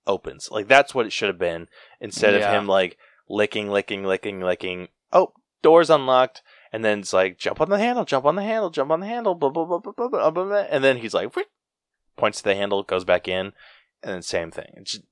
opens 0.06 0.48
like 0.50 0.66
that's 0.66 0.94
what 0.94 1.04
it 1.06 1.12
should 1.12 1.28
have 1.28 1.38
been 1.38 1.68
instead 2.00 2.32
Yeah. 2.34 2.48
of 2.48 2.54
him 2.54 2.66
like 2.66 2.96
licking 3.28 3.68
licking 3.68 4.04
licking 4.04 4.40
licking 4.40 4.88
oh 5.12 5.32
door's 5.62 5.90
unlocked 5.90 6.42
and 6.72 6.84
then 6.84 7.00
it's 7.00 7.12
like 7.12 7.38
jump 7.38 7.60
on 7.60 7.68
the 7.70 7.78
handle 7.78 8.04
jump 8.04 8.24
on 8.24 8.36
the 8.36 8.42
handle 8.42 8.70
jump 8.70 8.90
on 8.90 9.00
the 9.00 9.06
handle 9.06 9.34
blah 9.34 9.50
blah 9.50 9.64
blah 9.64 9.78
blah 9.78 9.92
blah, 9.92 10.08
blah, 10.08 10.30
blah, 10.30 10.44
blah. 10.44 10.66
and 10.70 10.82
then 10.84 10.98
he's 10.98 11.14
like 11.14 11.34
"Whip," 11.36 11.46
points 12.16 12.38
to 12.38 12.44
the 12.44 12.54
handle 12.54 12.82
goes 12.82 13.04
back 13.04 13.28
in 13.28 13.52
and 14.02 14.12
then 14.14 14.22
same 14.22 14.50
thing 14.50 14.70
It's 14.76 14.92
just- 14.92 15.04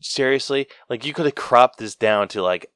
seriously 0.00 0.66
like 0.90 1.04
you 1.06 1.12
could 1.12 1.26
have 1.26 1.34
cropped 1.36 1.78
this 1.78 1.94
down 1.94 2.26
to 2.28 2.42
like 2.42 2.66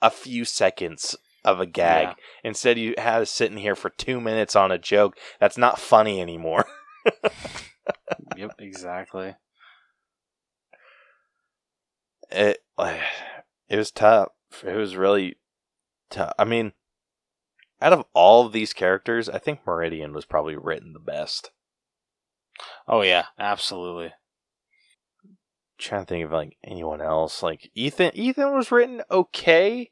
a 0.00 0.08
few 0.10 0.46
seconds 0.46 1.14
of 1.44 1.60
a 1.60 1.66
gag 1.66 2.08
Yeah. 2.08 2.14
instead 2.44 2.78
you 2.78 2.94
had 2.96 3.20
us 3.22 3.30
sitting 3.30 3.58
here 3.58 3.76
for 3.76 3.90
two 3.90 4.18
minutes 4.20 4.56
on 4.56 4.70
a 4.72 4.78
joke 4.78 5.18
that's 5.38 5.58
not 5.58 5.78
funny 5.78 6.20
anymore 6.20 6.64
yep, 8.36 8.52
exactly. 8.58 9.34
it 12.30 12.58
it 13.68 13.76
was 13.76 13.90
tough 13.90 14.28
it 14.64 14.74
was 14.76 14.96
really 14.96 15.36
tough 16.10 16.32
i 16.38 16.44
mean 16.44 16.72
out 17.80 17.92
of 17.92 18.04
all 18.12 18.44
of 18.46 18.52
these 18.52 18.72
characters 18.72 19.28
i 19.28 19.38
think 19.38 19.60
meridian 19.66 20.12
was 20.12 20.24
probably 20.24 20.56
written 20.56 20.92
the 20.92 20.98
best 20.98 21.50
Oh 22.86 23.02
yeah, 23.02 23.26
absolutely. 23.38 24.12
trying 25.78 26.02
to 26.02 26.06
think 26.06 26.24
of 26.24 26.32
like 26.32 26.56
anyone 26.64 27.00
else. 27.00 27.42
Like 27.42 27.70
Ethan, 27.74 28.12
Ethan 28.14 28.54
was 28.54 28.70
written 28.70 29.02
okay. 29.10 29.90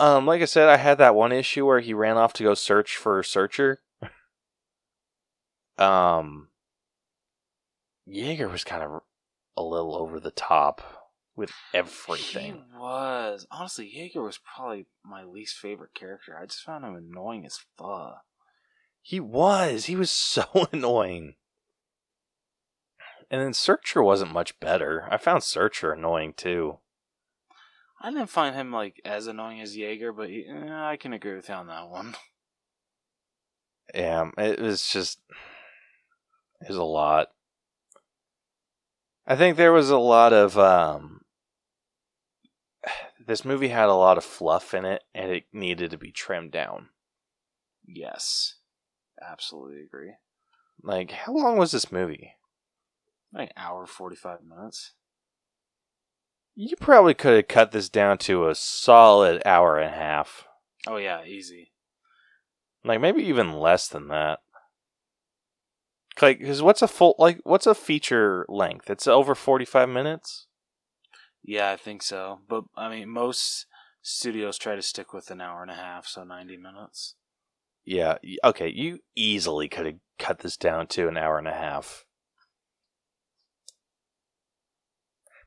Um, 0.00 0.26
like 0.26 0.42
I 0.42 0.46
said, 0.46 0.68
I 0.68 0.76
had 0.76 0.98
that 0.98 1.14
one 1.14 1.32
issue 1.32 1.66
where 1.66 1.80
he 1.80 1.92
ran 1.94 2.16
off 2.16 2.32
to 2.34 2.44
go 2.44 2.54
search 2.54 2.96
for 2.96 3.22
Searcher. 3.22 3.80
um, 5.78 6.48
Jaeger 8.06 8.48
was 8.48 8.64
kind 8.64 8.82
of 8.82 9.02
a 9.56 9.62
little 9.62 9.96
over 9.96 10.20
the 10.20 10.30
top 10.30 10.97
with 11.38 11.52
everything. 11.72 12.54
He 12.54 12.78
was 12.78 13.46
honestly 13.50 13.88
Jaeger 13.88 14.22
was 14.22 14.38
probably 14.38 14.86
my 15.04 15.22
least 15.22 15.56
favorite 15.56 15.94
character. 15.94 16.36
I 16.36 16.46
just 16.46 16.62
found 16.62 16.84
him 16.84 16.96
annoying 16.96 17.46
as 17.46 17.60
fuck. 17.78 18.24
He 19.00 19.20
was. 19.20 19.86
He 19.86 19.94
was 19.94 20.10
so 20.10 20.44
annoying. 20.72 21.36
And 23.30 23.40
then 23.40 23.54
Searcher 23.54 24.02
wasn't 24.02 24.32
much 24.32 24.58
better. 24.58 25.06
I 25.10 25.16
found 25.16 25.44
Searcher 25.44 25.92
annoying 25.92 26.34
too. 26.34 26.78
I 28.00 28.10
didn't 28.10 28.30
find 28.30 28.54
him 28.54 28.72
like 28.72 29.00
as 29.04 29.26
annoying 29.26 29.60
as 29.60 29.76
Jaeger, 29.76 30.12
but 30.12 30.28
he, 30.28 30.46
eh, 30.48 30.72
I 30.72 30.96
can 30.96 31.12
agree 31.12 31.34
with 31.36 31.48
you 31.48 31.54
on 31.54 31.68
that 31.68 31.88
one. 31.88 32.16
Yeah, 33.94 34.30
it 34.36 34.60
was 34.60 34.86
just 34.86 35.18
it 36.60 36.68
was 36.68 36.76
a 36.76 36.84
lot. 36.84 37.28
I 39.26 39.34
think 39.34 39.56
there 39.56 39.72
was 39.72 39.88
a 39.88 39.96
lot 39.96 40.34
of 40.34 40.58
um 40.58 41.17
this 43.28 43.44
movie 43.44 43.68
had 43.68 43.90
a 43.90 43.94
lot 43.94 44.16
of 44.16 44.24
fluff 44.24 44.72
in 44.72 44.86
it 44.86 45.04
and 45.14 45.30
it 45.30 45.44
needed 45.52 45.90
to 45.90 45.98
be 45.98 46.10
trimmed 46.10 46.50
down. 46.50 46.88
Yes, 47.86 48.54
absolutely 49.22 49.82
agree. 49.82 50.14
Like 50.82 51.10
how 51.10 51.34
long 51.34 51.58
was 51.58 51.70
this 51.70 51.92
movie? 51.92 52.32
Like 53.32 53.52
hour 53.54 53.86
forty 53.86 54.16
five 54.16 54.38
minutes. 54.42 54.94
You 56.56 56.74
probably 56.76 57.12
could 57.12 57.36
have 57.36 57.48
cut 57.48 57.70
this 57.70 57.90
down 57.90 58.16
to 58.18 58.48
a 58.48 58.54
solid 58.54 59.42
hour 59.44 59.76
and 59.76 59.92
a 59.92 59.96
half. 59.96 60.46
Oh 60.86 60.96
yeah, 60.96 61.22
easy. 61.22 61.72
Like 62.82 63.02
maybe 63.02 63.22
even 63.22 63.52
less 63.52 63.88
than 63.88 64.08
that. 64.08 64.40
Like 66.22 66.40
cuz 66.40 66.62
what's 66.62 66.80
a 66.80 66.88
full 66.88 67.14
like 67.18 67.40
what's 67.44 67.66
a 67.66 67.74
feature 67.74 68.46
length? 68.48 68.88
It's 68.88 69.06
over 69.06 69.34
45 69.34 69.90
minutes. 69.90 70.47
Yeah, 71.42 71.70
I 71.70 71.76
think 71.76 72.02
so. 72.02 72.40
But 72.48 72.64
I 72.76 72.88
mean, 72.88 73.08
most 73.08 73.66
studios 74.02 74.58
try 74.58 74.76
to 74.76 74.82
stick 74.82 75.12
with 75.12 75.30
an 75.30 75.40
hour 75.40 75.62
and 75.62 75.70
a 75.70 75.74
half, 75.74 76.06
so 76.06 76.24
ninety 76.24 76.56
minutes. 76.56 77.14
Yeah. 77.84 78.18
Okay. 78.44 78.68
You 78.68 78.98
easily 79.16 79.68
could 79.68 79.86
have 79.86 79.94
cut 80.18 80.40
this 80.40 80.56
down 80.56 80.88
to 80.88 81.08
an 81.08 81.16
hour 81.16 81.38
and 81.38 81.48
a 81.48 81.54
half. 81.54 82.04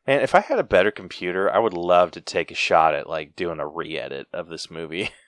Man, 0.07 0.21
if 0.21 0.33
I 0.33 0.39
had 0.39 0.57
a 0.57 0.63
better 0.63 0.89
computer, 0.89 1.51
I 1.53 1.59
would 1.59 1.73
love 1.75 2.09
to 2.11 2.21
take 2.21 2.49
a 2.49 2.55
shot 2.55 2.95
at 2.95 3.07
like 3.07 3.35
doing 3.35 3.59
a 3.59 3.67
re-edit 3.67 4.27
of 4.33 4.47
this 4.47 4.69
movie. 4.71 5.09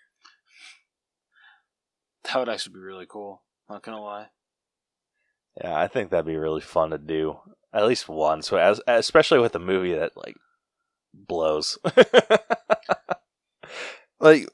That 2.25 2.39
would 2.39 2.47
actually 2.47 2.75
be 2.75 2.79
really 2.79 3.05
cool. 3.05 3.43
Not 3.69 3.83
gonna 3.83 4.01
lie. 4.01 4.27
yeah, 5.61 5.77
I 5.77 5.89
think 5.89 6.09
that'd 6.09 6.25
be 6.25 6.37
really 6.37 6.61
fun 6.61 6.91
to 6.91 6.97
do 6.97 7.37
at 7.73 7.85
least 7.85 8.07
once, 8.07 8.51
especially 8.87 9.39
with 9.39 9.55
a 9.55 9.59
movie 9.59 9.93
that 9.93 10.15
like 10.15 10.37
blows. 11.13 11.77
like 14.19 14.47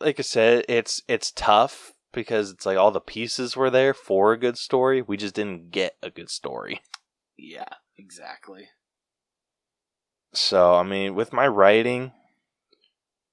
like 0.00 0.18
I 0.18 0.22
said, 0.22 0.64
it's 0.68 1.02
it's 1.08 1.32
tough 1.32 1.92
because 2.12 2.50
it's 2.50 2.66
like 2.66 2.78
all 2.78 2.90
the 2.90 3.00
pieces 3.00 3.56
were 3.56 3.70
there 3.70 3.94
for 3.94 4.32
a 4.32 4.38
good 4.38 4.58
story. 4.58 5.02
We 5.02 5.16
just 5.16 5.34
didn't 5.34 5.70
get 5.70 5.96
a 6.02 6.10
good 6.10 6.30
story. 6.30 6.80
Yeah, 7.36 7.68
exactly. 7.96 8.68
So 10.32 10.74
I 10.74 10.82
mean, 10.82 11.14
with 11.14 11.32
my 11.32 11.46
writing, 11.46 12.12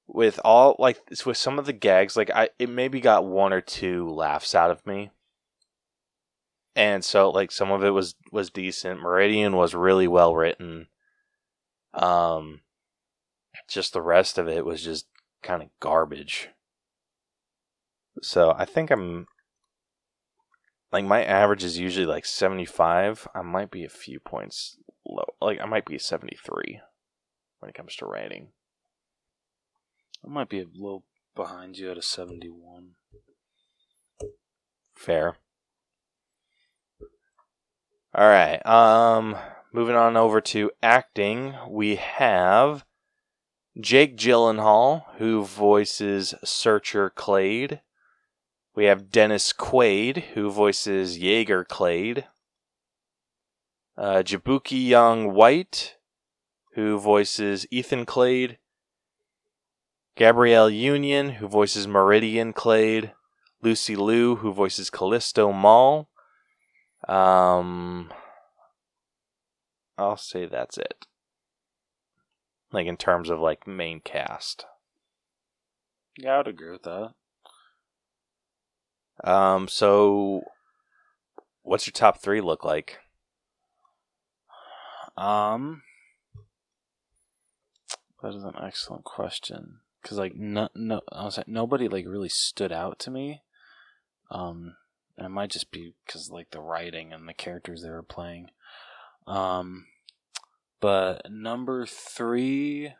with 0.07 0.39
all 0.43 0.75
like 0.79 0.99
with 1.25 1.37
some 1.37 1.59
of 1.59 1.65
the 1.65 1.73
gags, 1.73 2.15
like 2.15 2.29
I 2.31 2.49
it 2.59 2.69
maybe 2.69 3.01
got 3.01 3.25
one 3.25 3.53
or 3.53 3.61
two 3.61 4.09
laughs 4.09 4.55
out 4.55 4.71
of 4.71 4.85
me, 4.85 5.11
and 6.75 7.03
so 7.03 7.29
like 7.29 7.51
some 7.51 7.71
of 7.71 7.83
it 7.83 7.91
was 7.91 8.15
was 8.31 8.49
decent. 8.49 9.01
Meridian 9.01 9.55
was 9.55 9.73
really 9.73 10.07
well 10.07 10.35
written. 10.35 10.87
Um, 11.95 12.61
just 13.67 13.93
the 13.93 14.01
rest 14.01 14.37
of 14.37 14.47
it 14.47 14.65
was 14.65 14.83
just 14.83 15.07
kind 15.41 15.61
of 15.61 15.69
garbage. 15.79 16.49
So 18.21 18.53
I 18.57 18.65
think 18.65 18.91
I'm 18.91 19.27
like 20.91 21.05
my 21.05 21.23
average 21.23 21.63
is 21.63 21.77
usually 21.77 22.05
like 22.05 22.25
75. 22.25 23.27
I 23.33 23.41
might 23.41 23.71
be 23.71 23.83
a 23.83 23.89
few 23.89 24.19
points 24.19 24.77
low. 25.05 25.25
Like 25.41 25.59
I 25.61 25.65
might 25.65 25.85
be 25.85 25.97
73 25.97 26.81
when 27.59 27.69
it 27.69 27.75
comes 27.75 27.95
to 27.97 28.05
rating. 28.05 28.49
I 30.25 30.29
might 30.29 30.49
be 30.49 30.59
a 30.59 30.65
little 30.73 31.03
behind 31.35 31.77
you 31.77 31.91
at 31.91 31.97
a 31.97 32.01
seventy-one. 32.01 32.91
Fair. 34.95 35.35
All 38.13 38.27
right. 38.27 38.65
Um 38.65 39.35
moving 39.75 39.95
on 39.95 40.15
over 40.15 40.39
to 40.39 40.71
acting, 40.81 41.53
we 41.67 41.97
have 41.97 42.85
Jake 43.77 44.15
Gyllenhaal 44.15 45.03
who 45.17 45.43
voices 45.43 46.33
Searcher 46.45 47.09
Clade. 47.09 47.81
We 48.73 48.85
have 48.85 49.11
Dennis 49.11 49.51
Quaid 49.51 50.23
who 50.33 50.49
voices 50.49 51.19
Jaeger 51.19 51.65
Clade. 51.65 52.25
Uh, 53.97 54.23
Jaboukie 54.23 54.87
Young 54.87 55.33
White 55.33 55.97
who 56.75 56.97
voices 56.97 57.67
Ethan 57.69 58.05
Clade, 58.05 58.57
Gabrielle 60.15 60.69
Union, 60.69 61.31
who 61.31 61.49
voices 61.49 61.85
Meridian 61.85 62.53
Clade, 62.53 63.11
Lucy 63.61 63.97
Liu, 63.97 64.37
who 64.37 64.53
voices 64.53 64.89
Callisto 64.89 65.51
Mal. 65.51 66.07
Um, 67.09 68.09
I'll 69.97 70.17
say 70.17 70.45
that's 70.45 70.77
it. 70.77 71.05
Like 72.71 72.87
in 72.87 72.97
terms 72.97 73.29
of 73.29 73.39
like 73.39 73.67
main 73.67 74.01
cast. 74.01 74.65
Yeah, 76.17 76.35
I 76.35 76.37
would 76.37 76.47
agree 76.47 76.71
with 76.71 76.83
that. 76.83 77.13
Um, 79.23 79.67
so 79.67 80.43
what's 81.63 81.87
your 81.87 81.93
top 81.93 82.21
three 82.21 82.41
look 82.41 82.63
like? 82.63 82.99
Um, 85.17 85.83
that 88.21 88.33
is 88.33 88.43
an 88.43 88.55
excellent 88.61 89.05
question 89.05 89.79
because 90.01 90.17
like 90.17 90.35
no, 90.35 90.69
no, 90.75 91.01
I 91.11 91.23
was 91.23 91.37
like 91.37 91.47
nobody 91.47 91.87
like 91.87 92.05
really 92.07 92.29
stood 92.29 92.71
out 92.71 92.99
to 92.99 93.11
me. 93.11 93.41
Um, 94.29 94.75
and 95.17 95.27
it 95.27 95.29
might 95.29 95.51
just 95.51 95.71
be 95.71 95.93
because 96.05 96.29
like 96.29 96.51
the 96.51 96.59
writing 96.59 97.13
and 97.13 97.27
the 97.27 97.33
characters 97.33 97.83
they 97.83 97.89
were 97.89 98.03
playing. 98.03 98.49
Um, 99.27 99.87
but 100.79 101.29
number 101.29 101.85
three, 101.85 102.93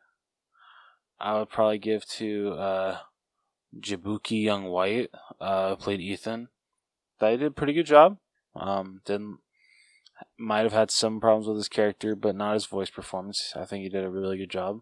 I 1.20 1.38
would 1.38 1.50
probably 1.50 1.78
give 1.78 2.06
to 2.08 2.52
uh, 2.54 2.98
Jaboukie 3.80 4.44
Young 4.44 4.66
White, 4.66 5.12
uh, 5.40 5.76
played 5.76 6.02
Ethan. 6.02 6.50
He 7.20 7.38
did 7.38 7.44
a 7.44 7.52
pretty 7.52 7.74
good 7.74 7.86
job. 7.86 8.18
Um, 8.56 9.02
didn't 9.06 9.40
might 10.38 10.64
have 10.64 10.74
had 10.74 10.92
some 10.92 11.20
problems 11.20 11.48
with 11.48 11.58
his 11.58 11.70
character, 11.70 12.16
but 12.16 12.36
not 12.36 12.54
his 12.54 12.66
voice 12.66 12.90
performance. 12.90 13.54
I 13.56 13.66
think 13.66 13.84
he 13.84 13.90
did 13.90 14.04
a 14.04 14.10
really 14.10 14.38
good 14.38 14.50
job. 14.50 14.82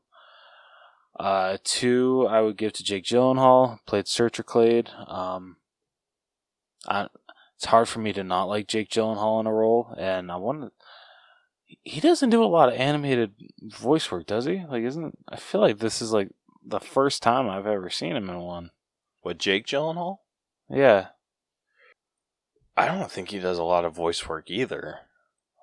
Uh, 1.20 1.58
two, 1.64 2.28
I 2.30 2.42
would 2.42 2.58
give 2.58 2.74
to 2.74 2.84
Jake 2.84 3.04
Gyllenhaal, 3.04 3.80
played 3.86 4.08
Searcher 4.08 4.44
Clade. 4.44 4.90
Um, 5.08 5.58
I, 6.88 7.08
it's 7.56 7.66
hard 7.66 7.88
for 7.88 8.00
me 8.00 8.14
to 8.14 8.24
not 8.24 8.46
like 8.46 8.68
Jake 8.68 8.90
Gyllenhaal 8.90 9.40
in 9.40 9.48
a 9.48 9.54
role, 9.54 9.96
and 9.98 10.32
I 10.32 10.38
want 10.38 10.74
He 11.84 12.00
doesn't 12.00 12.30
do 12.30 12.44
a 12.44 12.46
lot 12.46 12.70
of 12.70 12.76
animated 12.76 13.34
voice 13.62 14.12
work, 14.12 14.28
does 14.28 14.46
he? 14.46 14.64
Like, 14.70 14.84
isn't 14.84 15.18
I 15.30 15.38
feel 15.38 15.62
like 15.62 15.80
this 15.80 16.02
is 16.02 16.12
like 16.14 16.30
the 16.66 16.80
first 16.80 17.24
time 17.24 17.50
I've 17.50 17.68
ever 17.68 17.90
seen 17.90 18.16
him 18.16 18.30
in 18.30 18.40
one. 18.40 18.72
What 19.22 19.38
Jake 19.38 19.66
Gyllenhaal? 19.66 20.18
Yeah, 20.70 21.08
I 22.76 22.88
don't 22.88 23.12
think 23.12 23.30
he 23.30 23.40
does 23.40 23.58
a 23.58 23.64
lot 23.64 23.86
of 23.86 23.94
voice 23.94 24.28
work 24.28 24.50
either. 24.50 25.00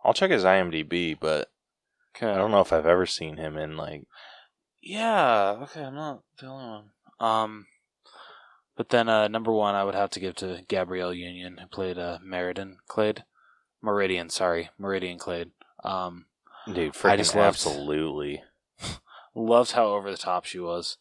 I'll 0.04 0.14
check 0.14 0.30
his 0.30 0.44
IMDb, 0.44 1.16
but 1.18 1.50
okay. 2.16 2.30
I 2.30 2.36
don't 2.36 2.50
know 2.50 2.60
if 2.60 2.72
I've 2.72 2.86
ever 2.86 3.06
seen 3.06 3.36
him 3.36 3.56
in 3.56 3.76
like. 3.76 4.04
Yeah, 4.82 5.58
okay, 5.62 5.82
I'm 5.82 5.94
not 5.94 6.22
the 6.38 6.46
only 6.46 6.64
one. 6.64 6.90
Um, 7.18 7.66
but 8.76 8.88
then 8.88 9.08
uh, 9.08 9.28
number 9.28 9.52
one, 9.52 9.74
I 9.74 9.84
would 9.84 9.94
have 9.94 10.10
to 10.10 10.20
give 10.20 10.36
to 10.36 10.64
Gabrielle 10.68 11.12
Union, 11.12 11.58
who 11.58 11.66
played 11.66 11.98
uh, 11.98 12.18
Meriden 12.22 12.78
Clade, 12.86 13.24
Meridian. 13.82 14.30
Sorry, 14.30 14.70
Meridian 14.78 15.18
Clade. 15.18 15.50
Um, 15.84 16.26
Dude, 16.66 16.78
I 16.78 16.90
freaking 16.90 17.16
just 17.18 17.34
loved- 17.34 17.46
absolutely. 17.48 18.42
loved 19.34 19.72
how 19.72 19.86
over 19.86 20.10
the 20.10 20.16
top 20.16 20.44
she 20.44 20.58
was, 20.58 20.98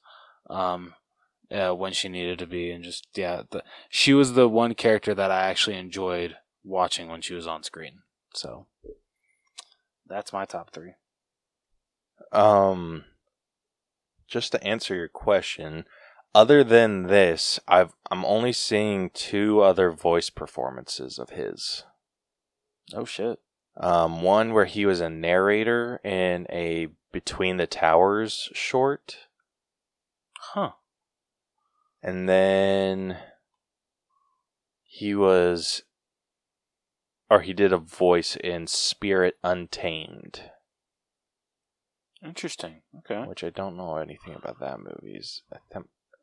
um, 0.50 0.94
uh, 1.52 1.72
when 1.74 1.94
she 1.94 2.10
needed 2.10 2.40
to 2.40 2.48
be, 2.48 2.72
and 2.72 2.84
just 2.84 3.08
yeah, 3.16 3.44
the, 3.50 3.64
she 3.90 4.14
was 4.14 4.34
the 4.34 4.48
one 4.48 4.74
character 4.76 5.14
that 5.14 5.32
I 5.32 5.48
actually 5.48 5.78
enjoyed 5.78 6.38
watching 6.64 7.08
when 7.10 7.22
she 7.22 7.34
was 7.34 7.48
on 7.48 7.64
screen. 7.64 8.00
So 8.34 8.68
that's 10.08 10.34
my 10.34 10.46
top 10.46 10.72
three. 10.72 10.94
Um, 12.32 13.06
just 14.28 14.52
to 14.52 14.64
answer 14.64 14.96
your 14.96 15.08
question, 15.08 15.86
other 16.36 16.64
than 16.64 17.08
this, 17.08 17.60
I've 17.68 17.94
I'm 18.12 18.24
only 18.24 18.54
seeing 18.54 19.10
two 19.10 19.62
other 19.62 19.92
voice 19.92 20.30
performances 20.30 21.18
of 21.18 21.32
his. 21.32 21.84
Oh 22.94 23.06
shit! 23.06 23.40
Um, 23.80 24.22
one 24.22 24.54
where 24.54 24.66
he 24.66 24.86
was 24.86 25.00
a 25.00 25.10
narrator 25.10 26.02
in 26.04 26.46
a 26.50 26.88
Between 27.14 27.58
the 27.58 27.66
Towers 27.68 28.50
short, 28.54 29.18
Huh? 30.54 30.72
and 32.04 32.28
then 32.28 33.18
he 34.84 35.16
was, 35.16 35.84
or 37.30 37.40
he 37.42 37.54
did 37.54 37.72
a 37.72 37.78
voice 37.78 38.36
in 38.36 38.68
Spirit 38.68 39.38
Untamed, 39.44 40.52
Interesting. 42.22 42.82
Okay. 42.98 43.24
which 43.28 43.46
I 43.46 43.50
don't 43.50 43.78
know 43.78 43.96
anything 43.96 44.36
about 44.36 44.60
that 44.60 44.80
movie's. 44.82 45.42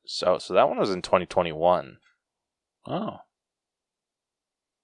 So, 0.05 0.37
so 0.39 0.53
that 0.53 0.69
one 0.69 0.79
was 0.79 0.91
in 0.91 1.01
2021, 1.01 1.97
Oh. 2.87 3.21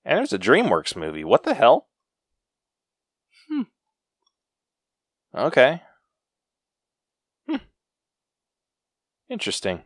and 0.07 0.19
there's 0.19 0.33
a 0.33 0.39
DreamWorks 0.39 0.97
movie. 0.97 1.23
What 1.23 1.43
the 1.45 1.53
hell? 1.55 1.89
Hmm. 3.49 3.63
Okay. 5.35 5.83
Hmm. 7.49 7.57
Interesting. 9.29 9.83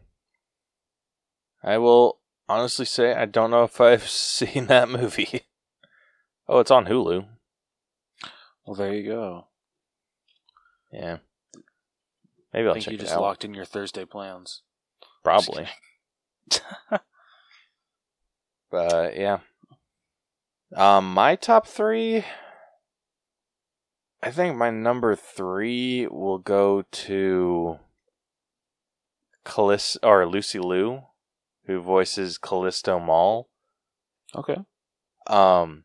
I 1.62 1.78
will 1.78 2.18
honestly 2.48 2.84
say 2.84 3.14
I 3.14 3.24
don't 3.26 3.50
know 3.50 3.64
if 3.64 3.80
I've 3.80 4.08
seen 4.08 4.66
that 4.66 4.88
movie. 4.88 5.42
Oh, 6.48 6.60
it's 6.60 6.70
on 6.70 6.86
Hulu. 6.86 7.26
Well, 8.64 8.76
there 8.76 8.94
you 8.94 9.04
go. 9.08 9.46
Yeah. 10.92 11.18
Maybe 12.52 12.66
I'll 12.66 12.70
I 12.70 12.74
think 12.74 12.84
check 12.84 12.92
you 12.92 12.98
it 12.98 13.02
just 13.02 13.14
out. 13.14 13.20
locked 13.20 13.44
in 13.44 13.54
your 13.54 13.64
Thursday 13.64 14.04
plans. 14.04 14.62
Probably. 15.22 15.68
But 18.70 19.16
yeah. 19.16 19.38
Um, 20.74 21.14
my 21.14 21.36
top 21.36 21.66
three. 21.66 22.24
I 24.22 24.30
think 24.30 24.56
my 24.56 24.70
number 24.70 25.14
three 25.14 26.06
will 26.06 26.38
go 26.38 26.82
to 26.90 27.78
Callis 29.44 29.96
or 30.02 30.26
Lucy 30.26 30.58
Liu, 30.58 31.02
who 31.66 31.80
voices 31.80 32.38
Callisto 32.38 32.98
Mal. 32.98 33.48
Okay. 34.34 34.56
Um, 35.26 35.84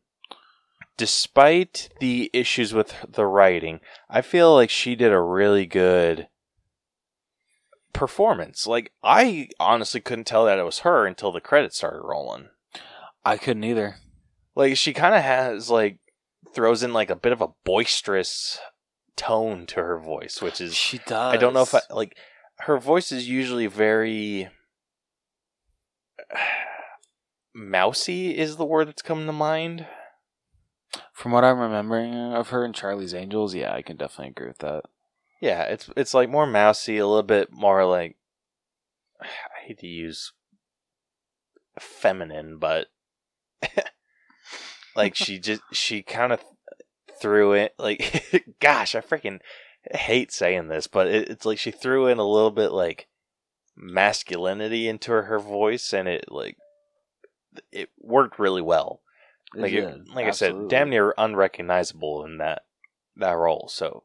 despite 0.97 1.89
the 1.99 2.29
issues 2.33 2.73
with 2.73 2.95
the 3.07 3.25
writing, 3.25 3.79
I 4.09 4.21
feel 4.21 4.53
like 4.53 4.69
she 4.69 4.95
did 4.95 5.11
a 5.11 5.21
really 5.21 5.65
good 5.65 6.27
performance. 7.93 8.65
Like 8.65 8.91
I 9.03 9.49
honestly 9.59 10.01
couldn't 10.01 10.25
tell 10.25 10.45
that 10.45 10.59
it 10.59 10.63
was 10.63 10.79
her 10.79 11.05
until 11.05 11.31
the 11.31 11.41
credits 11.41 11.77
started 11.77 12.01
rolling. 12.03 12.49
I 13.23 13.37
couldn't 13.37 13.63
either. 13.63 13.97
Like 14.55 14.77
she 14.77 14.93
kind 14.93 15.15
of 15.15 15.21
has 15.21 15.69
like 15.69 15.99
throws 16.53 16.83
in 16.83 16.93
like 16.93 17.09
a 17.09 17.15
bit 17.15 17.31
of 17.31 17.41
a 17.41 17.49
boisterous 17.63 18.59
tone 19.15 19.65
to 19.67 19.75
her 19.75 19.99
voice, 19.99 20.41
which 20.41 20.61
is 20.61 20.75
She 20.75 20.99
does. 20.99 21.33
I 21.33 21.37
don't 21.37 21.53
know 21.53 21.61
if 21.61 21.75
I 21.75 21.81
like 21.89 22.17
her 22.59 22.77
voice 22.77 23.11
is 23.11 23.27
usually 23.27 23.67
very 23.67 24.49
mousy 27.53 28.37
is 28.37 28.57
the 28.57 28.65
word 28.65 28.87
that's 28.87 29.01
come 29.01 29.25
to 29.25 29.33
mind. 29.33 29.87
From 31.13 31.31
what 31.31 31.43
I'm 31.43 31.59
remembering 31.59 32.13
of 32.13 32.49
her 32.49 32.65
in 32.65 32.73
Charlie's 32.73 33.13
Angels, 33.13 33.55
yeah, 33.55 33.73
I 33.73 33.81
can 33.81 33.95
definitely 33.95 34.31
agree 34.31 34.47
with 34.47 34.57
that. 34.59 34.83
Yeah, 35.39 35.63
it's 35.63 35.89
it's 35.95 36.13
like 36.13 36.29
more 36.29 36.45
mousy, 36.45 36.97
a 36.97 37.07
little 37.07 37.23
bit 37.23 37.51
more 37.51 37.85
like 37.85 38.17
I 39.21 39.27
hate 39.65 39.79
to 39.79 39.87
use 39.87 40.33
feminine, 41.79 42.57
but 42.57 42.87
like 44.95 45.15
she 45.15 45.39
just 45.39 45.61
she 45.71 46.01
kind 46.01 46.33
of 46.33 46.43
threw 47.21 47.53
it 47.53 47.73
like 47.77 48.45
gosh, 48.59 48.95
I 48.95 49.01
freaking 49.01 49.39
hate 49.91 50.31
saying 50.31 50.67
this, 50.67 50.87
but 50.87 51.07
it, 51.07 51.29
it's 51.29 51.45
like 51.45 51.57
she 51.59 51.71
threw 51.71 52.07
in 52.07 52.17
a 52.17 52.27
little 52.27 52.51
bit 52.51 52.71
like 52.71 53.07
masculinity 53.75 54.87
into 54.87 55.11
her, 55.11 55.23
her 55.23 55.39
voice, 55.39 55.93
and 55.93 56.07
it 56.07 56.25
like 56.29 56.57
it 57.71 57.89
worked 57.99 58.39
really 58.39 58.61
well. 58.61 59.01
Like 59.53 59.73
it, 59.73 60.07
like 60.13 60.27
I 60.27 60.31
said, 60.31 60.69
damn 60.69 60.89
near 60.89 61.13
unrecognizable 61.17 62.23
in 62.23 62.37
that 62.37 62.63
that 63.17 63.35
role. 63.35 63.67
So 63.69 64.03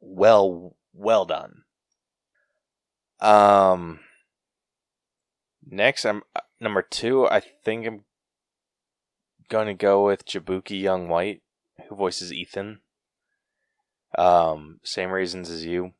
well 0.00 0.76
well 0.92 1.24
done. 1.24 1.62
Um 3.20 4.00
next 5.64 6.04
I'm 6.04 6.22
uh, 6.34 6.40
number 6.60 6.82
2, 6.82 7.28
I 7.28 7.40
think 7.40 7.86
I'm 7.86 8.04
going 9.50 9.66
to 9.66 9.74
go 9.74 10.04
with 10.06 10.24
Jaboukie 10.24 10.80
Young 10.80 11.08
White 11.08 11.42
who 11.88 11.94
voices 11.96 12.32
Ethan. 12.32 12.80
Um 14.16 14.80
same 14.82 15.10
reasons 15.10 15.50
as 15.50 15.64
you. 15.66 15.92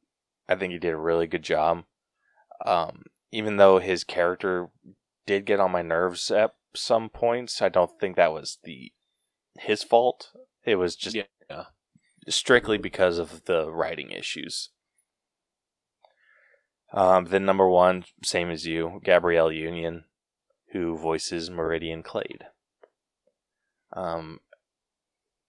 I 0.49 0.57
think 0.57 0.73
he 0.73 0.79
did 0.79 0.95
a 0.95 0.99
really 0.99 1.27
good 1.27 1.43
job. 1.43 1.85
Um 2.65 3.05
even 3.31 3.59
though 3.59 3.79
his 3.79 4.03
character 4.03 4.71
did 5.27 5.45
get 5.45 5.61
on 5.61 5.71
my 5.71 5.83
nerves 5.83 6.31
at 6.31 6.55
some 6.75 7.09
points, 7.09 7.61
I 7.63 7.69
don't 7.69 8.01
think 8.01 8.17
that 8.17 8.33
was 8.33 8.59
the 8.65 8.93
his 9.59 9.83
fault. 9.83 10.33
It 10.65 10.77
was 10.77 10.97
just 10.97 11.17
Yeah. 11.17 11.65
strictly 12.29 12.79
because 12.79 13.19
of 13.19 13.45
the 13.45 13.71
writing 13.71 14.11
issues. 14.11 14.71
Um, 16.93 17.27
then 17.27 17.45
number 17.45 17.69
one, 17.69 18.05
same 18.25 18.51
as 18.51 18.67
you, 18.67 19.01
Gabrielle 19.05 19.53
Union, 19.53 20.05
who 20.73 20.97
voices 20.97 21.49
Meridian 21.51 22.03
Clade. 22.03 22.47
Um, 23.93 24.41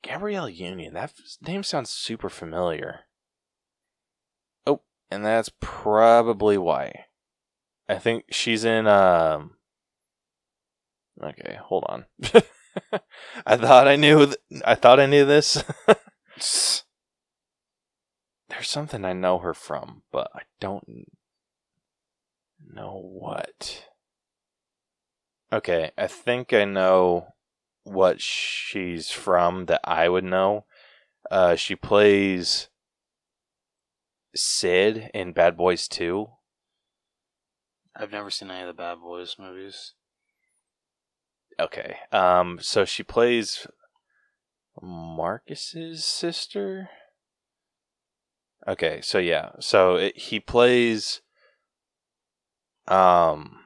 Gabrielle 0.01 0.49
Union, 0.49 0.93
that 0.93 1.13
name 1.41 1.63
sounds 1.63 1.89
super 1.89 2.29
familiar. 2.29 3.01
Oh, 4.65 4.81
and 5.09 5.23
that's 5.23 5.51
probably 5.59 6.57
why. 6.57 7.05
I 7.87 7.97
think 7.97 8.25
she's 8.31 8.63
in. 8.63 8.87
Um, 8.87 9.57
okay, 11.21 11.57
hold 11.61 11.83
on. 11.87 12.05
I 13.45 13.57
thought 13.57 13.87
I 13.87 13.95
knew. 13.95 14.25
Th- 14.25 14.37
I 14.65 14.75
thought 14.75 14.99
I 14.99 15.05
knew 15.05 15.25
this. 15.25 15.63
There's 18.49 18.69
something 18.69 19.05
I 19.05 19.13
know 19.13 19.39
her 19.39 19.53
from, 19.53 20.03
but 20.11 20.29
I 20.33 20.41
don't 20.59 21.07
know 22.73 23.01
what. 23.01 23.85
Okay, 25.53 25.91
I 25.97 26.07
think 26.07 26.53
I 26.53 26.65
know 26.65 27.27
what 27.91 28.21
she's 28.21 29.09
from 29.11 29.65
that 29.65 29.81
I 29.83 30.09
would 30.09 30.23
know. 30.23 30.65
Uh, 31.29 31.55
she 31.55 31.75
plays 31.75 32.69
Syd 34.35 35.11
in 35.13 35.33
Bad 35.33 35.57
Boys 35.57 35.87
2. 35.87 36.27
I've 37.95 38.11
never 38.11 38.29
seen 38.29 38.49
any 38.49 38.61
of 38.61 38.67
the 38.67 38.73
Bad 38.73 38.99
Boys 39.01 39.35
movies. 39.37 39.93
Okay. 41.59 41.97
Um 42.11 42.59
so 42.61 42.85
she 42.85 43.03
plays 43.03 43.67
Marcus's 44.81 46.05
sister? 46.05 46.89
Okay, 48.67 49.01
so 49.01 49.17
yeah. 49.17 49.51
So 49.59 49.95
it, 49.95 50.17
he 50.17 50.39
plays 50.39 51.21
um 52.87 53.59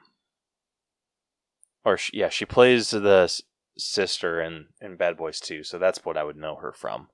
or 1.84 1.96
sh 1.96 2.10
yeah, 2.12 2.28
she 2.28 2.44
plays 2.44 2.90
the 2.90 3.42
sister 3.78 4.40
in 4.40 4.66
in 4.80 4.96
Bad 4.96 5.16
Boys 5.16 5.40
2, 5.40 5.64
so 5.64 5.78
that's 5.78 6.04
what 6.04 6.16
I 6.16 6.24
would 6.24 6.36
know 6.36 6.56
her 6.56 6.72
from. 6.72 7.08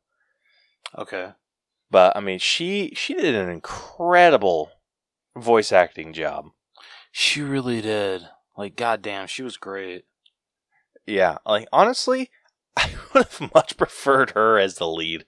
Okay. 0.97 1.33
But 1.91 2.17
I 2.17 2.21
mean, 2.21 2.39
she 2.39 2.93
she 2.95 3.15
did 3.15 3.35
an 3.35 3.49
incredible 3.49 4.71
voice 5.37 5.73
acting 5.73 6.13
job. 6.13 6.47
She 7.11 7.43
really 7.43 7.81
did. 7.81 8.23
Like, 8.57 8.77
goddamn, 8.77 9.27
she 9.27 9.43
was 9.43 9.57
great. 9.57 10.05
Yeah, 11.07 11.39
like 11.45 11.69
honestly, 11.73 12.31
I 12.77 12.91
would 13.13 13.27
have 13.27 13.55
much 13.55 13.77
preferred 13.77 14.31
her 14.31 14.59
as 14.59 14.77
the 14.77 14.89
lead. 14.89 15.25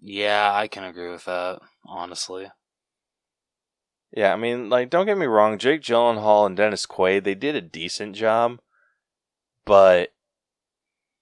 Yeah, 0.00 0.50
I 0.52 0.68
can 0.68 0.84
agree 0.84 1.10
with 1.10 1.26
that, 1.26 1.60
honestly. 1.84 2.50
Yeah, 4.12 4.32
I 4.32 4.36
mean, 4.36 4.68
like, 4.68 4.90
don't 4.90 5.06
get 5.06 5.18
me 5.18 5.26
wrong, 5.26 5.58
Jake 5.58 5.82
Gyllenhaal 5.82 6.46
and 6.46 6.56
Dennis 6.56 6.86
Quaid, 6.86 7.24
they 7.24 7.34
did 7.34 7.54
a 7.54 7.60
decent 7.60 8.16
job, 8.16 8.60
but 9.64 10.12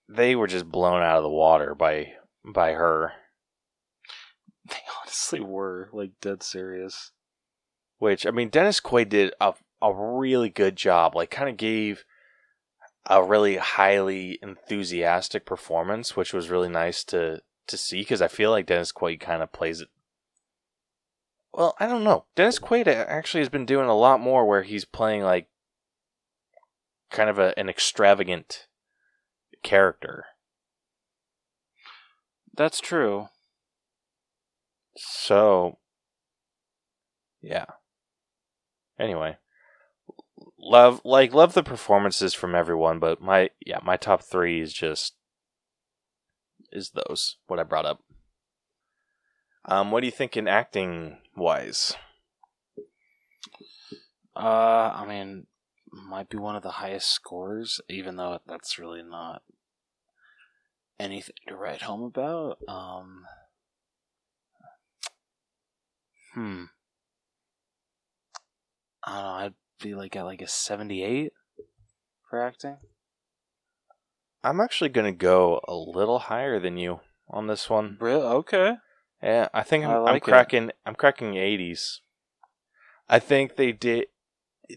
they 0.09 0.35
were 0.35 0.47
just 0.47 0.71
blown 0.71 1.03
out 1.03 1.19
of 1.19 1.23
the 1.23 1.29
water 1.29 1.75
by 1.75 2.13
by 2.45 2.73
her. 2.73 3.13
They 4.69 4.77
honestly 5.01 5.41
were, 5.41 5.89
like, 5.93 6.13
dead 6.21 6.43
serious. 6.43 7.13
Which 7.99 8.27
I 8.27 8.31
mean, 8.31 8.49
Dennis 8.49 8.81
Quaid 8.81 9.09
did 9.09 9.33
a 9.41 9.55
a 9.81 9.95
really 9.95 10.51
good 10.51 10.77
job. 10.77 11.15
Like, 11.15 11.31
kind 11.31 11.49
of 11.49 11.57
gave 11.57 12.05
a 13.07 13.23
really 13.23 13.57
highly 13.57 14.39
enthusiastic 14.43 15.47
performance, 15.47 16.15
which 16.17 16.33
was 16.33 16.51
really 16.51 16.69
nice 16.69 17.03
to 17.05 17.43
to 17.67 17.77
see 17.77 18.01
because 18.01 18.23
I 18.23 18.29
feel 18.29 18.51
like 18.51 18.67
Dennis 18.67 18.93
Quaid 18.93 19.21
kind 19.21 19.43
of 19.43 19.53
plays 19.53 19.81
it. 19.81 19.89
Well, 21.53 21.75
I 21.81 21.87
don't 21.87 22.05
know. 22.05 22.27
Dennis 22.37 22.59
Quaid 22.59 22.87
actually 22.87 23.41
has 23.41 23.49
been 23.49 23.67
doing 23.67 23.89
a 23.89 23.97
lot 23.97 24.21
more 24.21 24.47
where 24.47 24.63
he's 24.63 24.85
playing 24.85 25.23
like 25.23 25.49
kind 27.11 27.31
of 27.31 27.39
a, 27.39 27.59
an 27.59 27.69
extravagant 27.69 28.67
character. 29.63 30.27
That's 32.55 32.81
true. 32.81 33.29
So, 34.97 35.79
yeah. 37.41 37.67
Anyway, 38.99 39.37
love 40.59 41.01
like 41.05 41.33
love 41.33 41.55
the 41.55 41.63
performances 41.63 42.35
from 42.35 42.55
everyone, 42.55 42.99
but 42.99 43.21
my 43.21 43.51
yeah 43.65 43.79
my 43.85 43.97
top 43.97 44.23
three 44.23 44.61
is 44.61 44.73
just 44.73 45.15
is 46.73 46.91
those 46.91 47.37
what 47.47 47.61
I 47.61 47.63
brought 47.63 47.87
up. 47.87 48.03
Um, 49.65 49.91
what 49.91 50.01
do 50.01 50.07
you 50.07 50.13
think 50.13 50.37
in 50.37 50.49
acting 50.49 51.19
wise? 51.37 51.95
Uh, 54.35 54.93
I 54.95 55.05
mean, 55.07 55.47
might 55.93 56.29
be 56.29 56.39
one 56.39 56.57
of 56.57 56.63
the 56.63 56.71
highest 56.73 57.11
scores, 57.11 57.81
even 57.89 58.17
though 58.17 58.41
that's 58.47 58.79
really 58.79 59.03
not 59.03 59.43
anything 60.99 61.35
to 61.47 61.57
write 61.57 61.83
home 61.83 62.03
about. 62.03 62.59
Um, 62.69 63.25
hmm. 66.35 66.65
I 69.05 69.15
don't 69.15 69.23
know. 69.23 69.29
I'd 69.31 69.55
be 69.83 69.95
like 69.95 70.17
at 70.17 70.25
like 70.25 70.43
a 70.43 70.49
seventy-eight 70.49 71.33
for 72.29 72.43
acting. 72.43 72.79
I'm 74.43 74.61
actually 74.61 74.91
gonna 74.91 75.13
go 75.13 75.61
a 75.67 75.75
little 75.75 76.19
higher 76.19 76.61
than 76.61 76.77
you 76.77 77.01
on 77.29 77.47
this 77.47 77.69
one. 77.69 77.97
Really? 78.01 78.23
Okay. 78.23 78.77
Yeah, 79.23 79.49
I 79.53 79.63
think 79.63 79.85
I'm, 79.85 79.91
I 79.91 79.95
I'm 79.97 80.05
like 80.05 80.23
it. 80.23 80.31
cracking. 80.31 80.71
I'm 80.87 80.95
cracking 80.95 81.35
80s. 81.35 81.99
I 83.09 83.19
think 83.19 83.57
they 83.57 83.73
did 83.73 84.07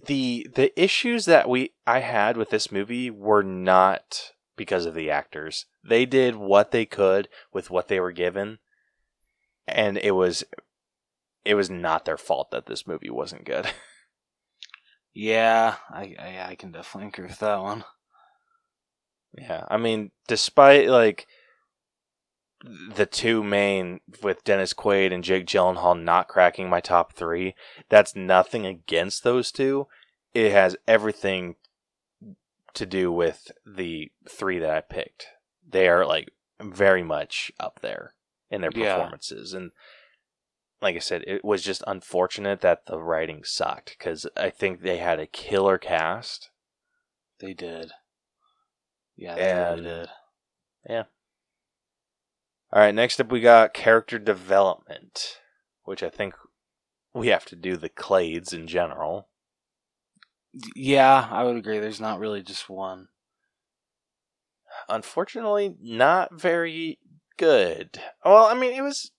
the 0.05 0.47
the 0.53 0.79
issues 0.81 1.25
that 1.25 1.49
we 1.49 1.73
I 1.85 1.99
had 1.99 2.37
with 2.37 2.49
this 2.49 2.71
movie 2.71 3.09
were 3.09 3.43
not 3.43 4.31
because 4.55 4.85
of 4.85 4.93
the 4.93 5.09
actors. 5.09 5.65
They 5.83 6.05
did 6.05 6.35
what 6.35 6.71
they 6.71 6.85
could 6.85 7.27
with 7.51 7.69
what 7.69 7.87
they 7.87 7.99
were 7.99 8.11
given, 8.11 8.59
and 9.67 9.97
it 9.97 10.11
was 10.11 10.43
it 11.43 11.55
was 11.55 11.69
not 11.69 12.05
their 12.05 12.17
fault 12.17 12.51
that 12.51 12.67
this 12.67 12.87
movie 12.87 13.09
wasn't 13.09 13.45
good. 13.45 13.67
Yeah, 15.13 15.75
I, 15.89 16.15
I 16.17 16.45
I 16.51 16.55
can 16.55 16.71
definitely 16.71 17.09
agree 17.09 17.27
with 17.27 17.39
that 17.39 17.61
one. 17.61 17.83
Yeah, 19.37 19.65
I 19.69 19.77
mean, 19.77 20.11
despite 20.27 20.87
like 20.87 21.27
the 22.63 23.05
two 23.05 23.43
main 23.43 24.01
with 24.21 24.43
Dennis 24.43 24.73
Quaid 24.73 25.11
and 25.13 25.23
Jake 25.23 25.45
Gyllenhaal 25.45 25.99
not 26.01 26.27
cracking 26.27 26.69
my 26.69 26.79
top 26.79 27.13
three, 27.13 27.55
that's 27.89 28.15
nothing 28.15 28.65
against 28.65 29.23
those 29.23 29.51
two. 29.51 29.87
It 30.33 30.51
has 30.51 30.77
everything 30.87 31.55
to 32.73 32.85
do 32.85 33.11
with 33.11 33.51
the 33.65 34.11
three 34.29 34.59
that 34.59 34.69
I 34.69 34.81
picked. 34.81 35.27
They 35.67 35.87
are 35.89 36.05
like 36.05 36.29
very 36.61 37.03
much 37.03 37.51
up 37.59 37.79
there 37.81 38.13
in 38.49 38.61
their 38.61 38.71
Yeah. 38.73 38.95
performances, 38.95 39.53
and 39.53 39.71
like 40.81 40.95
I 40.95 40.99
said, 40.99 41.23
it 41.27 41.43
was 41.45 41.63
just 41.63 41.83
unfortunate 41.85 42.61
that 42.61 42.85
the 42.85 42.99
writing 42.99 43.43
sucked 43.43 43.95
because 43.97 44.25
I 44.35 44.49
think 44.49 44.81
they 44.81 44.97
had 44.97 45.19
a 45.19 45.27
killer 45.27 45.77
cast. 45.77 46.49
They 47.39 47.53
did. 47.53 47.91
Yeah, 49.15 49.35
they 49.35 49.51
And- 49.51 49.85
really 49.85 50.07
did. 50.87 51.05
All 52.73 52.81
right, 52.81 52.95
next 52.95 53.19
up 53.19 53.31
we 53.31 53.41
got 53.41 53.73
character 53.73 54.17
development, 54.17 55.39
which 55.83 56.01
I 56.01 56.09
think 56.09 56.35
we 57.13 57.27
have 57.27 57.45
to 57.45 57.55
do 57.55 57.75
the 57.75 57.89
clades 57.89 58.53
in 58.53 58.65
general. 58.65 59.27
Yeah, 60.75 61.27
I 61.29 61.43
would 61.43 61.57
agree. 61.57 61.79
There's 61.79 61.99
not 61.99 62.19
really 62.19 62.41
just 62.41 62.69
one. 62.69 63.09
Unfortunately, 64.87 65.75
not 65.81 66.33
very 66.33 66.99
good. 67.37 67.99
Well, 68.23 68.45
I 68.45 68.53
mean, 68.53 68.73
it 68.73 68.81
was 68.81 69.11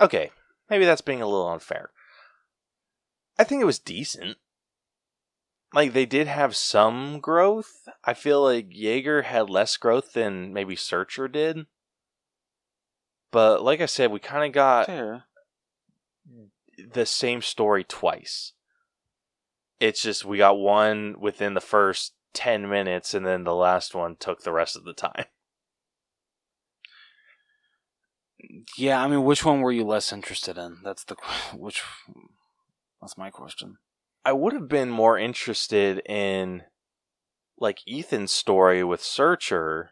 okay. 0.00 0.30
Maybe 0.68 0.84
that's 0.84 1.00
being 1.00 1.22
a 1.22 1.26
little 1.26 1.48
unfair. 1.48 1.90
I 3.38 3.44
think 3.44 3.62
it 3.62 3.66
was 3.66 3.78
decent. 3.78 4.38
Like 5.72 5.92
they 5.92 6.06
did 6.06 6.26
have 6.26 6.56
some 6.56 7.20
growth. 7.20 7.88
I 8.04 8.14
feel 8.14 8.42
like 8.42 8.66
Jaeger 8.70 9.22
had 9.22 9.50
less 9.50 9.76
growth 9.76 10.12
than 10.12 10.52
maybe 10.52 10.74
Searcher 10.74 11.28
did. 11.28 11.66
But 13.36 13.62
like 13.62 13.82
I 13.82 13.84
said, 13.86 14.10
we 14.10 14.18
kind 14.18 14.46
of 14.46 14.52
got 14.52 14.86
Fair. 14.86 15.24
the 16.90 17.04
same 17.04 17.42
story 17.42 17.84
twice. 17.84 18.54
It's 19.78 20.00
just 20.00 20.24
we 20.24 20.38
got 20.38 20.56
one 20.56 21.16
within 21.20 21.52
the 21.52 21.60
first 21.60 22.14
10 22.32 22.66
minutes 22.66 23.12
and 23.12 23.26
then 23.26 23.44
the 23.44 23.54
last 23.54 23.94
one 23.94 24.16
took 24.16 24.42
the 24.42 24.52
rest 24.52 24.74
of 24.74 24.84
the 24.84 24.94
time. 24.94 25.26
Yeah, 28.78 29.02
I 29.02 29.06
mean, 29.06 29.22
which 29.22 29.44
one 29.44 29.60
were 29.60 29.70
you 29.70 29.84
less 29.84 30.14
interested 30.14 30.56
in? 30.56 30.78
That's 30.82 31.04
the 31.04 31.16
which. 31.54 31.82
That's 33.02 33.18
my 33.18 33.28
question. 33.28 33.76
I 34.24 34.32
would 34.32 34.54
have 34.54 34.68
been 34.70 34.88
more 34.88 35.18
interested 35.18 36.00
in 36.06 36.62
like 37.58 37.80
Ethan's 37.86 38.32
story 38.32 38.82
with 38.82 39.02
Searcher, 39.02 39.90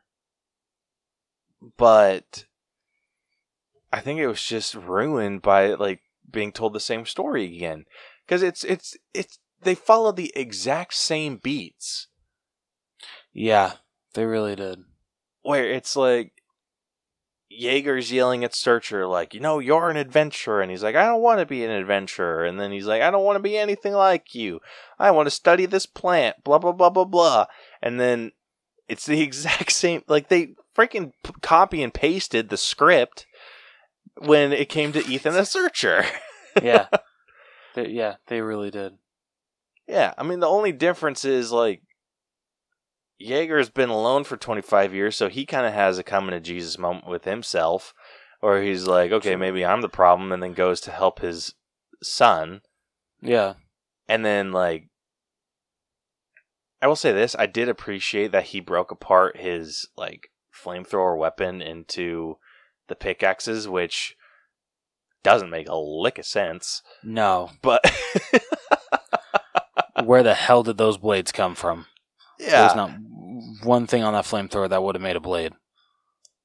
but 1.76 2.46
I 3.94 4.00
think 4.00 4.18
it 4.18 4.26
was 4.26 4.42
just 4.42 4.74
ruined 4.74 5.42
by 5.42 5.74
like 5.74 6.00
being 6.30 6.50
told 6.52 6.72
the 6.72 6.80
same 6.80 7.06
story 7.06 7.44
again. 7.44 7.84
because 8.26 8.42
it's 8.42 8.64
it's 8.64 8.96
it's 9.12 9.38
they 9.62 9.74
follow 9.74 10.10
the 10.12 10.32
exact 10.36 10.94
same 10.94 11.36
beats 11.36 12.08
Yeah, 13.32 13.74
they 14.14 14.24
really 14.24 14.56
did. 14.56 14.80
where 15.42 15.64
it's 15.70 15.94
like 15.96 16.32
Jaeger's 17.50 18.10
yelling 18.10 18.42
at 18.42 18.54
Searcher 18.54 19.06
like, 19.06 19.32
you 19.32 19.38
know, 19.40 19.60
you're 19.60 19.88
an 19.90 19.96
adventurer, 19.96 20.60
and 20.60 20.70
he's 20.72 20.82
like, 20.82 20.96
I 20.96 21.04
don't 21.04 21.22
want 21.22 21.38
to 21.38 21.46
be 21.46 21.64
an 21.64 21.70
adventurer, 21.70 22.44
and 22.44 22.58
then 22.58 22.72
he's 22.72 22.86
like, 22.86 23.00
I 23.00 23.10
don't 23.12 23.22
want 23.24 23.36
to 23.36 23.42
be 23.42 23.56
anything 23.56 23.92
like 23.92 24.34
you. 24.34 24.60
I 24.98 25.12
want 25.12 25.26
to 25.26 25.30
study 25.30 25.66
this 25.66 25.86
plant, 25.86 26.42
blah 26.42 26.58
blah 26.58 26.72
blah 26.72 26.90
blah 26.90 27.04
blah, 27.04 27.46
and 27.80 28.00
then 28.00 28.32
it's 28.88 29.06
the 29.06 29.20
exact 29.28 29.70
same. 29.72 30.02
Like 30.08 30.28
they 30.28 30.54
freaking 30.76 31.12
p- 31.22 31.32
copy 31.42 31.82
and 31.82 31.94
pasted 31.94 32.48
the 32.48 32.56
script 32.56 33.26
when 34.18 34.52
it 34.52 34.68
came 34.68 34.92
to 34.92 35.04
Ethan 35.06 35.34
the 35.34 35.44
Searcher. 35.44 36.04
Yeah, 36.62 36.86
they, 37.74 37.88
yeah, 37.88 38.14
they 38.28 38.40
really 38.40 38.70
did. 38.70 38.92
Yeah, 39.88 40.14
I 40.16 40.22
mean 40.22 40.38
the 40.38 40.46
only 40.46 40.70
difference 40.70 41.24
is 41.24 41.50
like 41.50 41.82
Jaeger's 43.18 43.70
been 43.70 43.88
alone 43.88 44.22
for 44.22 44.36
25 44.36 44.94
years, 44.94 45.16
so 45.16 45.28
he 45.28 45.46
kind 45.46 45.66
of 45.66 45.72
has 45.72 45.98
a 45.98 46.04
coming 46.04 46.30
to 46.30 46.38
Jesus 46.38 46.78
moment 46.78 47.08
with 47.08 47.24
himself, 47.24 47.92
or 48.40 48.60
he's 48.60 48.86
like, 48.86 49.10
okay, 49.10 49.34
maybe 49.34 49.64
I'm 49.64 49.80
the 49.80 49.88
problem, 49.88 50.30
and 50.30 50.40
then 50.40 50.52
goes 50.52 50.80
to 50.82 50.92
help 50.92 51.18
his 51.18 51.54
son, 52.04 52.60
Yeah, 53.20 53.54
and 54.08 54.24
then 54.24 54.52
like. 54.52 54.88
I 56.80 56.86
will 56.86 56.94
say 56.94 57.10
this: 57.12 57.34
I 57.36 57.46
did 57.46 57.68
appreciate 57.68 58.30
that 58.30 58.44
he 58.44 58.60
broke 58.60 58.92
apart 58.92 59.38
his 59.38 59.88
like 59.96 60.28
flamethrower 60.54 61.18
weapon 61.18 61.60
into 61.60 62.36
the 62.88 62.94
pickaxes, 62.94 63.68
which 63.68 64.16
doesn't 65.22 65.50
make 65.50 65.68
a 65.68 65.76
lick 65.76 66.18
of 66.18 66.26
sense. 66.26 66.82
no. 67.02 67.50
But 67.62 67.80
Where 70.04 70.22
the 70.22 70.34
hell 70.34 70.62
did 70.62 70.76
those 70.76 70.98
blades 70.98 71.32
come 71.32 71.54
from? 71.54 71.86
yeah, 72.38 72.62
There's 72.62 72.74
not 72.76 72.90
one 73.62 73.86
thing 73.86 74.02
on 74.02 74.12
that 74.12 74.24
flamethrower 74.24 74.68
that 74.68 74.82
would 74.82 74.96
have 74.96 75.02
made 75.02 75.16
a 75.16 75.20
blade. 75.20 75.52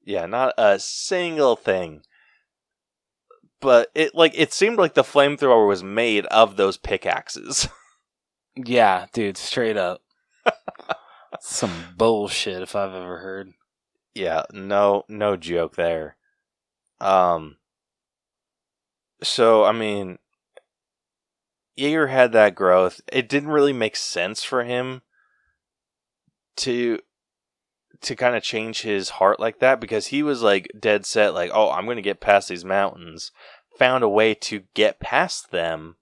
Yeah, 0.05 0.27
not 0.27 0.53
a 0.57 0.79
single 0.79 1.55
thing. 1.55 2.01
But 3.59 3.89
it 3.93 4.15
like 4.15 4.33
it 4.37 4.53
seemed 4.53 4.77
like 4.77 4.93
the 4.93 5.03
flamethrower 5.03 5.67
was 5.67 5.83
made 5.83 6.25
of 6.27 6.55
those 6.57 6.77
pickaxes. 6.77 7.67
Yeah, 8.55 9.05
dude, 9.13 9.37
straight 9.37 9.77
up. 9.77 10.01
Some 11.39 11.71
bullshit 11.95 12.61
if 12.61 12.75
I've 12.75 12.93
ever 12.93 13.19
heard. 13.19 13.51
yeah, 14.13 14.43
no 14.51 15.05
no 15.07 15.37
joke 15.37 15.77
there. 15.77 16.17
Um 17.02 17.58
so 19.22 19.64
I 19.64 19.72
mean 19.72 20.20
Jaeger 21.80 22.08
had 22.08 22.34
that 22.34 22.56
growth. 22.56 23.00
It 23.12 23.30
didn't 23.30 23.50
really 23.50 23.74
make 23.74 23.95
sense 23.95 24.43
for 24.43 24.64
him 24.64 25.02
to 26.58 27.00
to 28.02 28.16
kind 28.16 28.36
of 28.36 28.43
change 28.43 28.82
his 28.82 29.10
heart 29.10 29.39
like 29.39 29.60
that 29.60 29.80
because 29.80 30.08
he 30.08 30.24
was 30.24 30.41
like 30.41 30.70
dead 30.78 31.06
set 31.06 31.34
like, 31.34 31.52
"Oh, 31.54 31.72
I'm 31.72 31.86
going 31.86 31.97
to 31.97 32.02
get 32.02 32.20
past 32.22 32.50
these 32.50 32.66
mountains." 32.66 33.32
Found 33.78 34.04
a 34.04 34.10
way 34.10 34.34
to 34.34 34.64
get 34.74 35.00
past 35.00 35.52
them. 35.52 35.95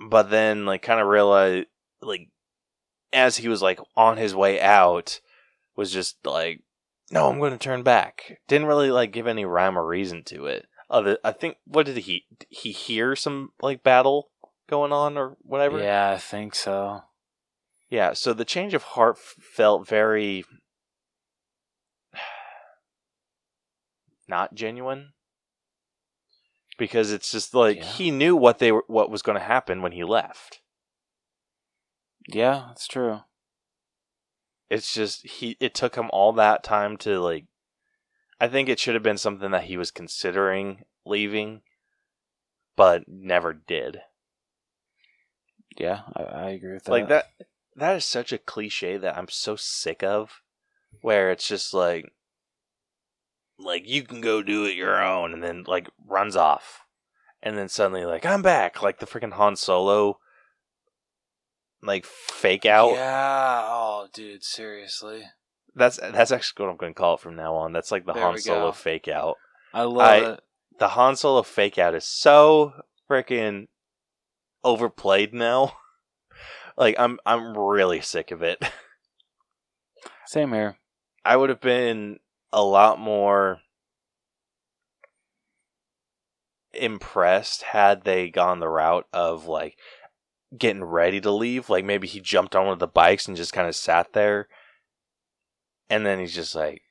But 0.00 0.30
then 0.30 0.66
like 0.66 0.82
kind 0.82 1.00
of 1.00 1.06
realized 1.06 1.66
like 2.02 2.28
as 3.12 3.36
he 3.36 3.48
was 3.48 3.62
like 3.62 3.80
on 3.96 4.16
his 4.16 4.34
way 4.34 4.60
out 4.60 5.20
was 5.76 5.92
just 5.92 6.24
like 6.26 6.62
no, 7.10 7.28
I'm 7.28 7.38
going 7.38 7.52
to 7.52 7.58
turn 7.58 7.82
back. 7.82 8.38
Didn't 8.48 8.66
really 8.66 8.90
like 8.90 9.12
give 9.12 9.26
any 9.26 9.44
rhyme 9.44 9.78
or 9.78 9.86
reason 9.86 10.22
to 10.24 10.46
it. 10.46 10.66
Other, 10.90 11.18
I 11.22 11.32
think, 11.32 11.56
what 11.66 11.86
did 11.86 11.96
he 11.98 12.24
he 12.48 12.72
hear 12.72 13.14
some 13.16 13.50
like 13.60 13.82
battle 13.82 14.30
going 14.68 14.92
on 14.92 15.16
or 15.18 15.36
whatever? 15.42 15.78
Yeah, 15.80 16.12
I 16.12 16.18
think 16.18 16.54
so. 16.54 17.02
Yeah. 17.90 18.12
So 18.14 18.32
the 18.32 18.44
change 18.44 18.74
of 18.74 18.82
heart 18.82 19.16
f- 19.18 19.34
felt 19.42 19.86
very 19.88 20.44
not 24.28 24.54
genuine 24.54 25.12
because 26.78 27.12
it's 27.12 27.30
just 27.30 27.54
like 27.54 27.78
Yeah. 27.78 27.84
he 27.84 28.10
knew 28.10 28.36
what 28.36 28.58
they 28.58 28.72
were, 28.72 28.84
what 28.86 29.10
was 29.10 29.22
going 29.22 29.38
to 29.38 29.44
happen 29.44 29.82
when 29.82 29.92
he 29.92 30.04
left. 30.04 30.60
Yeah, 32.28 32.64
that's 32.68 32.86
true. 32.86 33.20
It's 34.70 34.92
just 34.92 35.26
he. 35.26 35.56
It 35.60 35.74
took 35.74 35.96
him 35.96 36.10
all 36.12 36.32
that 36.34 36.62
time 36.62 36.96
to 36.98 37.20
like. 37.20 37.46
I 38.40 38.48
think 38.48 38.68
it 38.68 38.78
should 38.78 38.94
have 38.94 39.02
been 39.02 39.18
something 39.18 39.50
that 39.50 39.64
he 39.64 39.76
was 39.76 39.90
considering 39.90 40.84
leaving, 41.04 41.62
but 42.76 43.08
never 43.08 43.52
did. 43.52 44.02
Yeah, 45.76 46.02
I, 46.14 46.22
I 46.22 46.50
agree 46.50 46.74
with 46.74 46.84
that. 46.84 46.90
Like 46.92 47.08
that. 47.08 47.26
That 47.76 47.96
is 47.96 48.04
such 48.04 48.32
a 48.32 48.38
cliche 48.38 48.96
that 48.96 49.16
I'm 49.16 49.28
so 49.28 49.56
sick 49.56 50.02
of. 50.02 50.42
Where 51.00 51.30
it's 51.30 51.46
just 51.46 51.72
like, 51.72 52.12
like 53.58 53.88
you 53.88 54.02
can 54.02 54.20
go 54.20 54.42
do 54.42 54.64
it 54.64 54.74
your 54.74 55.02
own, 55.02 55.32
and 55.32 55.42
then 55.42 55.64
like 55.66 55.88
runs 56.06 56.34
off, 56.34 56.80
and 57.42 57.56
then 57.56 57.68
suddenly 57.68 58.04
like 58.04 58.26
I'm 58.26 58.42
back, 58.42 58.82
like 58.82 58.98
the 58.98 59.06
freaking 59.06 59.32
Han 59.32 59.56
Solo. 59.56 60.18
Like 61.82 62.04
fake 62.04 62.66
out. 62.66 62.92
Yeah. 62.92 63.62
Oh, 63.64 64.08
dude, 64.12 64.42
seriously. 64.42 65.24
That's 65.74 65.98
that's 65.98 66.32
actually 66.32 66.64
what 66.66 66.72
I'm 66.72 66.76
going 66.76 66.92
to 66.92 66.98
call 66.98 67.14
it 67.14 67.20
from 67.20 67.36
now 67.36 67.54
on. 67.54 67.72
That's 67.72 67.92
like 67.92 68.04
the 68.04 68.12
There 68.12 68.22
Han 68.22 68.38
Solo 68.38 68.72
fake 68.72 69.08
out. 69.08 69.36
I 69.72 69.82
love 69.82 70.08
I- 70.08 70.32
it. 70.32 70.40
The 70.78 70.88
Han 70.88 71.16
Solo 71.16 71.42
fake 71.42 71.78
out 71.78 71.94
is 71.94 72.06
so 72.06 72.72
freaking 73.10 73.66
overplayed 74.62 75.34
now. 75.34 75.72
like 76.76 76.96
I'm 76.98 77.18
I'm 77.26 77.56
really 77.56 78.00
sick 78.00 78.30
of 78.30 78.42
it. 78.42 78.62
Same 80.26 80.52
here. 80.52 80.76
I 81.24 81.36
would 81.36 81.48
have 81.48 81.60
been 81.60 82.18
a 82.52 82.62
lot 82.62 82.98
more 82.98 83.60
impressed 86.72 87.62
had 87.62 88.04
they 88.04 88.30
gone 88.30 88.60
the 88.60 88.68
route 88.68 89.06
of 89.12 89.46
like 89.46 89.76
getting 90.56 90.84
ready 90.84 91.20
to 91.20 91.30
leave. 91.30 91.68
Like 91.68 91.84
maybe 91.84 92.06
he 92.06 92.20
jumped 92.20 92.54
on 92.56 92.64
one 92.64 92.72
of 92.72 92.78
the 92.78 92.86
bikes 92.86 93.26
and 93.28 93.36
just 93.36 93.52
kind 93.52 93.68
of 93.68 93.76
sat 93.76 94.12
there, 94.12 94.48
and 95.88 96.04
then 96.06 96.18
he's 96.18 96.34
just 96.34 96.54
like, 96.54 96.82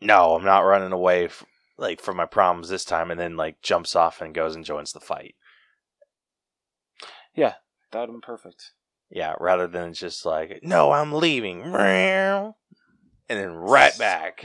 "No, 0.00 0.34
I'm 0.34 0.44
not 0.44 0.60
running 0.60 0.92
away." 0.92 1.26
F- 1.26 1.44
like 1.76 2.00
from 2.00 2.16
my 2.16 2.26
problems 2.26 2.68
this 2.68 2.84
time, 2.84 3.10
and 3.10 3.20
then 3.20 3.36
like 3.36 3.62
jumps 3.62 3.94
off 3.94 4.20
and 4.20 4.34
goes 4.34 4.54
and 4.56 4.64
joins 4.64 4.92
the 4.92 5.00
fight. 5.00 5.34
Yeah, 7.34 7.54
that 7.92 8.00
would 8.00 8.08
have 8.08 8.14
been 8.14 8.20
perfect. 8.20 8.72
Yeah, 9.10 9.34
rather 9.38 9.66
than 9.66 9.94
just 9.94 10.26
like, 10.26 10.60
"No, 10.62 10.92
I'm 10.92 11.12
leaving," 11.12 11.62
and 11.64 12.54
then 13.28 13.52
right 13.52 13.96
back. 13.98 14.44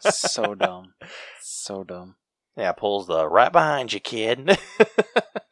so 0.00 0.54
dumb. 0.54 0.94
So 1.40 1.84
dumb. 1.84 2.16
Yeah, 2.56 2.72
pulls 2.72 3.06
the 3.06 3.28
right 3.28 3.50
behind 3.52 3.92
you, 3.92 4.00
kid. 4.00 4.58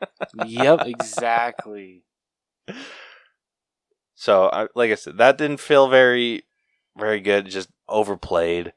Yep, 0.46 0.86
exactly. 0.86 2.04
so, 4.14 4.48
I, 4.52 4.68
like 4.74 4.90
I 4.90 4.96
said, 4.96 5.18
that 5.18 5.38
didn't 5.38 5.60
feel 5.60 5.88
very, 5.88 6.44
very 6.96 7.20
good. 7.20 7.48
Just 7.48 7.70
overplayed, 7.88 8.72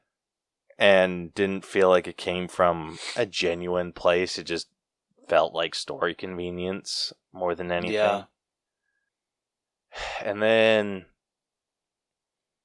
and 0.78 1.32
didn't 1.34 1.64
feel 1.64 1.88
like 1.88 2.06
it 2.06 2.16
came 2.16 2.48
from 2.48 2.98
a 3.16 3.26
genuine 3.26 3.92
place. 3.92 4.38
It 4.38 4.44
just 4.44 4.68
felt 5.28 5.54
like 5.54 5.74
story 5.74 6.14
convenience 6.14 7.12
more 7.32 7.54
than 7.54 7.72
anything. 7.72 7.94
Yeah. 7.94 8.24
And 10.22 10.42
then 10.42 11.06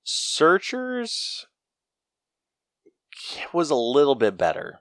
Searchers 0.03 1.47
was 3.53 3.69
a 3.69 3.75
little 3.75 4.15
bit 4.15 4.37
better. 4.37 4.80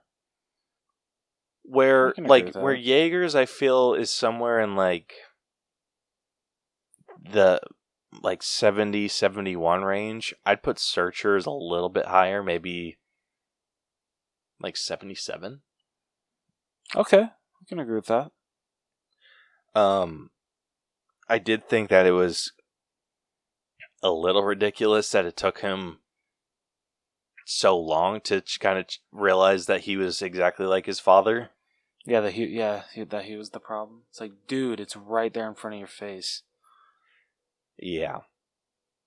Where 1.70 2.08
I 2.08 2.12
can 2.12 2.24
agree 2.24 2.42
like 2.42 2.54
where 2.54 2.74
Jaegers 2.74 3.34
I 3.34 3.46
feel 3.46 3.94
is 3.94 4.10
somewhere 4.10 4.60
in 4.60 4.74
like 4.74 5.12
the 7.32 7.60
like 8.22 8.42
70 8.42 9.08
71 9.08 9.82
range. 9.82 10.34
I'd 10.44 10.62
put 10.62 10.78
Searchers 10.78 11.46
a 11.46 11.50
little 11.50 11.88
bit 11.88 12.06
higher, 12.06 12.42
maybe 12.42 12.98
like 14.60 14.76
77. 14.76 15.60
Okay, 16.96 17.22
I 17.22 17.64
can 17.68 17.78
agree 17.78 17.96
with 17.96 18.06
that. 18.06 18.32
Um, 19.74 20.30
I 21.28 21.38
did 21.38 21.68
think 21.68 21.88
that 21.90 22.06
it 22.06 22.10
was 22.10 22.52
a 24.02 24.10
little 24.10 24.42
ridiculous 24.42 25.10
that 25.10 25.24
it 25.24 25.36
took 25.36 25.60
him 25.60 25.98
so 27.46 27.78
long 27.78 28.20
to 28.22 28.42
kind 28.58 28.78
of 28.78 28.86
realize 29.12 29.66
that 29.66 29.82
he 29.82 29.96
was 29.96 30.22
exactly 30.22 30.66
like 30.66 30.86
his 30.86 31.00
father. 31.00 31.50
Yeah, 32.06 32.20
that 32.20 32.32
he, 32.32 32.46
yeah, 32.46 32.82
he, 32.94 33.04
that 33.04 33.24
he 33.24 33.36
was 33.36 33.50
the 33.50 33.60
problem. 33.60 34.02
It's 34.10 34.20
like, 34.20 34.32
dude, 34.48 34.80
it's 34.80 34.96
right 34.96 35.32
there 35.32 35.48
in 35.48 35.54
front 35.54 35.74
of 35.74 35.78
your 35.78 35.88
face. 35.88 36.42
Yeah. 37.78 38.20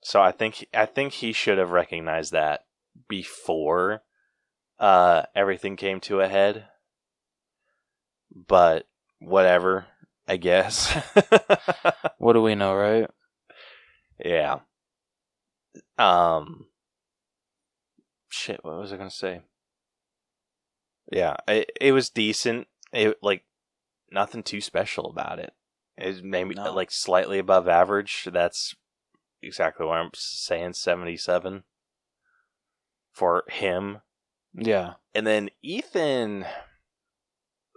So 0.01 0.21
I 0.21 0.31
think 0.31 0.67
I 0.73 0.85
think 0.85 1.13
he 1.13 1.31
should 1.31 1.57
have 1.57 1.71
recognized 1.71 2.31
that 2.33 2.65
before 3.07 4.03
uh 4.79 5.23
everything 5.35 5.75
came 5.75 5.99
to 6.01 6.19
a 6.19 6.27
head. 6.27 6.65
But 8.35 8.87
whatever. 9.19 9.85
I 10.27 10.37
guess. 10.37 10.95
What 12.17 12.33
do 12.33 12.41
we 12.41 12.55
know, 12.55 12.73
right? 12.73 13.09
yeah. 14.23 14.59
Um. 15.97 16.67
Shit. 18.29 18.63
What 18.63 18.77
was 18.77 18.93
I 18.93 18.97
gonna 18.97 19.09
say? 19.09 19.41
Yeah, 21.11 21.35
it 21.49 21.69
it 21.81 21.91
was 21.91 22.09
decent. 22.09 22.67
It 22.93 23.17
like 23.21 23.43
nothing 24.11 24.43
too 24.43 24.61
special 24.61 25.09
about 25.09 25.39
it. 25.39 25.53
It's 25.97 26.21
maybe 26.23 26.55
No. 26.55 26.73
like 26.73 26.91
slightly 26.91 27.39
above 27.39 27.67
average. 27.67 28.27
That's 28.31 28.75
exactly 29.41 29.85
why 29.85 29.99
I'm 29.99 30.11
saying 30.13 30.73
seventy 30.73 31.17
seven 31.17 31.63
for 33.11 33.43
him. 33.49 34.01
Yeah. 34.53 34.93
And 35.13 35.25
then 35.27 35.49
Ethan 35.61 36.45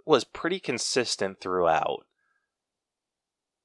was 0.05 0.23
pretty 0.23 0.59
consistent 0.59 1.39
throughout. 1.41 2.05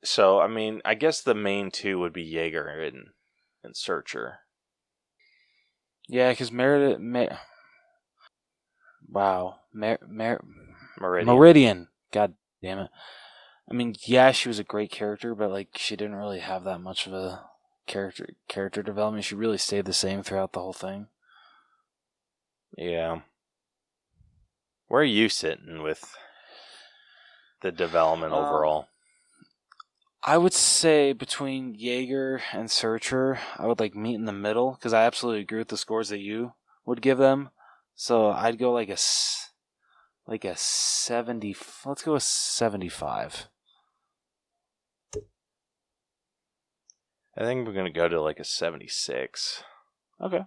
So 0.03 0.41
I 0.41 0.49
mean, 0.49 0.83
I 0.85 0.95
guess 0.95 1.21
the 1.21 1.35
main 1.35 1.71
two 1.71 1.99
would 1.99 2.13
be 2.13 2.25
Jaeger 2.25 2.67
and 2.69 3.09
and 3.63 3.77
Searcher. 3.77 4.41
Yeah, 6.09 6.31
because 6.31 6.51
Meredith. 6.51 6.99
Mer- 6.99 7.39
wow. 9.09 9.61
Mer- 9.73 10.01
Mer- 10.07 10.45
Meridian. 11.01 11.35
Meridian. 11.35 11.89
God 12.13 12.35
damn 12.63 12.79
it. 12.79 12.91
I 13.71 13.75
mean, 13.75 13.95
yeah, 14.05 14.33
she 14.33 14.49
was 14.49 14.59
a 14.59 14.65
great 14.65 14.91
character, 14.91 15.35
but 15.35 15.51
like 15.51 15.69
she 15.77 15.97
didn't 15.97 16.17
really 16.17 16.41
have 16.41 16.65
that 16.65 16.81
much 16.81 17.07
of 17.07 17.13
a 17.13 17.45
character 17.87 18.29
character 18.49 18.83
development. 18.83 19.25
She 19.25 19.35
really 19.35 19.59
stayed 19.59 19.85
the 19.87 19.93
same 19.93 20.23
throughout 20.23 20.53
the 20.53 20.61
whole 20.61 20.73
thing. 20.73 21.07
Yeah. 22.77 23.21
Where 24.89 25.01
are 25.01 25.05
you 25.05 25.29
sitting 25.29 25.83
with 25.83 26.15
the 27.63 27.73
development 27.73 28.33
Um, 28.33 28.45
overall? 28.45 28.89
I 30.25 30.39
would 30.39 30.53
say 30.53 31.13
between 31.13 31.75
Jaeger 31.77 32.43
and 32.53 32.71
Searcher, 32.71 33.41
I 33.57 33.67
would 33.67 33.81
like 33.81 33.95
meet 33.95 34.15
in 34.17 34.25
the 34.27 34.33
middle 34.33 34.73
because 34.73 34.93
I 34.93 35.05
absolutely 35.05 35.41
agree 35.43 35.59
with 35.59 35.69
the 35.69 35.77
scores 35.77 36.11
that 36.11 36.21
you 36.21 36.53
would 36.85 37.03
give 37.03 37.19
them. 37.19 37.51
So 37.95 38.31
I'd 38.31 38.59
go 38.59 38.73
like 38.73 38.89
a 38.89 38.93
s- 38.93 39.52
like 40.27 40.45
a 40.45 40.57
seventy. 40.57 41.55
Let's 41.85 42.03
go 42.03 42.15
with 42.15 42.23
seventy-five. 42.23 43.49
I 47.37 47.45
think 47.45 47.67
we're 47.67 47.73
gonna 47.73 47.91
go 47.91 48.09
to 48.09 48.21
like 48.21 48.39
a 48.39 48.45
seventy-six, 48.45 49.65
Okay. 50.21 50.45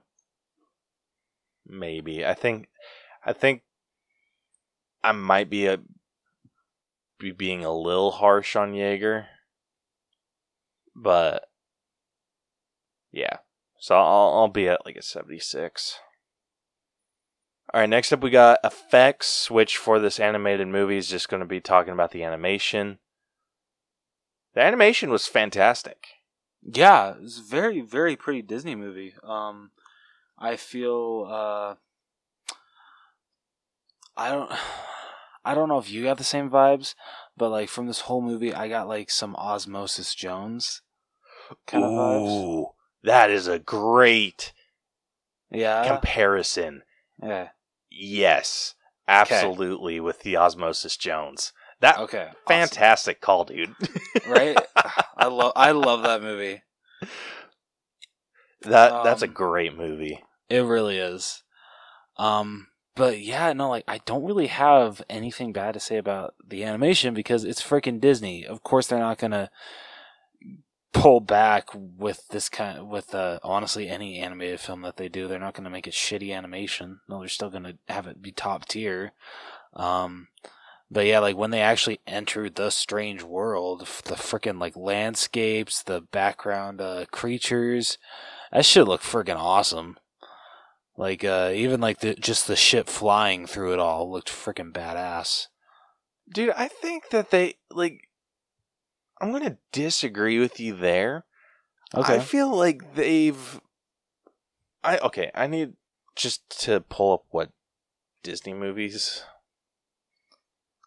maybe. 1.66 2.24
I 2.26 2.36
think, 2.36 2.68
I 3.26 3.34
think, 3.34 3.64
I 5.04 5.12
might 5.12 5.50
be 5.50 5.66
a 5.66 5.80
be 7.18 7.32
being 7.32 7.66
a 7.66 7.74
little 7.74 8.12
harsh 8.12 8.56
on 8.56 8.74
Jaeger, 8.76 9.28
but 10.96 11.46
yeah. 13.12 13.38
So 13.80 13.96
I'll 13.96 14.34
I'll 14.36 14.48
be 14.48 14.68
at 14.70 14.86
like 14.86 14.96
a 14.96 15.02
seventy-six. 15.02 16.00
All 17.76 17.82
right, 17.82 17.90
next 17.90 18.14
up 18.14 18.22
we 18.24 18.30
got 18.30 18.60
effects, 18.64 19.52
which 19.52 19.76
for 19.76 20.00
this 20.00 20.18
animated 20.18 20.70
movie 20.70 20.96
is 20.96 21.10
just 21.10 21.28
going 21.28 21.42
to 21.42 21.46
be 21.46 21.60
talking 21.60 21.92
about 21.92 22.12
the 22.12 22.24
animation. 22.24 23.00
The 24.54 24.62
animation 24.62 25.10
was 25.10 25.28
fantastic. 25.28 26.06
Yeah, 26.64 27.16
it's 27.22 27.38
a 27.38 27.44
very 27.44 27.82
very 27.82 28.16
pretty 28.16 28.42
Disney 28.42 28.76
movie. 28.76 29.14
Um, 29.22 29.72
I 30.40 30.56
feel 30.56 31.28
uh, 31.30 31.76
I 34.16 34.32
don't. 34.32 34.50
I 35.44 35.54
don't 35.54 35.68
know 35.68 35.78
if 35.78 35.92
you 35.92 36.02
got 36.02 36.18
the 36.18 36.24
same 36.24 36.50
vibes, 36.50 36.96
but 37.36 37.50
like 37.50 37.68
from 37.68 37.88
this 37.88 38.00
whole 38.00 38.22
movie, 38.22 38.54
I 38.54 38.70
got 38.70 38.88
like 38.88 39.12
some 39.12 39.36
Osmosis 39.36 40.16
Jones 40.16 40.82
kind 41.68 41.84
of 41.84 41.92
vibes. 41.92 42.46
Ooh, 42.46 42.68
that 43.04 43.30
is 43.30 43.48
a 43.48 43.60
great 43.60 44.54
Yeah, 45.52 45.86
comparison. 45.86 46.84
yeah. 47.22 47.50
Yes, 47.98 48.76
absolutely 49.08 50.00
with 50.00 50.22
the 50.22 50.36
Osmosis 50.38 50.98
Jones. 50.98 51.54
That 51.80 51.98
Okay, 52.00 52.28
awesome. 52.28 52.36
fantastic 52.48 53.22
call, 53.22 53.46
dude. 53.46 53.74
right? 54.30 54.58
I 55.18 55.28
love 55.28 55.54
I 55.56 55.72
love 55.72 56.04
that 56.04 56.22
movie. 56.22 56.62
that 58.62 59.04
that's 59.04 59.22
a 59.22 59.28
Um, 59.28 59.34
great 59.34 59.76
movie. 59.78 60.22
It 60.50 60.60
really 60.60 60.98
is. 60.98 61.44
Um, 62.18 62.68
but 62.96 63.20
yeah, 63.20 63.52
no, 63.54 63.70
like 63.70 63.84
I 63.88 64.00
don't 64.06 64.24
really 64.26 64.48
have 64.48 65.02
anything 65.10 65.52
bad 65.54 65.74
to 65.74 65.80
say 65.80 65.98
about 65.98 66.34
the 66.46 66.64
animation 66.64 67.14
because 67.14 67.44
it's 67.44 67.62
freaking 67.62 68.00
Disney. 68.00 68.46
Of 68.46 68.64
course, 68.64 68.88
they're 68.88 69.00
not 69.00 69.18
gonna 69.18 69.50
pull 70.96 71.20
back 71.20 71.68
with 71.74 72.26
this 72.30 72.48
kind 72.48 72.88
with 72.88 73.14
uh, 73.14 73.38
honestly 73.44 73.90
any 73.90 74.18
animated 74.18 74.62
film 74.62 74.82
that 74.84 74.96
they 74.96 75.10
do. 75.10 75.28
They're 75.28 75.38
not 75.38 75.54
gonna 75.54 75.70
make 75.70 75.88
it 75.88 75.94
shitty 75.94 76.34
animation. 76.34 77.02
No, 77.10 77.20
they're 77.20 77.28
still 77.28 77.50
gonna 77.50 77.74
have 77.90 78.08
it 78.08 78.22
be 78.22 78.32
top 78.32 78.66
tier. 78.66 79.12
Um, 79.74 80.30
but 80.90 81.06
yeah, 81.06 81.20
like 81.20 81.36
when 81.36 81.52
they 81.52 81.60
actually 81.60 82.00
enter 82.08 82.50
the 82.50 82.70
strange 82.70 83.24
world, 83.24 83.82
the 83.82 84.16
freaking 84.16 84.60
like 84.60 84.78
landscapes, 84.78 85.84
the 85.84 86.00
background 86.00 86.80
uh, 86.80 87.06
creatures, 87.12 87.98
that 88.54 88.66
shit 88.66 88.88
look 88.88 89.02
freaking 89.02 89.38
awesome. 89.38 89.98
Like 90.96 91.26
uh, 91.26 91.52
even 91.54 91.82
like 91.82 92.00
the 92.00 92.16
just 92.16 92.48
the 92.48 92.56
ship 92.56 92.88
flying 92.88 93.48
through 93.48 93.74
it 93.74 93.80
all 93.80 94.10
looked 94.10 94.30
freaking 94.30 94.72
badass. 94.72 95.48
Dude, 96.34 96.54
I 96.56 96.70
think 96.70 97.10
that 97.10 97.32
they 97.32 97.56
like 97.70 98.05
I'm 99.22 99.32
going 99.32 99.44
to 99.44 99.58
disagree 99.72 100.40
with 100.40 100.60
you 100.60 100.76
there. 100.76 101.26
Okay. 101.96 102.16
I 102.16 102.20
feel 102.20 102.56
like 102.56 102.96
they've 102.96 103.62
I 104.84 104.98
okay, 105.00 105.32
I 105.34 105.48
need 105.48 105.74
just 106.16 106.64
to 106.64 106.82
pull 106.82 107.14
up 107.14 107.24
what 107.30 107.52
Disney 108.24 108.54
movies 108.54 109.24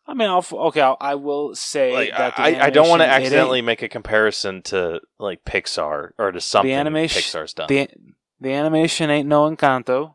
I 0.09 0.14
mean, 0.14 0.31
I'll, 0.31 0.45
okay, 0.51 0.81
I'll, 0.81 0.97
I 0.99 1.16
will 1.16 1.55
say 1.55 1.93
like 1.93 2.11
that 2.16 2.35
the 2.37 2.43
I, 2.43 2.66
I 2.66 2.70
don't 2.70 2.89
want 2.89 3.03
to 3.03 3.07
accidentally 3.07 3.61
make 3.61 3.83
a 3.83 3.91
comparison 3.91 4.62
to 4.62 5.03
like 5.18 5.45
Pixar 5.45 6.12
or 6.18 6.33
to 6.33 6.41
something 6.41 6.70
the 6.70 6.74
animation- 6.74 7.20
Pixar's 7.20 7.53
done. 7.53 7.66
the 7.68 7.89
the 8.41 8.55
animation 8.55 9.11
ain't 9.11 9.29
no 9.29 9.55
Encanto. 9.55 10.14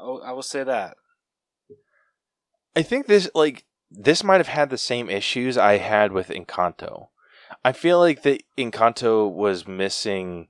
Oh, 0.00 0.20
I 0.20 0.32
will 0.32 0.42
say 0.42 0.64
that. 0.64 0.96
I 2.74 2.82
think 2.82 3.06
this 3.06 3.30
like 3.32 3.64
this 3.90 4.22
might 4.22 4.38
have 4.38 4.48
had 4.48 4.70
the 4.70 4.78
same 4.78 5.08
issues 5.08 5.56
I 5.56 5.78
had 5.78 6.12
with 6.12 6.28
Encanto. 6.28 7.08
I 7.64 7.72
feel 7.72 7.98
like 7.98 8.22
the 8.22 8.40
Encanto 8.56 9.30
was 9.30 9.66
missing 9.66 10.48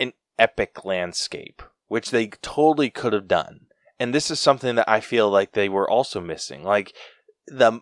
an 0.00 0.12
epic 0.38 0.84
landscape, 0.84 1.62
which 1.88 2.10
they 2.10 2.28
totally 2.28 2.90
could 2.90 3.12
have 3.12 3.28
done. 3.28 3.66
And 3.98 4.12
this 4.12 4.30
is 4.30 4.40
something 4.40 4.74
that 4.74 4.88
I 4.88 5.00
feel 5.00 5.30
like 5.30 5.52
they 5.52 5.68
were 5.68 5.88
also 5.88 6.20
missing. 6.20 6.64
Like 6.64 6.92
the 7.46 7.80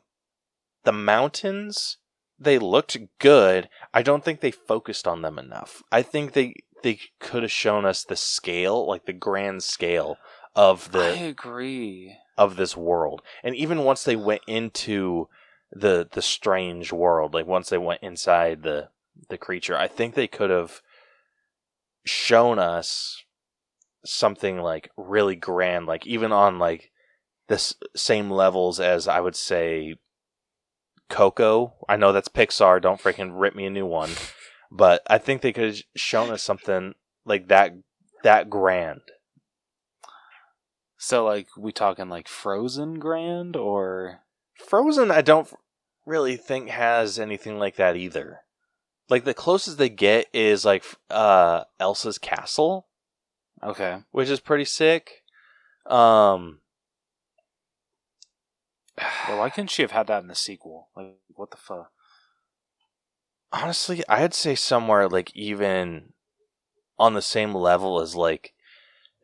the 0.85 0.93
mountains, 0.93 1.99
they 2.39 2.59
looked 2.59 2.97
good. 3.19 3.69
I 3.95 4.03
don't 4.03 4.25
think 4.25 4.41
they 4.41 4.51
focused 4.51 5.07
on 5.07 5.23
them 5.23 5.39
enough. 5.39 5.83
I 5.91 6.03
think 6.03 6.33
they 6.33 6.55
they 6.83 7.01
could 7.21 7.43
have 7.43 7.53
shown 7.53 7.85
us 7.85 8.05
the 8.05 8.17
scale, 8.17 8.87
like 8.87 9.07
the 9.07 9.13
grand 9.13 9.63
scale 9.63 10.19
of 10.55 10.93
the 10.93 11.05
I 11.05 11.17
agree. 11.17 12.17
Of 12.41 12.57
this 12.57 12.75
world. 12.75 13.21
And 13.45 13.55
even 13.55 13.85
once 13.85 14.03
they 14.03 14.17
went 14.17 14.41
into 14.47 15.29
the 15.71 16.09
the 16.11 16.23
strange 16.23 16.91
world, 16.91 17.35
like 17.35 17.47
once 17.47 17.69
they 17.69 17.79
went 17.79 18.03
inside 18.03 18.63
the 18.63 18.89
the 19.29 19.37
creature, 19.37 19.77
I 19.77 19.87
think 19.87 20.15
they 20.15 20.27
could 20.27 20.49
have 20.49 20.81
shown 22.07 22.59
us 22.59 23.23
something 24.07 24.59
like 24.59 24.91
really 24.97 25.37
grand, 25.37 25.85
like 25.85 26.07
even 26.07 26.33
on 26.33 26.59
like 26.59 26.91
this 27.49 27.75
same 27.95 28.31
levels 28.31 28.81
as 28.81 29.07
I 29.07 29.21
would 29.21 29.37
say 29.37 29.97
Coco. 31.11 31.75
I 31.91 31.97
know 31.97 32.13
that's 32.13 32.29
Pixar, 32.29 32.81
don't 32.81 33.03
freaking 33.03 33.33
rip 33.35 33.55
me 33.55 33.67
a 33.67 33.71
new 33.71 33.87
one. 33.87 34.11
But 34.73 35.03
I 35.09 35.19
think 35.19 35.43
they 35.43 35.53
could 35.53 35.65
have 35.65 35.83
shown 35.97 36.31
us 36.31 36.45
something 36.45 36.95
like 37.25 37.49
that 37.49 37.73
that 38.23 38.49
grand. 38.49 39.01
So, 41.03 41.25
like, 41.25 41.49
we 41.57 41.73
talking 41.73 42.11
like 42.11 42.29
Frozen 42.29 42.99
Grand 42.99 43.57
or 43.57 44.21
Frozen, 44.55 45.11
I 45.11 45.23
don't 45.23 45.49
really 46.05 46.37
think 46.37 46.69
has 46.69 47.19
anything 47.19 47.59
like 47.59 47.77
that 47.77 47.97
either. 47.97 48.41
Like 49.09 49.25
the 49.25 49.33
closest 49.33 49.79
they 49.79 49.89
get 49.89 50.27
is 50.35 50.67
like 50.67 50.85
uh 51.09 51.65
Elsa's 51.81 52.19
castle, 52.19 52.87
okay? 53.63 54.01
which 54.11 54.29
is 54.29 54.41
pretty 54.41 54.67
sick. 54.67 55.23
Um 55.87 56.61
Well, 59.27 59.39
why 59.39 59.49
couldn't 59.49 59.71
she 59.71 59.81
have 59.81 59.93
had 59.93 60.07
that 60.09 60.21
in 60.21 60.29
the 60.29 60.35
sequel? 60.35 60.91
Like, 60.95 61.17
what 61.35 61.51
the 61.51 61.57
fuck? 61.57 61.91
honestly, 63.53 64.05
I'd 64.07 64.35
say 64.35 64.55
somewhere 64.55 65.09
like 65.09 65.35
even 65.35 66.13
on 66.99 67.15
the 67.15 67.23
same 67.23 67.55
level 67.55 68.03
as 68.03 68.15
like 68.15 68.53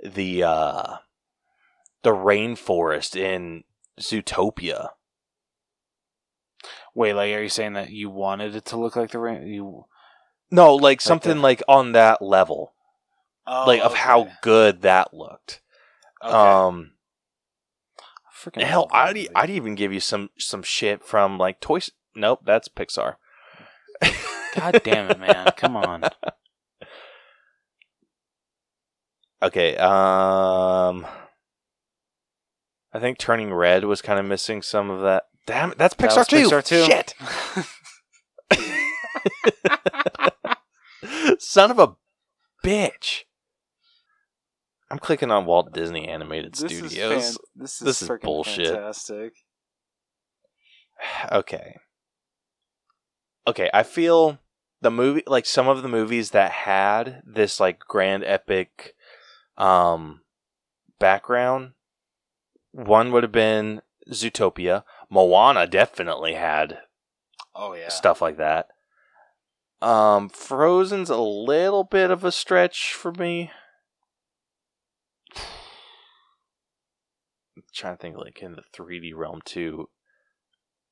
the 0.02 0.42
uh 0.42 0.96
the 2.06 2.12
rainforest 2.12 3.16
in 3.16 3.64
Zootopia. 4.00 4.90
Wait, 6.94 7.14
like, 7.14 7.34
are 7.34 7.42
you 7.42 7.48
saying 7.48 7.72
that 7.72 7.90
you 7.90 8.08
wanted 8.08 8.54
it 8.54 8.64
to 8.66 8.76
look 8.76 8.94
like 8.94 9.10
the 9.10 9.18
rain? 9.18 9.44
You 9.48 9.86
No, 10.52 10.76
like 10.76 11.00
something 11.00 11.38
the- 11.38 11.42
like 11.42 11.64
on 11.66 11.90
that 11.92 12.22
level, 12.22 12.74
like 13.44 13.80
of 13.82 13.94
how 13.94 14.28
good 14.40 14.82
that 14.82 15.12
looked. 15.12 15.60
Okay. 16.22 16.32
Um, 16.32 16.92
Freaking 18.32 18.62
hell, 18.62 18.86
I'd 18.92 19.16
movie. 19.16 19.28
I'd 19.34 19.50
even 19.50 19.74
give 19.74 19.92
you 19.92 19.98
some 19.98 20.30
some 20.38 20.62
shit 20.62 21.04
from 21.04 21.38
like 21.38 21.58
Toys. 21.60 21.90
Nope, 22.14 22.42
that's 22.44 22.68
Pixar. 22.68 23.16
God 24.54 24.80
damn 24.84 25.10
it, 25.10 25.18
man! 25.18 25.50
Come 25.56 25.74
on. 25.76 26.04
Okay, 29.42 29.76
um, 29.76 31.04
I 32.96 32.98
think 32.98 33.18
Turning 33.18 33.52
Red 33.52 33.84
was 33.84 34.00
kind 34.00 34.18
of 34.18 34.24
missing 34.24 34.62
some 34.62 34.88
of 34.88 35.02
that. 35.02 35.24
Damn 35.46 35.72
it, 35.72 35.78
that's 35.78 35.92
Pixar 35.92 36.16
was 36.16 36.26
too. 36.26 36.48
Pixar 36.48 36.64
too. 36.64 36.84
Shit, 36.86 37.14
son 41.42 41.70
of 41.70 41.78
a 41.78 41.94
bitch. 42.64 43.24
I'm 44.90 44.98
clicking 44.98 45.30
on 45.30 45.44
Walt 45.44 45.74
Disney 45.74 46.08
Animated 46.08 46.56
Studios. 46.56 47.38
this 47.54 47.74
is, 47.74 47.78
This 47.80 48.02
is 48.02 48.10
bullshit. 48.22 48.68
Fantastic. 48.68 49.34
okay. 51.32 51.76
Okay, 53.46 53.68
I 53.74 53.82
feel 53.82 54.38
the 54.80 54.90
movie 54.90 55.22
like 55.26 55.44
some 55.44 55.68
of 55.68 55.82
the 55.82 55.88
movies 55.88 56.30
that 56.30 56.50
had 56.50 57.20
this 57.26 57.60
like 57.60 57.80
grand 57.80 58.24
epic 58.24 58.94
um 59.58 60.22
background 60.98 61.72
one 62.76 63.10
would 63.12 63.22
have 63.22 63.32
been 63.32 63.80
Zootopia. 64.10 64.84
Moana 65.10 65.66
definitely 65.66 66.34
had 66.34 66.78
Oh 67.54 67.72
yeah. 67.74 67.88
stuff 67.88 68.20
like 68.20 68.36
that. 68.36 68.68
Um 69.80 70.28
Frozen's 70.28 71.10
a 71.10 71.16
little 71.16 71.84
bit 71.84 72.10
of 72.10 72.24
a 72.24 72.32
stretch 72.32 72.92
for 72.92 73.12
me. 73.12 73.50
I'm 77.56 77.62
trying 77.74 77.96
to 77.96 78.00
think 78.00 78.16
like 78.16 78.42
in 78.42 78.52
the 78.52 78.62
3D 78.74 79.12
realm 79.14 79.40
too. 79.44 79.88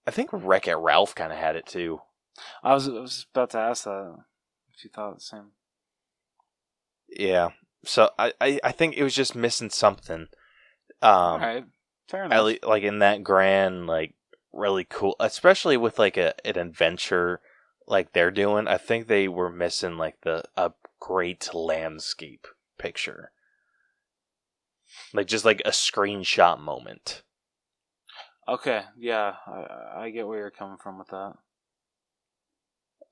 I 0.06 0.10
think 0.10 0.30
Wreck 0.32 0.66
It 0.68 0.74
Ralph 0.74 1.14
kind 1.14 1.32
of 1.32 1.38
had 1.38 1.56
it 1.56 1.66
too. 1.66 2.00
I 2.62 2.74
was 2.74 2.88
I 2.88 2.92
was 2.92 3.26
about 3.32 3.50
to 3.50 3.58
ask 3.58 3.84
that 3.84 4.16
if 4.74 4.84
you 4.84 4.90
thought 4.90 5.14
the 5.16 5.20
same. 5.20 5.52
Yeah. 7.08 7.50
So 7.84 8.10
I, 8.18 8.32
I, 8.40 8.60
I 8.64 8.72
think 8.72 8.96
it 8.96 9.04
was 9.04 9.14
just 9.14 9.34
missing 9.34 9.70
something. 9.70 10.28
Um, 11.02 11.10
All 11.12 11.38
right. 11.38 11.64
Fair 12.08 12.24
enough. 12.24 12.44
le- 12.44 12.68
like 12.68 12.82
in 12.82 12.98
that 13.00 13.22
grand, 13.22 13.86
like 13.86 14.14
really 14.52 14.84
cool, 14.84 15.16
especially 15.20 15.76
with 15.76 15.98
like 15.98 16.16
a 16.16 16.34
an 16.46 16.58
adventure 16.58 17.40
like 17.86 18.12
they're 18.12 18.30
doing. 18.30 18.68
I 18.68 18.78
think 18.78 19.06
they 19.06 19.28
were 19.28 19.50
missing 19.50 19.96
like 19.96 20.20
the 20.22 20.44
a 20.56 20.72
great 21.00 21.54
landscape 21.54 22.46
picture, 22.78 23.32
like 25.12 25.26
just 25.26 25.44
like 25.44 25.62
a 25.64 25.70
screenshot 25.70 26.60
moment. 26.60 27.22
Okay. 28.48 28.82
Yeah, 28.98 29.34
I, 29.46 30.04
I 30.04 30.10
get 30.10 30.26
where 30.26 30.38
you're 30.38 30.50
coming 30.50 30.76
from 30.76 30.98
with 30.98 31.08
that. 31.08 31.34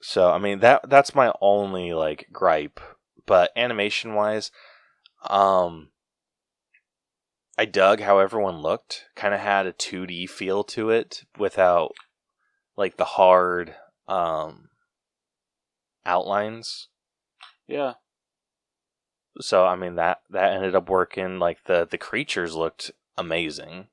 So 0.03 0.30
I 0.30 0.38
mean 0.38 0.61
that 0.61 0.88
that's 0.90 1.14
my 1.14 1.32
only 1.40 1.93
like 1.95 2.28
gripe. 2.32 2.80
But 3.24 3.53
animation 3.57 4.14
wise, 4.14 4.51
um 5.28 5.91
I 7.59 7.64
dug 7.66 8.00
how 8.00 8.18
everyone 8.18 8.62
looked. 8.62 9.07
Kind 9.14 9.34
of 9.34 9.40
had 9.40 9.66
a 9.66 9.72
2D 9.72 10.28
feel 10.28 10.64
to 10.64 10.90
it 10.90 11.24
without 11.38 11.92
like 12.76 12.96
the 12.96 13.05
hard 13.05 13.74
um 14.09 14.70
outlines. 16.05 16.88
Yeah. 17.66 17.94
So 19.40 19.64
I 19.64 19.76
mean 19.76 19.96
that 19.96 20.22
that 20.30 20.53
ended 20.53 20.74
up 20.74 20.88
working 20.88 21.38
like 21.38 21.64
the 21.64 21.86
the 21.90 21.98
creatures 21.98 22.55
looked 22.55 22.90
amazing. 23.16 23.88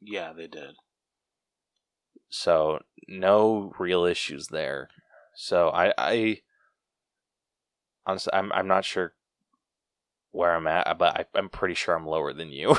Yeah, 0.00 0.32
they 0.32 0.46
did. 0.46 0.74
So 2.28 2.80
no 3.08 3.72
real 3.78 4.04
issues 4.04 4.48
there. 4.48 4.88
So 5.36 5.68
I 5.70 5.92
I 5.96 6.40
honestly 8.06 8.32
I'm 8.34 8.52
I'm 8.52 8.66
not 8.66 8.84
sure 8.84 9.14
where 10.34 10.52
I'm 10.52 10.66
at, 10.66 10.98
but 10.98 11.16
I, 11.16 11.24
I'm 11.38 11.48
pretty 11.48 11.74
sure 11.74 11.94
I'm 11.94 12.06
lower 12.06 12.32
than 12.32 12.50
you. 12.50 12.76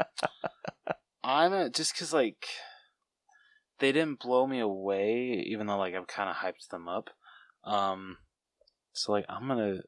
I'm 1.24 1.54
at, 1.54 1.74
just 1.74 1.94
because 1.94 2.12
like 2.12 2.46
they 3.78 3.90
didn't 3.90 4.20
blow 4.20 4.46
me 4.46 4.60
away, 4.60 5.44
even 5.46 5.66
though 5.66 5.78
like 5.78 5.94
I've 5.94 6.06
kind 6.06 6.28
of 6.28 6.36
hyped 6.36 6.68
them 6.70 6.88
up. 6.88 7.08
Um, 7.64 8.18
so 8.92 9.12
like 9.12 9.24
I'm 9.30 9.48
gonna, 9.48 9.78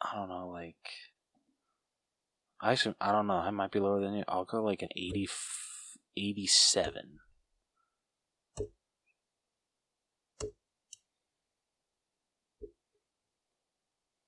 I 0.00 0.14
don't 0.14 0.30
know, 0.30 0.48
like 0.48 0.76
I 2.58 2.74
should, 2.74 2.94
I 2.98 3.12
don't 3.12 3.26
know, 3.26 3.34
I 3.34 3.50
might 3.50 3.72
be 3.72 3.80
lower 3.80 4.00
than 4.00 4.14
you. 4.14 4.24
I'll 4.26 4.46
go 4.46 4.62
like 4.62 4.80
an 4.80 4.88
80, 4.96 5.28
87. 6.16 7.18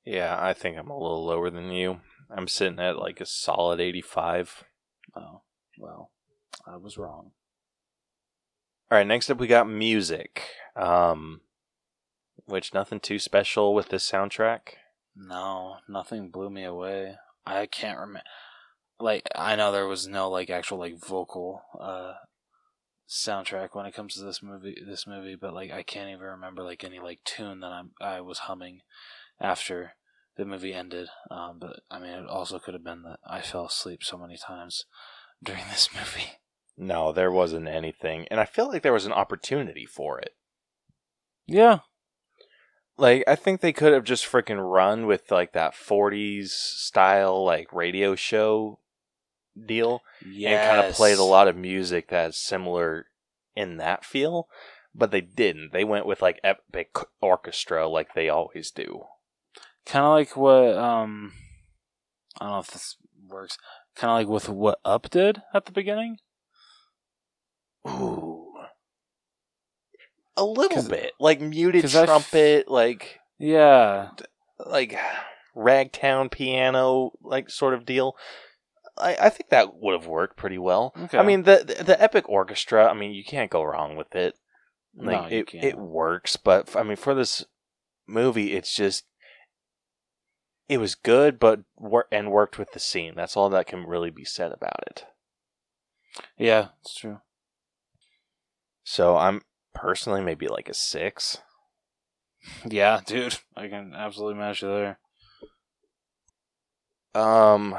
Yeah, 0.05 0.37
I 0.39 0.53
think 0.53 0.77
I'm 0.77 0.91
a 0.91 0.99
little 0.99 1.25
lower 1.25 1.51
than 1.51 1.71
you. 1.71 2.01
I'm 2.31 2.49
sitting 2.49 2.79
at 2.79 2.99
like 2.99 3.21
a 3.21 3.27
solid 3.27 3.81
85. 3.81 4.65
Oh, 5.17 5.43
well, 5.79 6.11
I 6.67 6.77
was 6.77 6.99
wrong. 6.99 7.33
All 8.91 8.99
right, 8.99 9.07
next 9.07 9.31
up 9.31 9.39
we 9.39 9.47
got 9.47 9.69
music. 9.69 10.43
Um 10.77 11.41
which 12.47 12.75
nothing 12.75 13.01
too 13.01 13.19
special 13.19 13.75
with 13.75 13.89
this 13.89 14.09
soundtrack. 14.09 14.75
No, 15.17 15.77
nothing 15.89 16.31
blew 16.31 16.51
me 16.51 16.65
away. 16.65 17.17
I 17.47 17.67
can't 17.67 17.99
remember. 17.99 18.23
Like 19.01 19.27
I 19.35 19.57
know 19.57 19.73
there 19.73 19.87
was 19.87 20.07
no 20.07 20.29
like 20.29 20.51
actual 20.51 20.79
like 20.79 20.99
vocal 20.99 21.63
uh 21.81 22.15
soundtrack 23.09 23.71
when 23.73 23.87
it 23.87 23.95
comes 23.95 24.15
to 24.15 24.25
this 24.25 24.43
movie. 24.43 24.77
This 24.87 25.07
movie, 25.07 25.37
but 25.37 25.55
like 25.55 25.71
I 25.71 25.83
can't 25.83 26.11
even 26.11 26.21
remember 26.21 26.63
like 26.63 26.85
any 26.85 26.99
like 26.99 27.21
tune 27.25 27.61
that 27.61 27.73
I'm 27.73 27.91
I 28.01 28.21
was 28.21 28.41
humming 28.41 28.81
after 29.41 29.93
the 30.37 30.45
movie 30.45 30.75
ended. 30.75 31.09
Um, 31.31 31.59
but 31.61 31.81
I 31.91 31.99
mean, 31.99 32.11
it 32.11 32.27
also 32.29 32.59
could 32.59 32.75
have 32.75 32.85
been 32.85 33.03
that 33.03 33.19
I 33.27 33.41
fell 33.41 33.67
asleep 33.67 34.03
so 34.03 34.19
many 34.19 34.37
times 34.37 34.85
during 35.43 35.65
this 35.71 35.89
movie. 35.95 36.33
No, 36.77 37.13
there 37.13 37.31
wasn't 37.31 37.69
anything. 37.69 38.27
And 38.31 38.41
I 38.41 38.45
feel 38.45 38.69
like 38.69 38.83
there 38.83 38.93
was 38.93 39.07
an 39.07 39.13
opportunity 39.13 39.87
for 39.87 40.19
it. 40.19 40.31
Yeah, 41.47 41.81
Like 42.97 43.25
I 43.27 43.37
think 43.37 43.61
they 43.61 43.73
could 43.73 43.93
have 43.93 44.05
just 44.05 44.25
freaking 44.27 44.73
run 44.73 45.07
with 45.07 45.31
like 45.31 45.53
that 45.53 45.75
40s 45.75 46.49
style 46.49 47.45
like 47.45 47.73
radio 47.73 48.15
show 48.15 48.79
deal 49.67 50.03
yeah, 50.27 50.51
and 50.51 50.77
kind 50.77 50.89
of 50.89 50.95
played 50.95 51.19
a 51.19 51.25
lot 51.25 51.49
of 51.49 51.57
music 51.57 52.09
that's 52.09 52.39
similar 52.39 53.07
in 53.55 53.77
that 53.77 54.05
feel, 54.05 54.49
but 54.95 55.11
they 55.11 55.21
didn't. 55.21 55.73
They 55.73 55.85
went 55.85 56.07
with 56.07 56.23
like 56.23 56.41
epic 56.43 56.97
orchestra 57.21 57.87
like 57.89 58.15
they 58.15 58.29
always 58.29 58.71
do. 58.71 59.05
Kind 59.87 60.05
of 60.05 60.13
like 60.13 60.37
what 60.37 60.77
um 60.77 61.33
I 62.41 62.45
don't 62.45 62.53
know 62.55 62.59
if 62.61 62.71
this 62.71 62.97
works. 63.29 63.59
Kind 63.97 64.11
of 64.11 64.17
like 64.17 64.29
with 64.29 64.49
what 64.49 64.79
Up 64.85 65.11
did 65.11 65.43
at 65.53 65.67
the 65.67 65.73
beginning. 65.73 66.19
Ooh. 67.89 68.53
A 70.37 70.45
little 70.45 70.83
bit. 70.83 71.13
Like 71.21 71.41
muted 71.41 71.83
'cause 71.83 71.95
I 71.95 72.01
f- 72.03 72.07
trumpet, 72.07 72.69
like 72.69 73.21
Yeah, 73.39 74.11
like 74.59 74.99
ragtime 75.55 76.29
piano 76.29 77.13
like 77.23 77.51
sort 77.51 77.75
of 77.75 77.85
deal. 77.87 78.17
I, 78.97 79.17
I 79.21 79.29
think 79.29 79.51
that 79.51 79.75
would 79.77 79.93
have 79.93 80.07
worked 80.09 80.37
pretty 80.37 80.59
well. 80.59 80.93
Okay. 81.05 81.19
I 81.19 81.23
mean 81.23 81.43
the, 81.45 81.63
the 81.77 81.85
the 81.85 82.03
epic 82.03 82.29
orchestra. 82.29 82.89
I 82.89 82.95
mean 82.95 83.13
you 83.13 83.23
can't 83.25 83.51
go 83.51 83.63
wrong 83.63 83.97
with 83.97 84.15
it. 84.17 84.35
No, 84.95 85.13
Like 85.13 85.31
you 85.31 85.39
it 85.41 85.47
can't. 85.47 85.65
it 85.65 85.79
works, 85.79 86.37
but 86.37 86.69
f- 86.69 86.77
I 86.77 86.83
mean 86.83 86.97
for 86.97 87.15
this 87.15 87.45
movie, 88.09 88.55
it's 88.55 88.75
just 88.75 89.05
it 90.69 90.79
was 90.79 90.95
good, 90.95 91.39
but 91.39 91.61
wor- 91.77 92.09
and 92.11 92.31
worked 92.31 92.59
with 92.59 92.73
the 92.73 92.79
scene. 92.81 93.15
That's 93.17 93.37
all 93.37 93.51
that 93.51 93.67
can 93.67 93.87
really 93.87 94.11
be 94.11 94.25
said 94.25 94.53
about 94.53 94.83
it. 94.87 95.05
yeah, 96.39 96.69
it's 96.81 96.95
true. 96.95 97.21
So 98.85 99.17
I'm 99.17 99.43
personally 99.75 100.23
maybe 100.23 100.47
like 100.47 100.69
a 100.69 100.75
six. 100.75 101.39
Yeah, 102.65 103.01
dude, 103.05 103.39
I 103.57 103.69
can 103.69 103.95
absolutely 103.95 104.39
match 104.39 104.63
you 104.63 104.69
there. 104.69 104.99
Um, 107.15 107.77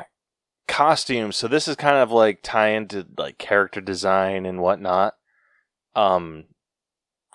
costumes. 0.68 1.36
So 1.38 1.48
this 1.48 1.68
is 1.68 1.76
kind 1.76 1.98
of 1.98 2.12
like 2.12 2.40
tie 2.42 2.70
into 2.70 3.06
like 3.18 3.38
character 3.38 3.82
design 3.82 4.46
and 4.46 4.62
whatnot. 4.62 5.16
Um, 5.96 6.46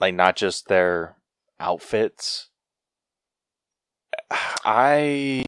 like 0.01 0.15
not 0.15 0.37
just 0.37 0.69
their 0.69 1.17
outfits. 1.59 2.50
I 4.31 5.45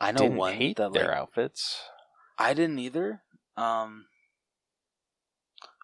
I 0.00 0.12
know 0.12 0.18
didn't 0.18 0.36
one 0.36 0.54
hate 0.54 0.76
that 0.76 0.92
their 0.92 1.08
like, 1.08 1.16
outfits. 1.16 1.82
I 2.38 2.54
didn't 2.54 2.78
either. 2.78 3.22
Um, 3.56 4.06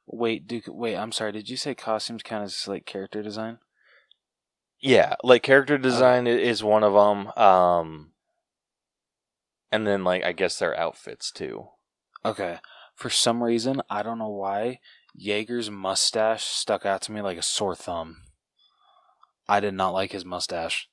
Wait, 0.06 0.46
Duke. 0.46 0.64
Wait, 0.68 0.96
I'm 0.96 1.12
sorry. 1.12 1.32
Did 1.32 1.48
you 1.48 1.56
say 1.56 1.74
costumes 1.74 2.22
count 2.22 2.44
as 2.44 2.68
like 2.68 2.86
character 2.86 3.22
design? 3.22 3.58
Yeah, 4.80 5.16
like 5.24 5.42
character 5.42 5.78
design 5.78 6.28
i 6.28 6.30
is 6.30 6.62
one 6.62 6.84
of 6.84 6.92
them. 6.92 7.32
Um, 7.36 8.12
and 9.72 9.86
then 9.86 10.04
like 10.04 10.22
I 10.22 10.32
guess 10.32 10.58
their 10.58 10.78
outfits 10.78 11.32
too. 11.32 11.68
Okay. 12.24 12.58
For 12.94 13.10
some 13.10 13.42
reason, 13.42 13.82
I 13.90 14.02
don't 14.02 14.18
know 14.18 14.30
why, 14.30 14.80
Jaeger's 15.14 15.70
mustache 15.70 16.44
stuck 16.44 16.86
out 16.86 17.02
to 17.02 17.12
me 17.12 17.20
like 17.20 17.36
a 17.36 17.42
sore 17.42 17.74
thumb. 17.74 18.22
I 19.48 19.60
did 19.60 19.74
not 19.74 19.90
like 19.90 20.12
his 20.12 20.24
mustache. 20.24 20.88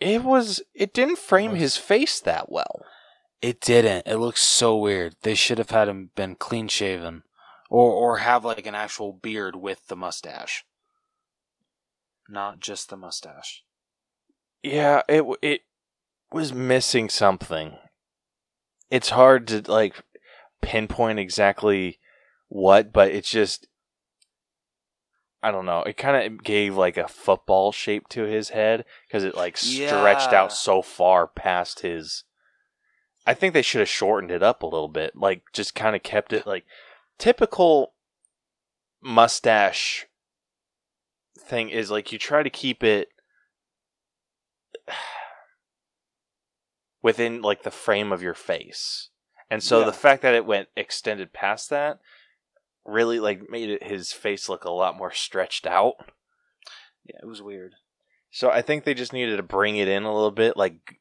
It 0.00 0.22
was. 0.22 0.62
It 0.74 0.92
didn't 0.92 1.18
frame 1.18 1.52
Was- 1.52 1.60
his 1.60 1.76
face 1.76 2.20
that 2.20 2.50
well. 2.50 2.84
It 3.40 3.60
didn't. 3.60 4.06
It 4.06 4.16
looks 4.16 4.40
so 4.42 4.76
weird. 4.76 5.16
They 5.22 5.34
should 5.34 5.58
have 5.58 5.70
had 5.70 5.88
him 5.88 6.10
been 6.14 6.34
clean 6.34 6.68
shaven, 6.68 7.22
or 7.70 7.92
or 7.92 8.18
have 8.18 8.44
like 8.44 8.66
an 8.66 8.74
actual 8.74 9.12
beard 9.12 9.56
with 9.56 9.86
the 9.88 9.96
mustache, 9.96 10.64
not 12.28 12.60
just 12.60 12.88
the 12.90 12.96
mustache. 12.96 13.62
Yeah, 14.62 15.02
it 15.08 15.24
it 15.42 15.60
was 16.32 16.52
missing 16.54 17.08
something. 17.10 17.76
It's 18.90 19.10
hard 19.10 19.46
to 19.48 19.62
like 19.70 20.02
pinpoint 20.62 21.18
exactly 21.18 21.98
what, 22.48 22.92
but 22.92 23.10
it's 23.12 23.30
just 23.30 23.66
I 25.44 25.50
don't 25.50 25.66
know. 25.66 25.82
It 25.82 25.98
kind 25.98 26.16
of 26.16 26.42
gave 26.42 26.74
like 26.74 26.96
a 26.96 27.06
football 27.06 27.70
shape 27.70 28.08
to 28.08 28.22
his 28.22 28.48
head 28.48 28.86
because 29.06 29.24
it 29.24 29.34
like 29.36 29.58
stretched 29.58 30.32
Yeah. 30.32 30.40
out 30.44 30.52
so 30.52 30.80
far 30.80 31.26
past 31.26 31.80
his. 31.80 32.24
I 33.26 33.34
think 33.34 33.52
they 33.52 33.60
should 33.60 33.80
have 33.80 33.88
shortened 33.88 34.30
it 34.30 34.42
up 34.42 34.62
a 34.62 34.66
little 34.66 34.88
bit, 34.88 35.14
like 35.14 35.42
just 35.52 35.74
kind 35.74 35.94
of 35.94 36.02
kept 36.02 36.32
it 36.32 36.46
like 36.46 36.64
typical 37.18 37.92
mustache 39.02 40.06
thing 41.38 41.68
is 41.68 41.90
like 41.90 42.10
you 42.10 42.18
try 42.18 42.42
to 42.42 42.48
keep 42.48 42.82
it 42.82 43.08
within 47.02 47.42
like 47.42 47.64
the 47.64 47.70
frame 47.70 48.12
of 48.12 48.22
your 48.22 48.32
face. 48.34 49.10
And 49.50 49.62
so 49.62 49.80
Yeah. 49.80 49.84
the 49.86 49.92
fact 49.92 50.22
that 50.22 50.34
it 50.34 50.46
went 50.46 50.70
extended 50.74 51.34
past 51.34 51.68
that 51.68 51.98
really 52.84 53.20
like 53.20 53.48
made 53.48 53.70
it 53.70 53.82
his 53.82 54.12
face 54.12 54.48
look 54.48 54.64
a 54.64 54.70
lot 54.70 54.96
more 54.96 55.12
stretched 55.12 55.66
out. 55.66 55.94
Yeah, 57.04 57.18
it 57.22 57.26
was 57.26 57.42
weird. 57.42 57.74
So 58.30 58.50
I 58.50 58.62
think 58.62 58.84
they 58.84 58.94
just 58.94 59.12
needed 59.12 59.36
to 59.36 59.42
bring 59.42 59.76
it 59.76 59.88
in 59.88 60.02
a 60.02 60.12
little 60.14 60.30
bit 60.30 60.56
like 60.56 60.98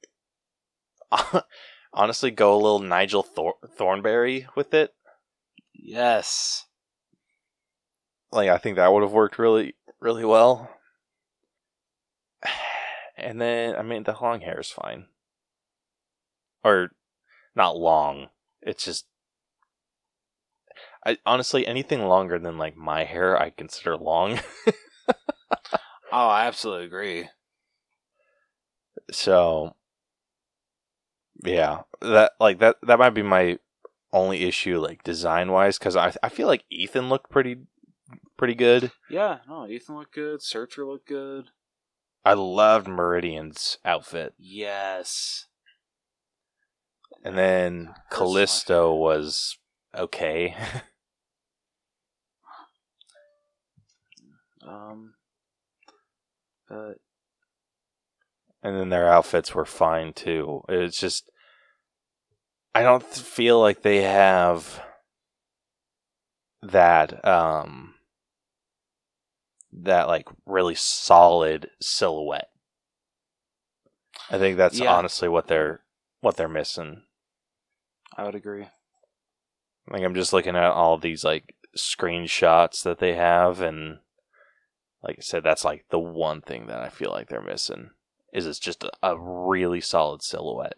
honestly 1.93 2.31
go 2.31 2.53
a 2.53 2.61
little 2.61 2.79
Nigel 2.79 3.23
Thor- 3.23 3.55
Thornberry 3.77 4.47
with 4.55 4.73
it. 4.73 4.93
Yes. 5.73 6.65
Like 8.31 8.49
I 8.49 8.57
think 8.57 8.75
that 8.75 8.91
would 8.91 9.03
have 9.03 9.11
worked 9.11 9.39
really 9.39 9.75
really 9.99 10.25
well. 10.25 10.69
And 13.15 13.39
then 13.39 13.75
I 13.75 13.83
mean 13.83 14.03
the 14.03 14.17
long 14.19 14.41
hair 14.41 14.59
is 14.59 14.71
fine. 14.71 15.05
Or 16.63 16.89
not 17.55 17.77
long. 17.77 18.29
It's 18.63 18.85
just 18.85 19.05
I 21.05 21.17
honestly 21.25 21.67
anything 21.67 22.05
longer 22.05 22.39
than 22.39 22.57
like 22.57 22.77
my 22.77 23.03
hair 23.03 23.39
I 23.39 23.49
consider 23.49 23.97
long. 23.97 24.39
Oh, 26.15 26.27
I 26.27 26.45
absolutely 26.45 26.85
agree. 26.85 27.29
so 29.11 29.75
yeah, 31.43 31.81
that 32.01 32.33
like 32.39 32.59
that 32.59 32.75
that 32.83 32.99
might 32.99 33.15
be 33.15 33.23
my 33.23 33.57
only 34.11 34.43
issue 34.43 34.79
like 34.79 35.01
design 35.03 35.51
wise 35.51 35.79
cuz 35.79 35.95
I 35.95 36.13
I 36.21 36.29
feel 36.29 36.45
like 36.45 36.65
Ethan 36.69 37.09
looked 37.09 37.31
pretty 37.31 37.65
pretty 38.37 38.53
good. 38.53 38.91
Yeah, 39.09 39.39
no, 39.47 39.65
Ethan 39.67 39.95
looked 39.95 40.13
good. 40.13 40.43
Searcher 40.43 40.85
looked 40.85 41.07
good. 41.07 41.49
I 42.23 42.33
loved 42.33 42.87
Meridian's 42.87 43.79
outfit. 43.83 44.35
Yes. 44.37 45.47
And 47.23 47.35
then 47.35 47.95
Callisto 48.11 48.93
was 48.93 49.57
okay. 49.95 50.55
Um. 54.67 55.13
But 56.69 56.97
and 58.63 58.79
then 58.79 58.89
their 58.89 59.11
outfits 59.11 59.53
were 59.53 59.65
fine 59.65 60.13
too. 60.13 60.61
It's 60.69 60.99
just 60.99 61.29
I 62.73 62.81
don't 62.81 63.03
feel 63.03 63.59
like 63.59 63.81
they 63.81 64.03
have 64.03 64.81
that 66.61 67.25
um 67.27 67.95
that 69.73 70.07
like 70.07 70.27
really 70.45 70.75
solid 70.75 71.69
silhouette. 71.81 72.49
I 74.29 74.37
think 74.37 74.57
that's 74.57 74.79
Yeah. 74.79 74.93
honestly 74.93 75.27
what 75.27 75.47
they're 75.47 75.81
what 76.21 76.37
they're 76.37 76.47
missing. 76.47 77.03
I 78.15 78.23
would 78.23 78.35
agree. 78.35 78.67
Like 79.89 80.03
I'm 80.03 80.15
just 80.15 80.31
looking 80.31 80.55
at 80.55 80.71
all 80.71 80.97
these 80.97 81.23
like 81.23 81.55
screenshots 81.75 82.83
that 82.83 82.99
they 82.99 83.13
have 83.15 83.59
and 83.59 83.99
like 85.03 85.17
I 85.19 85.21
said 85.21 85.43
that's 85.43 85.65
like 85.65 85.85
the 85.89 85.99
one 85.99 86.41
thing 86.41 86.67
that 86.67 86.81
I 86.81 86.89
feel 86.89 87.11
like 87.11 87.29
they're 87.29 87.41
missing 87.41 87.91
is 88.31 88.47
it's 88.47 88.59
just 88.59 88.83
a, 88.83 88.91
a 89.03 89.19
really 89.19 89.81
solid 89.81 90.23
silhouette. 90.23 90.77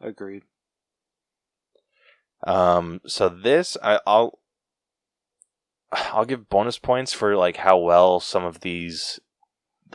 Agreed. 0.00 0.42
Um 2.46 3.00
so 3.06 3.28
this 3.28 3.76
I, 3.82 4.00
I'll 4.06 4.38
I'll 5.92 6.24
give 6.24 6.48
bonus 6.48 6.78
points 6.78 7.12
for 7.12 7.36
like 7.36 7.58
how 7.58 7.78
well 7.78 8.20
some 8.20 8.44
of 8.44 8.60
these 8.60 9.20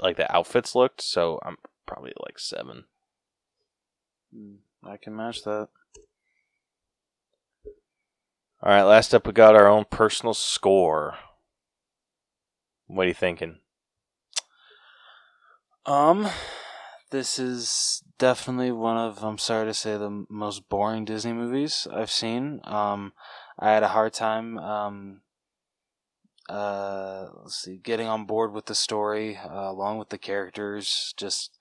like 0.01 0.17
the 0.17 0.33
outfits 0.35 0.75
looked, 0.75 1.01
so 1.01 1.39
I'm 1.43 1.57
probably 1.85 2.13
like 2.19 2.39
7. 2.39 2.85
Mm, 4.35 4.57
I 4.83 4.97
can 4.97 5.15
match 5.15 5.43
that. 5.43 5.69
All 8.61 8.71
right, 8.71 8.83
last 8.83 9.13
up 9.13 9.27
we 9.27 9.33
got 9.33 9.55
our 9.55 9.67
own 9.67 9.85
personal 9.89 10.33
score. 10.33 11.15
What 12.87 13.05
are 13.05 13.07
you 13.07 13.13
thinking? 13.13 13.59
Um, 15.85 16.27
this 17.11 17.39
is 17.39 18.03
definitely 18.17 18.71
one 18.71 18.97
of 18.97 19.23
I'm 19.23 19.37
sorry 19.37 19.65
to 19.65 19.73
say 19.73 19.97
the 19.97 20.25
most 20.29 20.69
boring 20.69 21.05
Disney 21.05 21.33
movies 21.33 21.87
I've 21.91 22.11
seen. 22.11 22.61
Um, 22.63 23.13
I 23.59 23.71
had 23.71 23.83
a 23.83 23.89
hard 23.89 24.13
time 24.13 24.57
um 24.59 25.21
uh 26.49 27.25
let's 27.41 27.55
see 27.55 27.77
getting 27.77 28.07
on 28.07 28.25
board 28.25 28.53
with 28.53 28.65
the 28.65 28.75
story 28.75 29.37
uh, 29.37 29.71
along 29.71 29.97
with 29.97 30.09
the 30.09 30.17
characters. 30.17 31.13
Just 31.17 31.57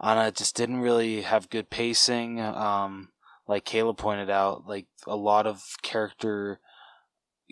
Anna 0.00 0.30
just 0.30 0.56
didn't 0.56 0.80
really 0.80 1.22
have 1.22 1.50
good 1.50 1.70
pacing. 1.70 2.40
Um, 2.40 3.10
like 3.46 3.64
Kayla 3.64 3.96
pointed 3.96 4.30
out, 4.30 4.66
like 4.66 4.86
a 5.06 5.16
lot 5.16 5.46
of 5.46 5.62
character 5.82 6.60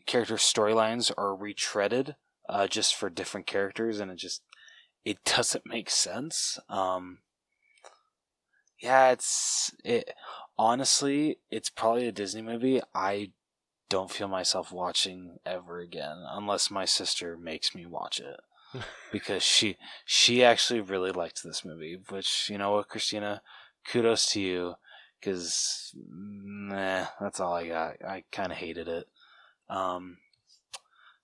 character 0.07 0.37
storylines 0.37 1.13
are 1.17 1.37
retreaded 1.37 2.17
uh, 2.49 2.67
just 2.67 2.95
for 2.95 3.11
different 3.11 3.47
characters, 3.47 4.01
and 4.01 4.11
it 4.11 4.17
just 4.17 4.43
it 5.05 5.19
doesn't 5.25 5.67
make 5.67 5.91
sense. 5.91 6.59
Um, 6.69 7.19
yeah, 8.81 9.11
it's 9.11 9.73
it. 9.85 10.11
Honestly, 10.59 11.39
it's 11.51 11.71
probably 11.71 12.07
a 12.07 12.13
Disney 12.13 12.43
movie 12.43 12.81
I 12.95 13.31
don't 13.89 14.11
feel 14.11 14.29
myself 14.29 14.73
watching 14.73 15.39
ever 15.45 15.81
again, 15.81 16.25
unless 16.31 16.71
my 16.71 16.85
sister 16.85 17.37
makes 17.37 17.75
me 17.75 17.87
watch 17.87 18.21
it. 18.21 18.41
because 19.13 19.43
she 19.43 19.77
she 20.05 20.43
actually 20.43 20.81
really 20.81 21.11
liked 21.13 21.43
this 21.43 21.65
movie, 21.65 21.99
which 22.09 22.49
you 22.49 22.59
know 22.59 22.73
what, 22.73 22.89
Christina, 22.89 23.43
kudos 23.87 24.27
to 24.33 24.41
you, 24.41 24.75
because 25.21 25.95
nah, 25.95 27.07
that's 27.21 27.41
all 27.41 27.55
I 27.55 27.69
got. 27.69 27.97
I 28.07 28.25
kind 28.33 28.51
of 28.51 28.59
hated 28.59 28.89
it. 28.89 29.07
Um, 29.69 30.19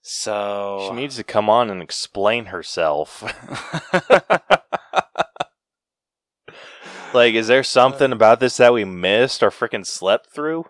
so 0.08 0.86
She 0.88 0.94
needs 0.96 1.16
to 1.16 1.24
come 1.24 1.50
on 1.50 1.68
and 1.70 1.82
explain 1.82 2.46
herself. 2.46 3.22
like, 7.14 7.34
is 7.34 7.46
there 7.48 7.62
something 7.62 8.12
about 8.12 8.40
this 8.40 8.56
that 8.56 8.72
we 8.72 8.84
missed 8.84 9.42
or 9.42 9.50
freaking 9.50 9.86
slept 9.86 10.30
through? 10.30 10.66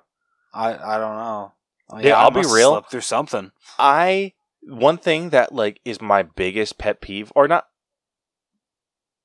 I 0.53 0.71
I 0.75 0.99
don't 0.99 1.17
know. 1.17 1.53
Oh, 1.91 1.99
Yeah, 2.01 2.19
I 2.19 2.23
I'll 2.25 2.31
be 2.31 2.41
real. 2.41 2.73
slept 2.73 2.91
through 2.91 3.01
something. 3.03 3.53
I 3.79 4.33
one 4.63 4.99
thing 4.99 5.31
that 5.31 5.55
like 5.55 5.81
is 5.85 6.01
my 6.01 6.23
biggest 6.23 6.79
pet 6.79 7.01
peeve, 7.01 7.33
or 7.35 7.47
not. 7.49 7.67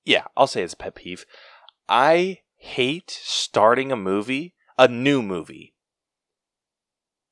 Yeah, 0.06 0.26
I'll 0.38 0.48
say 0.48 0.62
it's 0.64 0.74
a 0.74 0.78
pet 0.78 0.96
peeve. 0.96 1.26
I 1.90 2.40
hate 2.58 3.10
starting 3.10 3.92
a 3.92 3.96
movie, 3.96 4.54
a 4.78 4.88
new 4.88 5.22
movie, 5.22 5.74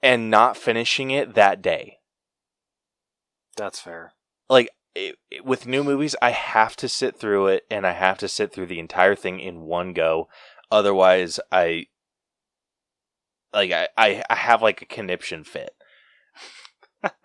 and 0.01 0.29
not 0.31 0.57
finishing 0.57 1.11
it 1.11 1.33
that 1.35 1.61
day. 1.61 1.99
That's 3.61 3.79
fair. 3.79 4.13
like 4.49 4.69
it, 4.95 5.15
it- 5.29 5.45
with 5.45 5.67
new 5.67 5.83
movies 5.83 6.15
i 6.19 6.31
have 6.31 6.75
to 6.77 6.89
sit 6.89 7.15
through 7.15 7.45
it 7.47 7.63
and 7.69 7.85
i 7.85 7.91
have 7.91 8.17
to 8.17 8.27
sit 8.27 8.51
through 8.51 8.65
the 8.65 8.79
entire 8.79 9.15
thing 9.15 9.39
in 9.39 9.61
one 9.61 9.93
go 9.93 10.27
otherwise 10.71 11.39
i 11.51 11.85
like 13.53 13.71
I, 13.71 13.87
I, 13.95 14.23
I 14.29 14.35
have 14.35 14.61
like 14.63 14.81
a 14.81 14.85
conniption 14.85 15.43
fit. 15.43 15.71
um, 17.03 17.11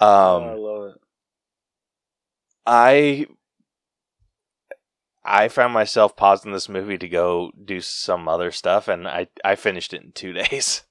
Oh, 0.00 0.42
I 0.42 0.54
love 0.54 0.90
it. 0.90 1.00
I 2.66 3.26
I 5.24 5.48
found 5.48 5.72
myself 5.72 6.16
pausing 6.16 6.52
this 6.52 6.68
movie 6.68 6.98
to 6.98 7.08
go 7.08 7.50
do 7.64 7.80
some 7.80 8.28
other 8.28 8.50
stuff, 8.52 8.88
and 8.88 9.08
I 9.08 9.28
I 9.44 9.54
finished 9.54 9.94
it 9.94 10.02
in 10.02 10.12
two 10.12 10.32
days, 10.42 10.82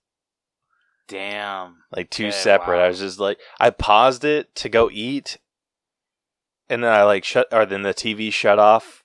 Damn. 1.08 1.84
like 1.96 2.10
two 2.10 2.28
Okay, 2.28 2.32
separate. 2.36 2.84
I 2.84 2.88
was 2.88 3.00
just 3.00 3.20
like, 3.20 3.40
I 3.60 3.70
paused 3.70 4.24
it 4.24 4.56
to 4.56 4.70
go 4.70 4.90
eat, 4.92 5.38
and 6.70 6.84
then 6.84 6.92
I 6.92 7.04
like 7.04 7.24
shut, 7.24 7.48
or 7.52 7.66
then 7.66 7.84
the 7.84 7.94
TV 7.94 8.32
shut 8.32 8.60
off, 8.60 9.04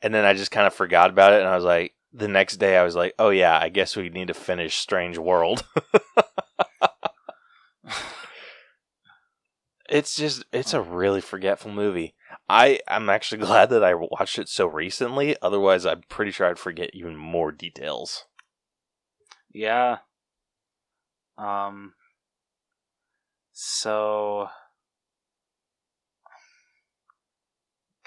and 0.00 0.14
then 0.14 0.24
I 0.24 0.34
just 0.34 0.50
kind 0.50 0.66
of 0.66 0.74
forgot 0.74 1.10
about 1.10 1.32
it, 1.34 1.40
and 1.40 1.48
I 1.48 1.56
was 1.56 1.64
like, 1.64 1.94
the 2.12 2.28
next 2.28 2.56
day 2.56 2.76
I 2.76 2.84
was 2.84 2.94
like, 2.94 3.14
oh 3.18 3.30
yeah, 3.30 3.58
I 3.60 3.68
guess 3.68 3.96
we 3.96 4.08
need 4.08 4.28
to 4.28 4.34
finish 4.34 4.76
Strange 4.76 5.18
World. 5.18 5.64
it's 9.88 10.14
just 10.16 10.44
it's 10.52 10.72
a 10.72 10.80
really 10.80 11.20
forgetful 11.20 11.72
movie. 11.72 12.14
I 12.48 12.80
I'm 12.88 13.10
actually 13.10 13.38
glad 13.46 13.70
that 13.70 13.84
I 13.84 13.94
watched 13.94 14.38
it 14.38 14.48
so 14.48 14.66
recently. 14.66 15.36
Otherwise, 15.42 15.84
I'm 15.84 16.02
pretty 16.08 16.30
sure 16.30 16.46
I'd 16.46 16.58
forget 16.58 16.90
even 16.94 17.16
more 17.16 17.52
details. 17.52 18.26
Yeah. 19.52 19.98
Um. 21.38 21.94
So. 23.52 24.48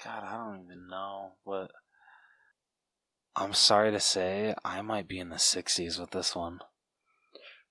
God, 0.04 0.22
I 0.24 0.36
don't 0.36 0.64
even 0.64 0.88
know 0.88 1.32
what. 1.44 1.70
I'm 3.34 3.52
sorry 3.52 3.92
to 3.92 4.00
say, 4.00 4.54
I 4.64 4.82
might 4.82 5.06
be 5.06 5.20
in 5.20 5.28
the 5.28 5.36
60s 5.36 5.98
with 5.98 6.10
this 6.10 6.34
one. 6.34 6.58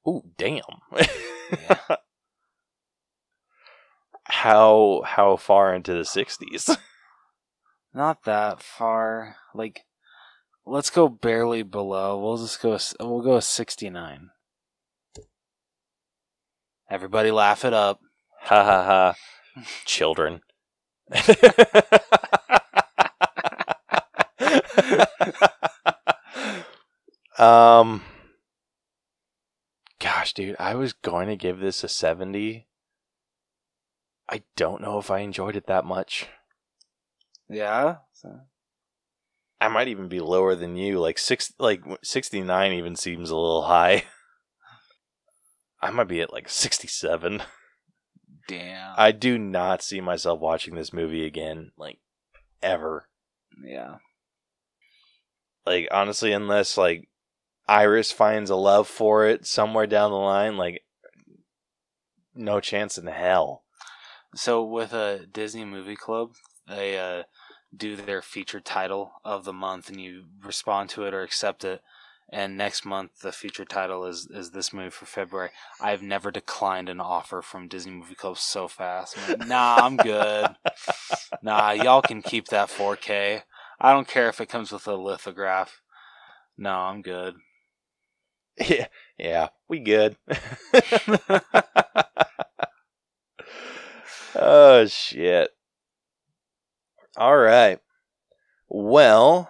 Ooh, 0.08 0.24
damn. 0.38 0.62
Yeah. 0.96 1.78
how 4.24 5.02
how 5.06 5.36
far 5.36 5.74
into 5.74 5.94
the 5.94 6.02
60s? 6.02 6.78
Not 7.94 8.24
that 8.24 8.62
far. 8.62 9.36
Like, 9.54 9.86
let's 10.66 10.90
go 10.90 11.10
barely 11.10 11.64
below. 11.64 12.20
We'll 12.20 12.38
just 12.38 12.62
go. 12.62 12.78
We'll 13.00 13.22
go 13.22 13.40
69. 13.40 14.30
Everybody, 16.90 17.32
laugh 17.32 17.66
it 17.66 17.74
up. 17.74 18.00
ha 18.42 18.64
ha 18.64 18.84
ha. 18.86 19.16
Children. 19.86 20.42
um 27.38 28.02
Gosh, 30.00 30.34
dude, 30.34 30.56
I 30.60 30.76
was 30.76 30.94
going 30.94 31.28
to 31.28 31.36
give 31.36 31.60
this 31.60 31.84
a 31.84 31.90
70. 31.90 32.68
I 34.30 34.44
don't 34.56 34.82
know 34.82 35.00
if 35.00 35.10
I 35.10 35.20
enjoyed 35.20 35.56
it 35.56 35.66
that 35.68 35.86
much. 35.86 36.28
Yeah. 37.50 37.98
So- 38.14 38.42
I 39.60 39.70
might 39.70 39.88
even 39.88 40.08
be 40.08 40.20
lower 40.20 40.54
than 40.54 40.76
you. 40.76 41.00
Like 41.00 41.18
six, 41.18 41.52
like 41.58 41.82
sixty 42.04 42.42
nine, 42.42 42.74
even 42.74 42.96
seems 42.96 43.32
a 43.32 43.36
little 43.36 43.64
high. 43.64 44.04
I 45.82 45.92
might 45.92 46.08
be 46.08 46.22
at 46.22 46.34
like 46.34 46.50
sixty 46.50 46.88
seven. 46.88 47.44
Damn. 48.48 48.94
I 48.98 49.12
do 49.12 49.38
not 49.38 49.82
see 49.84 50.00
myself 50.00 50.40
watching 50.40 50.76
this 50.76 50.94
movie 50.94 51.26
again, 51.26 51.72
like 51.78 52.00
ever. 52.62 53.10
yeah. 53.64 53.98
Like 55.66 55.90
honestly, 55.92 56.32
unless 56.32 56.78
like 56.78 57.10
Iris 57.68 58.12
finds 58.12 58.50
a 58.50 58.56
love 58.56 58.88
for 58.88 59.28
it 59.28 59.46
somewhere 59.46 59.86
down 59.88 60.12
the 60.12 60.18
line, 60.18 60.56
like 60.56 60.84
no 62.34 62.60
chance 62.62 62.98
in 62.98 63.08
hell. 63.08 63.64
So 64.36 64.64
with 64.64 64.94
a 64.94 65.26
Disney 65.32 65.66
Movie 65.66 65.96
Club, 65.96 66.32
they 66.68 66.98
uh, 66.98 67.24
do 67.76 67.96
their 67.96 68.22
featured 68.22 68.66
title 68.66 69.12
of 69.26 69.44
the 69.44 69.54
month, 69.54 69.90
and 69.90 70.00
you 70.00 70.26
respond 70.44 70.90
to 70.92 71.04
it 71.04 71.14
or 71.14 71.22
accept 71.22 71.66
it. 71.66 71.82
And 72.30 72.58
next 72.58 72.86
month, 72.86 73.22
the 73.22 73.32
featured 73.32 73.70
title 73.70 74.06
is 74.06 74.28
is 74.30 74.52
this 74.52 74.74
movie 74.74 74.90
for 74.90 75.06
February. 75.06 75.52
I've 75.80 76.02
never 76.02 76.30
declined 76.30 76.90
an 76.90 77.00
offer 77.00 77.42
from 77.42 77.70
Disney 77.70 77.94
Movie 77.94 78.16
Club 78.16 78.38
so 78.38 78.68
fast. 78.68 79.18
I'm 79.18 79.30
like, 79.30 79.48
nah, 79.48 79.78
I'm 79.80 79.96
good. 79.96 80.50
nah, 81.42 81.72
y'all 81.72 82.02
can 82.02 82.22
keep 82.22 82.48
that 82.48 82.68
4K. 82.70 83.44
I 83.80 83.94
don't 83.94 84.08
care 84.08 84.28
if 84.28 84.42
it 84.42 84.50
comes 84.50 84.74
with 84.74 84.88
a 84.88 84.96
lithograph. 84.96 85.82
No, 86.58 86.72
I'm 86.72 87.02
good. 87.02 87.36
Yeah, 88.60 88.88
yeah, 89.20 89.50
we 89.70 89.80
good. 89.80 90.18
oh 94.36 94.88
shit. 94.88 95.52
All 97.16 97.38
right. 97.38 97.80
Well, 98.68 99.48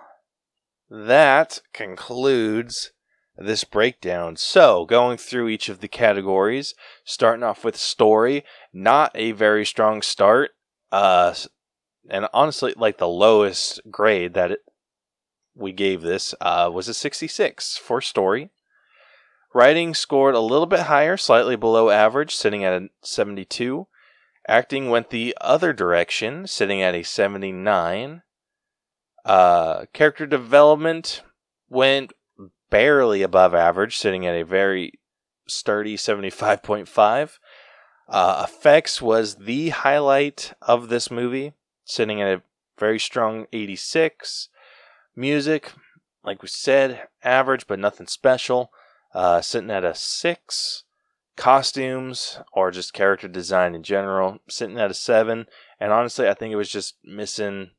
that 0.89 1.59
concludes 1.73 2.91
this 3.37 3.63
breakdown. 3.63 4.35
So, 4.35 4.85
going 4.85 5.17
through 5.17 5.49
each 5.49 5.69
of 5.69 5.79
the 5.79 5.87
categories, 5.87 6.73
starting 7.03 7.43
off 7.43 7.63
with 7.63 7.77
story, 7.77 8.43
not 8.73 9.11
a 9.13 9.31
very 9.31 9.65
strong 9.65 10.01
start. 10.01 10.51
Uh 10.91 11.33
and 12.09 12.27
honestly, 12.33 12.73
like 12.77 12.97
the 12.97 13.07
lowest 13.07 13.81
grade 13.91 14.33
that 14.33 14.51
it, 14.51 14.59
we 15.55 15.71
gave 15.71 16.01
this 16.01 16.33
uh, 16.39 16.69
was 16.71 16.87
a 16.87 16.93
66 16.93 17.77
for 17.77 18.01
story. 18.01 18.49
Writing 19.53 19.93
scored 19.93 20.35
a 20.35 20.39
little 20.39 20.65
bit 20.65 20.81
higher, 20.81 21.17
slightly 21.17 21.55
below 21.55 21.89
average, 21.89 22.35
sitting 22.35 22.63
at 22.63 22.73
a 22.73 22.89
72. 23.01 23.87
Acting 24.47 24.89
went 24.89 25.09
the 25.09 25.35
other 25.41 25.73
direction, 25.73 26.47
sitting 26.47 26.81
at 26.81 26.95
a 26.95 27.03
79. 27.03 28.21
Uh, 29.27 29.85
character 29.91 30.25
development 30.25 31.21
went 31.69 32.13
barely 32.69 33.21
above 33.21 33.53
average, 33.53 33.97
sitting 33.97 34.25
at 34.25 34.35
a 34.35 34.45
very 34.45 34.93
sturdy 35.47 35.97
75.5. 35.97 37.37
Uh, 38.07 38.45
effects 38.47 39.01
was 39.01 39.35
the 39.35 39.69
highlight 39.69 40.53
of 40.61 40.87
this 40.87 41.11
movie, 41.11 41.51
sitting 41.83 42.21
at 42.21 42.37
a 42.37 42.41
very 42.79 42.97
strong 42.97 43.47
86. 43.51 44.47
Music, 45.13 45.73
like 46.23 46.41
we 46.41 46.47
said, 46.47 47.09
average 47.21 47.67
but 47.67 47.79
nothing 47.79 48.07
special, 48.07 48.71
uh, 49.13 49.41
sitting 49.41 49.71
at 49.71 49.83
a 49.83 49.93
6. 49.93 50.83
Costumes, 51.35 52.39
or 52.51 52.71
just 52.71 52.93
character 52.93 53.27
design 53.27 53.75
in 53.75 53.83
general, 53.83 54.39
sitting 54.49 54.79
at 54.79 54.89
a 54.89 54.95
7. 54.95 55.45
And 55.79 55.91
honestly, 55.91 56.27
I 56.27 56.33
think 56.33 56.51
it 56.51 56.55
was 56.55 56.69
just 56.69 56.95
missing 57.03 57.71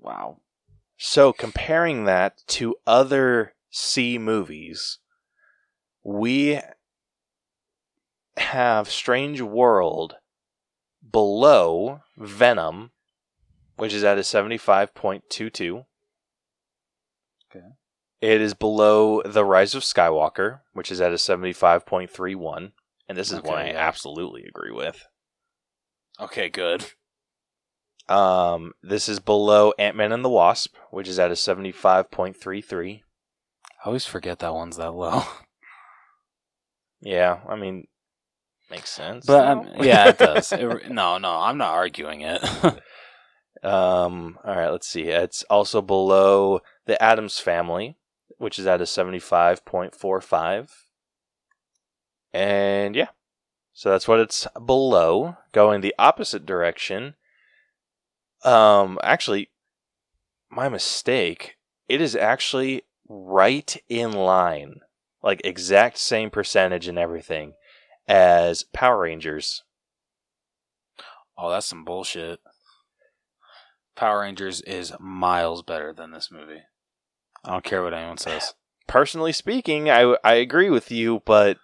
Wow. 0.00 0.40
So 0.96 1.32
comparing 1.32 2.04
that 2.04 2.38
to 2.48 2.74
other 2.86 3.54
C 3.70 4.18
movies, 4.18 4.98
we 6.02 6.60
have 8.38 8.90
Strange 8.90 9.40
World 9.40 10.16
below 11.10 12.00
Venom, 12.16 12.90
which 13.76 13.92
is 13.92 14.04
at 14.04 14.18
a 14.18 14.22
75.22. 14.22 15.84
Okay. 17.50 17.66
It 18.20 18.40
is 18.40 18.54
below 18.54 19.22
The 19.22 19.44
Rise 19.44 19.74
of 19.74 19.82
Skywalker, 19.82 20.60
which 20.72 20.90
is 20.90 21.00
at 21.00 21.12
a 21.12 21.16
75.31. 21.16 22.72
And 23.08 23.16
this 23.16 23.32
is 23.32 23.42
one 23.42 23.58
I 23.58 23.70
yeah. 23.70 23.78
absolutely 23.78 24.44
agree 24.44 24.72
with. 24.72 25.06
Okay, 26.20 26.48
good. 26.48 26.84
Um, 28.08 28.72
this 28.82 29.08
is 29.08 29.20
below 29.20 29.72
Ant 29.78 29.96
Man 29.96 30.12
and 30.12 30.24
the 30.24 30.28
Wasp, 30.28 30.76
which 30.90 31.08
is 31.08 31.18
at 31.18 31.30
a 31.30 31.36
seventy-five 31.36 32.10
point 32.10 32.36
three 32.36 32.60
three. 32.60 33.02
I 33.64 33.86
always 33.86 34.06
forget 34.06 34.38
that 34.40 34.54
one's 34.54 34.76
that 34.76 34.92
low. 34.92 35.22
Yeah, 37.00 37.38
I 37.48 37.56
mean, 37.56 37.86
makes 38.70 38.90
sense. 38.90 39.26
But 39.26 39.46
um, 39.46 39.68
yeah, 39.80 40.08
it 40.08 40.18
does. 40.18 40.52
It, 40.58 40.90
no, 40.90 41.18
no, 41.18 41.30
I'm 41.30 41.58
not 41.58 41.72
arguing 41.72 42.22
it. 42.22 42.42
Um, 43.62 44.38
all 44.44 44.54
right, 44.54 44.70
let's 44.70 44.88
see. 44.88 45.08
It's 45.08 45.42
also 45.44 45.82
below 45.82 46.60
the 46.86 47.00
Addams 47.02 47.38
family, 47.38 47.96
which 48.38 48.58
is 48.58 48.66
at 48.66 48.80
a 48.80 48.84
75.45. 48.84 50.70
And 52.32 52.94
yeah, 52.94 53.08
so 53.72 53.90
that's 53.90 54.06
what 54.06 54.20
it's 54.20 54.46
below. 54.64 55.36
Going 55.52 55.80
the 55.80 55.94
opposite 55.98 56.46
direction. 56.46 57.14
Um, 58.44 58.98
actually, 59.02 59.50
my 60.50 60.68
mistake. 60.68 61.56
It 61.88 62.00
is 62.02 62.14
actually 62.14 62.82
right 63.08 63.76
in 63.88 64.12
line, 64.12 64.80
like 65.22 65.40
exact 65.42 65.96
same 65.96 66.28
percentage 66.28 66.86
and 66.86 66.98
everything 66.98 67.54
as 68.08 68.64
Power 68.64 69.02
Rangers. 69.02 69.62
oh, 71.36 71.50
that's 71.50 71.66
some 71.66 71.84
bullshit. 71.84 72.40
Power 73.94 74.20
Rangers 74.20 74.60
is 74.62 74.92
miles 74.98 75.62
better 75.62 75.92
than 75.92 76.10
this 76.10 76.30
movie. 76.30 76.62
I 77.44 77.50
don't 77.52 77.64
care 77.64 77.82
what 77.82 77.94
anyone 77.94 78.18
says. 78.18 78.54
personally 78.86 79.32
speaking, 79.32 79.90
I 79.90 80.16
I 80.24 80.34
agree 80.34 80.70
with 80.70 80.90
you, 80.90 81.22
but 81.24 81.58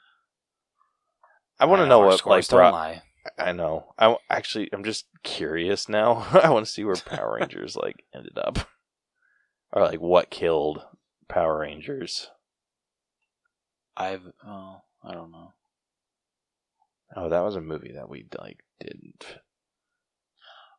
I 1.59 1.67
want 1.67 1.81
to 1.81 1.87
know 1.87 2.01
what 2.01 2.25
like 2.27 2.47
don't 2.47 2.59
brought. 2.59 2.73
lie. 2.73 3.03
I 3.39 3.53
know. 3.53 3.95
I 3.99 4.17
actually 4.29 4.69
I'm 4.73 4.85
just 4.85 5.07
curious 5.23 5.89
now. 5.89 6.27
I 6.43 6.51
want 6.51 6.67
to 6.67 6.71
see 6.71 6.85
where 6.85 6.97
Power 6.97 7.37
Rangers 7.41 7.77
like 7.77 8.05
ended 8.15 8.37
up, 8.37 8.59
or 9.73 9.83
like 9.83 10.01
what 10.01 10.31
killed 10.31 10.83
Power 11.29 11.61
Rangers. 11.61 12.31
I've 13.97 14.23
oh, 14.47 14.83
I 15.03 15.13
don't 15.13 15.31
know. 15.31 15.53
Oh, 17.17 17.29
that 17.29 17.41
was 17.45 17.57
a 17.57 17.61
movie 17.61 17.93
that 17.95 18.09
we 18.09 18.27
like 18.39 18.59
didn't. 18.81 19.39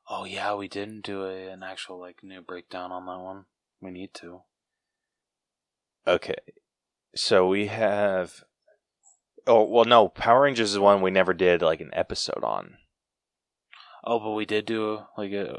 Oh 0.10 0.26
yeah, 0.26 0.53
we 0.56 0.68
didn't 0.68 1.02
do 1.06 1.24
a, 1.24 1.48
an 1.48 1.64
actual 1.64 1.99
like 1.99 2.18
new 2.24 2.41
breakdown 2.41 2.91
on 2.91 3.06
that 3.06 3.20
one. 3.24 3.45
We 3.82 3.91
need 3.91 4.14
to. 4.16 4.41
Okay, 6.07 6.36
so 7.16 7.48
we 7.48 7.68
have. 7.68 8.44
Oh 9.48 9.64
well, 9.64 9.86
no. 9.86 10.07
Power 10.10 10.41
Rangers 10.41 10.72
is 10.74 10.80
one 10.80 11.02
we 11.02 11.12
never 11.12 11.34
did 11.34 11.62
like 11.62 11.82
an 11.82 11.91
episode 11.94 12.44
on. 12.44 12.76
Oh, 14.03 14.20
but 14.20 14.32
we 14.32 14.45
did 14.45 14.66
do 14.66 15.02
like 15.18 15.32
a 15.32 15.57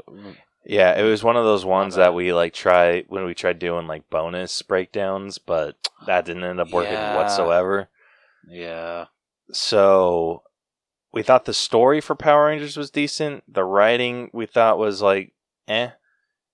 Yeah, 0.65 0.97
it 0.97 1.03
was 1.03 1.23
one 1.23 1.35
of 1.35 1.43
those 1.43 1.65
ones 1.65 1.95
that 1.95 2.13
we 2.13 2.31
like 2.31 2.53
try 2.53 3.03
when 3.07 3.25
we 3.25 3.33
tried 3.33 3.59
doing 3.59 3.87
like 3.87 4.09
bonus 4.09 4.61
breakdowns, 4.61 5.37
but 5.37 5.75
that 6.05 6.23
didn't 6.25 6.43
end 6.45 6.61
up 6.61 6.71
working 6.71 6.93
Yeah. 6.93 7.17
whatsoever. 7.17 7.89
yeah. 8.49 9.05
So 9.51 10.43
we 11.11 11.23
thought 11.23 11.45
the 11.45 11.53
story 11.53 12.01
for 12.01 12.15
Power 12.15 12.47
Rangers 12.47 12.77
was 12.77 12.91
decent. 12.91 13.43
The 13.47 13.63
writing 13.63 14.29
we 14.33 14.45
thought 14.45 14.77
was 14.77 15.01
like 15.01 15.33
eh. 15.67 15.91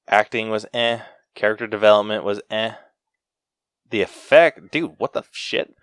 Acting 0.07 0.49
was 0.49 0.65
eh. 0.73 0.99
Character 1.35 1.67
development 1.67 2.23
was 2.23 2.41
eh. 2.49 2.73
The 3.89 4.01
effect, 4.01 4.71
dude, 4.71 4.95
what 4.97 5.13
the 5.13 5.23
shit? 5.31 5.75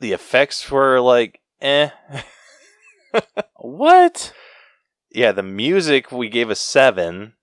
The 0.00 0.12
effects 0.12 0.70
were 0.70 1.00
like 1.00 1.40
eh. 1.60 1.90
What? 3.56 4.32
Yeah, 5.10 5.32
the 5.32 5.42
music 5.42 6.12
we 6.12 6.28
gave 6.28 6.50
a 6.50 6.54
seven. 6.54 7.34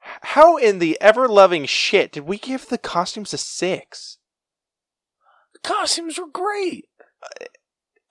How 0.00 0.56
in 0.56 0.78
the 0.78 1.00
ever 1.00 1.28
loving 1.28 1.66
shit 1.66 2.12
did 2.12 2.24
we 2.24 2.38
give 2.38 2.68
the 2.68 2.78
costumes 2.78 3.34
a 3.34 3.38
six? 3.38 4.18
The 5.52 5.60
Costumes 5.60 6.18
were 6.18 6.26
great. 6.26 6.86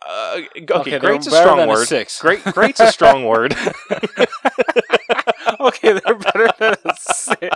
Uh, 0.08 0.40
okay, 0.58 0.74
Okay, 0.74 1.00
great's 1.00 1.28
a 1.28 1.32
strong 1.32 1.58
than 1.58 1.70
a 1.70 1.74
word. 1.74 1.88
six. 1.88 2.20
Great, 2.22 2.44
great's 2.44 2.80
a 2.80 2.92
strong 2.92 3.26
word. 3.26 3.54
okay, 5.60 6.00
they're 6.00 6.16
better 6.16 6.50
than 6.58 6.76
a 6.86 6.96
six. 6.96 7.56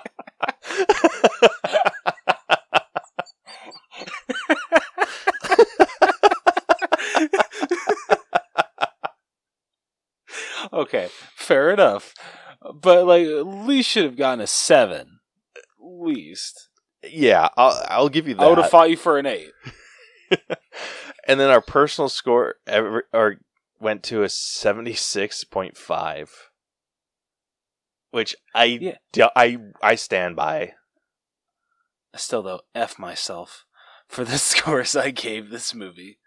okay, 10.71 11.09
fair 11.35 11.71
enough. 11.71 12.13
But 12.73 13.05
like, 13.05 13.25
at 13.27 13.45
least 13.45 13.89
should 13.89 14.05
have 14.05 14.17
gotten 14.17 14.41
a 14.41 14.47
seven. 14.47 15.19
At 15.55 15.63
least. 15.81 16.69
yeah, 17.03 17.49
I'll, 17.57 17.83
I'll 17.89 18.09
give 18.09 18.27
you 18.27 18.35
that. 18.35 18.43
I 18.43 18.49
would 18.49 18.57
have 18.57 18.69
fought 18.69 18.89
you 18.89 18.97
for 18.97 19.17
an 19.19 19.25
eight. 19.25 19.51
and 21.27 21.39
then 21.39 21.49
our 21.49 21.61
personal 21.61 22.09
score 22.09 22.55
ever, 22.67 23.07
or 23.13 23.37
went 23.79 24.03
to 24.03 24.23
a 24.23 24.29
seventy 24.29 24.93
six 24.93 25.43
point 25.43 25.77
five, 25.77 26.49
which 28.11 28.35
I 28.55 28.65
Yeah. 28.65 28.97
d- 29.11 29.23
I 29.35 29.57
I 29.81 29.95
stand 29.95 30.35
by. 30.35 30.73
Still 32.15 32.43
though, 32.43 32.61
f 32.75 32.99
myself 32.99 33.65
for 34.07 34.23
the 34.23 34.37
scores 34.37 34.95
I 34.95 35.11
gave 35.11 35.49
this 35.49 35.73
movie. 35.73 36.19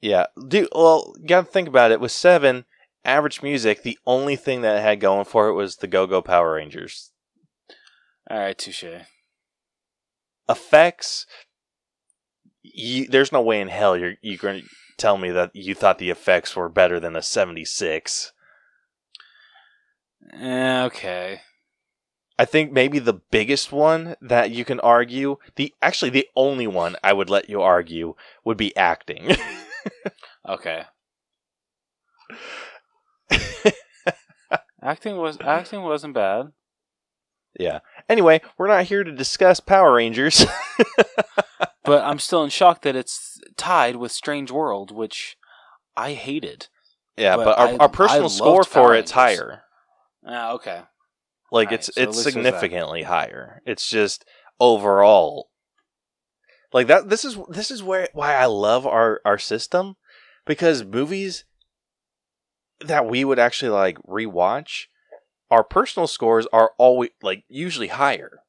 Yeah, 0.00 0.26
dude. 0.48 0.68
Well, 0.74 1.14
you 1.18 1.26
gotta 1.26 1.46
think 1.46 1.68
about 1.68 1.90
it. 1.92 2.00
With 2.00 2.12
seven 2.12 2.66
average 3.04 3.42
music, 3.42 3.82
the 3.82 3.98
only 4.06 4.36
thing 4.36 4.60
that 4.62 4.76
it 4.76 4.82
had 4.82 5.00
going 5.00 5.24
for 5.24 5.48
it 5.48 5.54
was 5.54 5.76
the 5.76 5.86
Go 5.86 6.06
Go 6.06 6.20
Power 6.20 6.54
Rangers 6.54 7.12
All 8.30 8.38
right, 8.38 8.56
touche. 8.58 8.84
effects. 10.48 11.26
You, 12.64 13.06
there's 13.08 13.30
no 13.30 13.42
way 13.42 13.60
in 13.60 13.68
hell 13.68 13.96
you're 13.96 14.14
you're 14.22 14.38
going 14.38 14.62
to 14.62 14.68
tell 14.96 15.18
me 15.18 15.30
that 15.30 15.54
you 15.54 15.74
thought 15.74 15.98
the 15.98 16.10
effects 16.10 16.56
were 16.56 16.68
better 16.68 16.98
than 16.98 17.14
a 17.14 17.22
76. 17.22 18.32
Eh, 20.32 20.82
okay. 20.84 21.40
I 22.38 22.44
think 22.46 22.72
maybe 22.72 22.98
the 22.98 23.12
biggest 23.12 23.70
one 23.70 24.16
that 24.20 24.50
you 24.50 24.64
can 24.64 24.80
argue, 24.80 25.36
the 25.56 25.72
actually 25.82 26.10
the 26.10 26.26
only 26.34 26.66
one 26.66 26.96
I 27.04 27.12
would 27.12 27.30
let 27.30 27.48
you 27.48 27.60
argue 27.62 28.14
would 28.44 28.56
be 28.56 28.74
acting. 28.76 29.36
Okay. 30.46 30.82
acting 34.82 35.16
was 35.16 35.38
acting 35.40 35.82
wasn't 35.82 36.14
bad. 36.14 36.52
yeah. 37.58 37.80
Anyway, 38.08 38.40
we're 38.58 38.68
not 38.68 38.84
here 38.84 39.04
to 39.04 39.12
discuss 39.12 39.60
Power 39.60 39.94
Rangers. 39.94 40.44
But 41.84 42.02
I'm 42.04 42.18
still 42.18 42.42
in 42.42 42.50
shock 42.50 42.82
that 42.82 42.96
it's 42.96 43.38
tied 43.56 43.96
with 43.96 44.10
Strange 44.12 44.50
World, 44.50 44.90
which 44.90 45.36
I 45.96 46.12
hated. 46.14 46.68
yeah, 47.16 47.36
But 47.36 47.44
but, 47.44 47.58
our, 47.58 47.68
I- 47.68 47.76
our 47.76 47.88
personal 47.88 48.28
score 48.28 48.64
for 48.64 48.94
it's 48.94 49.10
higher. 49.12 49.62
Ah, 50.26 50.52
okay. 50.52 50.82
Like 51.52 51.68
Alright, 51.68 51.72
it's 51.80 51.86
so 51.94 52.00
it's 52.00 52.16
least 52.16 52.24
there's 52.24 52.24
that. 52.24 52.30
significantly 52.32 53.02
higher. 53.02 53.60
It's 53.66 53.88
just 53.88 54.24
overall 54.58 55.50
like 56.72 56.86
that 56.88 57.08
this 57.08 57.24
is 57.24 57.38
this 57.48 57.70
is 57.70 57.82
where 57.82 58.08
why 58.14 58.34
I 58.34 58.46
love 58.46 58.86
our 58.86 59.20
our 59.24 59.38
system 59.38 59.96
because 60.46 60.82
movies 60.84 61.44
that 62.80 63.06
we 63.06 63.24
would 63.24 63.38
actually 63.38 63.70
like 63.70 63.98
rewatch 64.02 64.84
our 65.50 65.62
personal 65.62 66.06
scores 66.06 66.46
are 66.52 66.72
always 66.78 67.10
like 67.22 67.44
usually 67.48 67.88
higher 67.88 68.40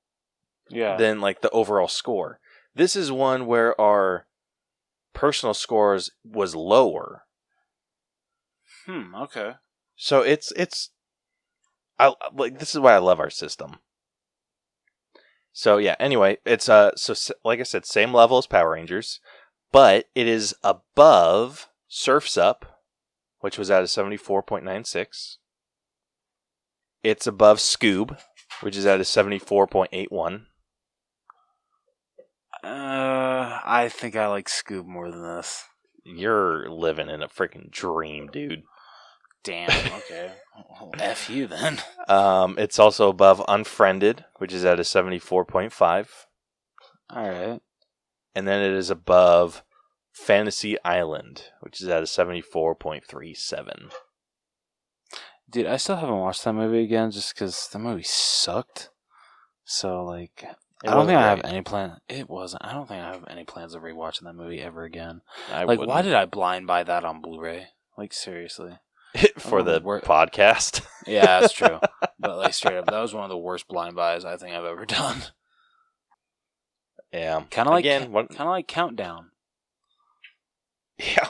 Yeah. 0.70 0.95
than 0.98 1.22
like 1.22 1.41
the 1.41 1.49
overall 1.52 1.88
score. 1.90 2.40
This 2.76 2.95
is 2.95 3.11
one 3.11 3.45
where 3.45 3.80
our 3.80 4.27
personal 5.14 5.53
scores 5.53 6.11
was 6.23 6.53
lower. 6.56 7.23
hmm. 8.85 9.15
Okay. 9.15 9.53
So 9.95 10.22
it's 10.22 10.52
it's 10.57 10.89
I 11.97 12.14
like 12.34 12.60
this 12.60 12.76
is 12.76 12.81
why 12.81 12.93
I 12.93 12.97
love 12.97 13.19
our 13.19 13.30
system. 13.30 13.77
So 15.53 15.77
yeah, 15.77 15.95
anyway, 15.99 16.38
it's 16.45 16.68
uh 16.68 16.91
so 16.95 17.14
like 17.45 17.61
I 17.61 17.64
said 17.64 17.85
same 17.85 18.14
level 18.14 18.38
as 18.38 18.45
Power 18.45 18.72
Rangers, 18.72 19.22
but 19.72 20.10
it 20.14 20.27
is 20.27 20.53
above 20.64 21.69
Surfs 21.88 22.38
Up, 22.38 22.81
which 23.39 23.57
was 23.57 23.72
at 23.72 23.81
a 23.81 23.85
74.96. 23.85 25.38
It's 27.03 27.26
above 27.27 27.60
Scoob, 27.60 28.19
which 28.61 28.76
is 28.76 28.85
at 28.85 28.99
a 28.99 29.03
74.81. 29.03 30.45
Uh, 32.66 33.60
I 33.64 33.90
think 33.90 34.16
I 34.16 34.28
like 34.28 34.48
Scoob 34.48 34.86
more 34.86 35.12
than 35.12 35.22
this. 35.22 35.66
You're 36.04 36.70
living 36.70 37.10
in 37.10 37.22
a 37.22 37.28
freaking 37.28 37.70
dream, 37.70 38.28
dude. 38.28 38.64
Damn. 39.44 39.70
Okay. 39.70 40.32
Well, 40.72 40.92
F 41.00 41.30
you 41.30 41.48
then. 41.48 41.80
Um, 42.08 42.54
it's 42.60 42.78
also 42.78 43.10
above 43.10 43.44
Unfriended, 43.48 44.26
which 44.38 44.54
is 44.54 44.64
at 44.64 44.80
a 44.80 44.84
74.5. 44.84 46.08
All 47.10 47.28
right. 47.30 47.60
and 48.36 48.48
then 48.48 48.62
it 48.62 48.74
is 48.78 48.92
above 48.92 49.64
Fantasy 50.14 50.78
Island, 50.86 51.46
which 51.62 51.82
is 51.82 51.88
at 51.88 52.04
a 52.04 52.06
74.37. 52.06 53.92
Dude, 55.50 55.66
I 55.66 55.78
still 55.78 55.96
haven't 55.96 56.20
watched 56.20 56.44
that 56.44 56.54
movie 56.54 56.84
again 56.84 57.10
just 57.10 57.34
because 57.34 57.68
the 57.72 57.80
movie 57.80 58.04
sucked. 58.04 58.92
So 59.64 60.04
like, 60.04 60.46
I 60.88 60.94
don't 60.95 61.06
think 61.07 61.18
wasn't 61.18 61.18
I 61.18 61.30
have 61.30 61.41
any 61.45 61.62
plan. 61.62 61.98
It 62.07 62.30
wasn't. 62.30 62.64
I 62.66 62.74
don't 62.74 62.88
think 62.88 63.02
I 63.03 63.12
have 63.14 63.26
any 63.28 63.44
plans 63.44 63.74
of 63.76 63.82
rewatching 63.84 64.24
that 64.24 64.34
movie 64.36 64.62
ever 64.62 64.84
again. 64.84 65.22
I 65.52 65.64
like, 65.64 65.80
why 65.80 65.86
wouldn't. 65.86 66.03
did 66.06 66.14
I 66.14 66.26
blind 66.26 66.68
buy 66.68 66.84
that 66.84 67.06
on 67.06 67.22
Blu-ray? 67.22 67.68
Like 67.98 68.14
seriously. 68.14 68.78
for 69.38 69.64
the 69.64 69.80
wor- 69.84 70.02
podcast. 70.02 70.82
Yeah, 71.07 71.40
that's 71.40 71.53
true. 71.53 71.80
but 72.20 72.38
like 72.38 72.53
straight 72.56 72.78
up, 72.78 72.88
that 72.88 72.99
was 72.99 73.14
one 73.14 73.24
of 73.24 73.30
the 73.30 73.38
worst 73.38 73.68
blind 73.68 73.95
buys 73.95 74.26
I 74.26 74.38
think 74.38 74.53
I've 74.56 74.66
ever 74.66 74.86
done. 74.88 75.18
yeah. 77.14 77.44
Kind 77.52 77.68
of 77.68 77.74
like 77.74 77.86
Again, 77.86 78.12
what- 78.12 78.30
kind 78.30 78.41
of 78.41 78.48
like 78.48 78.68
Countdown. 78.68 79.30
Yeah. 80.98 81.28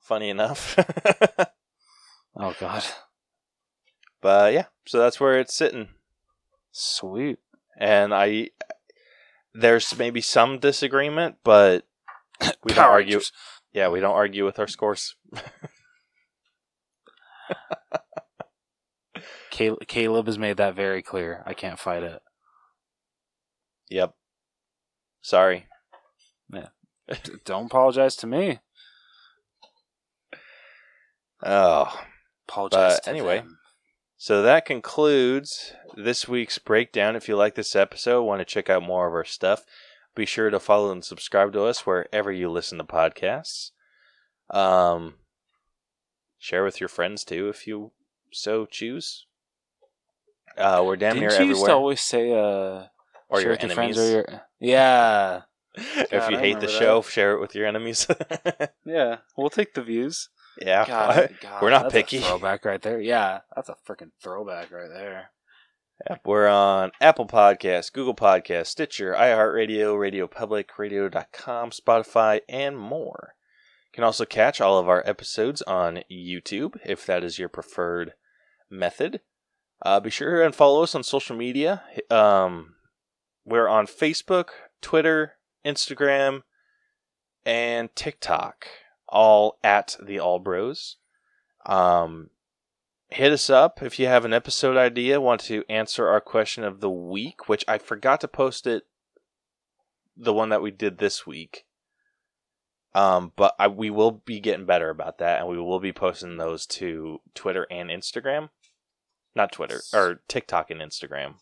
Funny 0.00 0.30
enough. 0.30 0.76
Oh 2.36 2.54
god, 2.58 2.82
but 4.22 4.52
yeah, 4.54 4.64
so 4.86 4.98
that's 4.98 5.20
where 5.20 5.38
it's 5.38 5.54
sitting. 5.54 5.88
sweet. 6.70 7.38
And 7.76 8.14
I 8.14 8.48
there's 9.54 9.96
maybe 9.98 10.20
some 10.20 10.58
disagreement, 10.58 11.36
but 11.44 11.84
we 12.64 12.72
don't 12.74 12.78
argue. 12.84 13.20
Yeah, 13.72 13.88
we 13.88 14.00
don't 14.00 14.14
argue 14.14 14.44
with 14.44 14.58
our 14.58 14.66
scores. 14.66 15.14
Caleb 19.50 20.26
has 20.26 20.38
made 20.38 20.56
that 20.56 20.74
very 20.74 21.02
clear. 21.02 21.42
I 21.46 21.54
can't 21.54 21.78
fight 21.78 22.02
it. 22.02 22.20
Yep. 23.90 24.14
Sorry. 25.20 25.66
D- 27.22 27.32
Don't 27.44 27.66
apologize 27.66 28.16
to 28.16 28.26
me. 28.26 28.60
Oh. 31.44 32.00
Apologize. 32.48 32.94
But 32.96 33.04
to 33.04 33.10
anyway. 33.10 33.38
them. 33.38 33.58
So 34.22 34.40
that 34.40 34.64
concludes 34.64 35.72
this 35.96 36.28
week's 36.28 36.56
breakdown. 36.56 37.16
If 37.16 37.26
you 37.26 37.34
like 37.34 37.56
this 37.56 37.74
episode, 37.74 38.22
want 38.22 38.38
to 38.38 38.44
check 38.44 38.70
out 38.70 38.84
more 38.84 39.08
of 39.08 39.14
our 39.14 39.24
stuff, 39.24 39.64
be 40.14 40.26
sure 40.26 40.48
to 40.48 40.60
follow 40.60 40.92
and 40.92 41.04
subscribe 41.04 41.52
to 41.54 41.64
us 41.64 41.84
wherever 41.84 42.30
you 42.30 42.48
listen 42.48 42.78
to 42.78 42.84
podcasts. 42.84 43.72
Um, 44.48 45.14
share 46.38 46.62
with 46.62 46.78
your 46.78 46.88
friends 46.88 47.24
too, 47.24 47.48
if 47.48 47.66
you 47.66 47.90
so 48.30 48.64
choose. 48.64 49.26
Uh, 50.56 50.84
we're 50.86 50.94
damn 50.94 51.14
Didn't 51.14 51.30
near 51.30 51.42
you 51.42 51.48
used 51.48 51.64
to 51.64 51.72
always 51.72 52.00
say, 52.00 52.30
uh, 52.30 52.84
or 53.28 53.38
share 53.38 53.42
your 53.42 53.50
with 53.50 53.64
enemies. 53.64 53.98
Or 53.98 54.08
your... 54.08 54.42
Yeah, 54.60 55.40
if 55.74 56.30
you 56.30 56.36
I 56.36 56.40
hate 56.40 56.60
the 56.60 56.68
remember 56.68 56.68
show, 56.68 57.02
share 57.02 57.32
it 57.32 57.40
with 57.40 57.56
your 57.56 57.66
enemies. 57.66 58.06
yeah. 58.84 59.16
We'll 59.36 59.50
take 59.50 59.74
the 59.74 59.82
views. 59.82 60.28
Yeah. 60.60 60.86
God, 60.86 61.34
God, 61.40 61.62
We're 61.62 61.70
not 61.70 61.82
that's 61.84 61.94
a 61.94 61.96
picky. 61.96 62.18
throwback 62.20 62.64
right 62.64 62.82
there. 62.82 63.00
Yeah, 63.00 63.40
that's 63.54 63.68
a 63.68 63.76
freaking 63.88 64.10
throwback 64.22 64.70
right 64.70 64.88
there. 64.92 65.30
Yep, 66.08 66.20
we're 66.24 66.48
on 66.48 66.90
Apple 67.00 67.26
Podcasts, 67.26 67.92
Google 67.92 68.14
Podcasts, 68.14 68.66
Stitcher, 68.68 69.14
iHeartRadio, 69.14 69.98
Radio 69.98 70.26
Public, 70.26 70.76
Radio.com, 70.78 71.70
Spotify, 71.70 72.40
and 72.48 72.76
more. 72.76 73.34
You 73.86 73.96
can 73.96 74.04
also 74.04 74.24
catch 74.24 74.60
all 74.60 74.78
of 74.78 74.88
our 74.88 75.02
episodes 75.06 75.62
on 75.62 76.02
YouTube 76.10 76.76
if 76.84 77.06
that 77.06 77.22
is 77.22 77.38
your 77.38 77.48
preferred 77.48 78.14
method. 78.68 79.20
Uh, 79.84 80.00
be 80.00 80.10
sure 80.10 80.42
and 80.42 80.54
follow 80.54 80.82
us 80.82 80.94
on 80.94 81.02
social 81.02 81.36
media. 81.36 81.82
Um, 82.10 82.74
we're 83.44 83.68
on 83.68 83.86
Facebook, 83.86 84.48
Twitter, 84.80 85.34
Instagram, 85.64 86.42
and 87.44 87.94
TikTok, 87.94 88.66
all 89.12 89.58
at 89.62 89.96
the 90.02 90.18
All 90.18 90.40
Bros. 90.40 90.96
Um, 91.66 92.30
hit 93.10 93.30
us 93.30 93.48
up 93.50 93.82
if 93.82 93.98
you 93.98 94.06
have 94.06 94.24
an 94.24 94.32
episode 94.32 94.76
idea, 94.76 95.20
want 95.20 95.42
to 95.42 95.64
answer 95.68 96.08
our 96.08 96.20
question 96.20 96.64
of 96.64 96.80
the 96.80 96.90
week, 96.90 97.48
which 97.48 97.64
I 97.68 97.78
forgot 97.78 98.20
to 98.22 98.28
post 98.28 98.66
it, 98.66 98.84
the 100.16 100.32
one 100.32 100.48
that 100.48 100.62
we 100.62 100.70
did 100.70 100.98
this 100.98 101.26
week. 101.26 101.64
Um, 102.94 103.32
but 103.36 103.54
I, 103.58 103.68
we 103.68 103.90
will 103.90 104.10
be 104.10 104.40
getting 104.40 104.66
better 104.66 104.90
about 104.90 105.18
that, 105.18 105.40
and 105.40 105.48
we 105.48 105.58
will 105.58 105.80
be 105.80 105.92
posting 105.92 106.36
those 106.36 106.66
to 106.66 107.20
Twitter 107.34 107.66
and 107.70 107.88
Instagram. 107.90 108.50
Not 109.34 109.52
Twitter 109.52 109.80
or 109.94 110.20
TikTok 110.28 110.70
and 110.70 110.80
Instagram. 110.80 111.36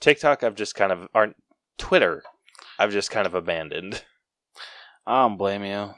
TikTok, 0.00 0.42
I've 0.42 0.54
just 0.54 0.74
kind 0.74 0.92
of, 0.92 1.08
or 1.14 1.34
Twitter, 1.76 2.22
I've 2.78 2.92
just 2.92 3.10
kind 3.10 3.26
of 3.26 3.34
abandoned. 3.34 4.02
I 5.06 5.22
don't 5.22 5.36
blame 5.36 5.64
you. 5.64 5.90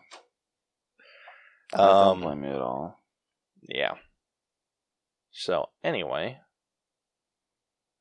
I 1.77 1.83
Um, 2.11 2.21
don't 2.21 2.21
blame 2.23 2.45
you 2.45 2.57
at 2.57 2.61
all. 2.61 2.99
Yeah. 3.63 3.95
So 5.31 5.69
anyway, 5.85 6.41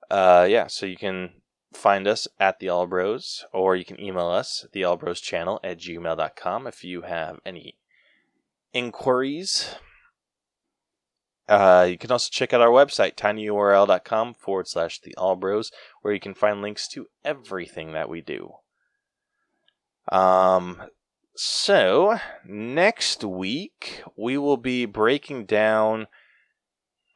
uh, 0.10 0.48
yeah. 0.50 0.68
So 0.68 0.86
you 0.86 0.98
can 0.98 1.42
find 1.74 2.08
us 2.08 2.28
at 2.40 2.60
the 2.60 2.70
All 2.70 2.88
Bros, 2.88 3.46
or 3.54 3.76
you 3.76 3.84
can 3.86 4.00
email 4.00 4.28
us 4.28 4.66
the 4.72 4.84
All 4.84 4.96
Bros 4.98 5.20
channel 5.20 5.60
at 5.64 5.78
gmail.com 5.80 6.68
if 6.68 6.84
you 6.84 7.02
have 7.02 7.40
any 7.46 7.78
inquiries. 8.74 9.76
Uh, 11.48 11.86
you 11.90 11.98
can 11.98 12.12
also 12.12 12.30
check 12.32 12.54
out 12.54 12.62
our 12.62 12.70
website, 12.70 13.16
tinyurl.com 13.16 14.34
forward 14.34 14.68
slash 14.68 15.00
the 15.00 15.14
All 15.16 15.36
Bros, 15.36 15.72
where 16.02 16.14
you 16.14 16.20
can 16.20 16.34
find 16.34 16.62
links 16.62 16.88
to 16.88 17.08
everything 17.24 17.94
that 17.94 18.10
we 18.10 18.22
do. 18.22 18.54
Um, 20.12 20.82
so 21.36 22.18
next 22.48 23.24
week 23.24 24.04
we 24.18 24.38
will 24.38 24.58
be 24.58 24.86
breaking 24.86 25.46
down 25.46 26.08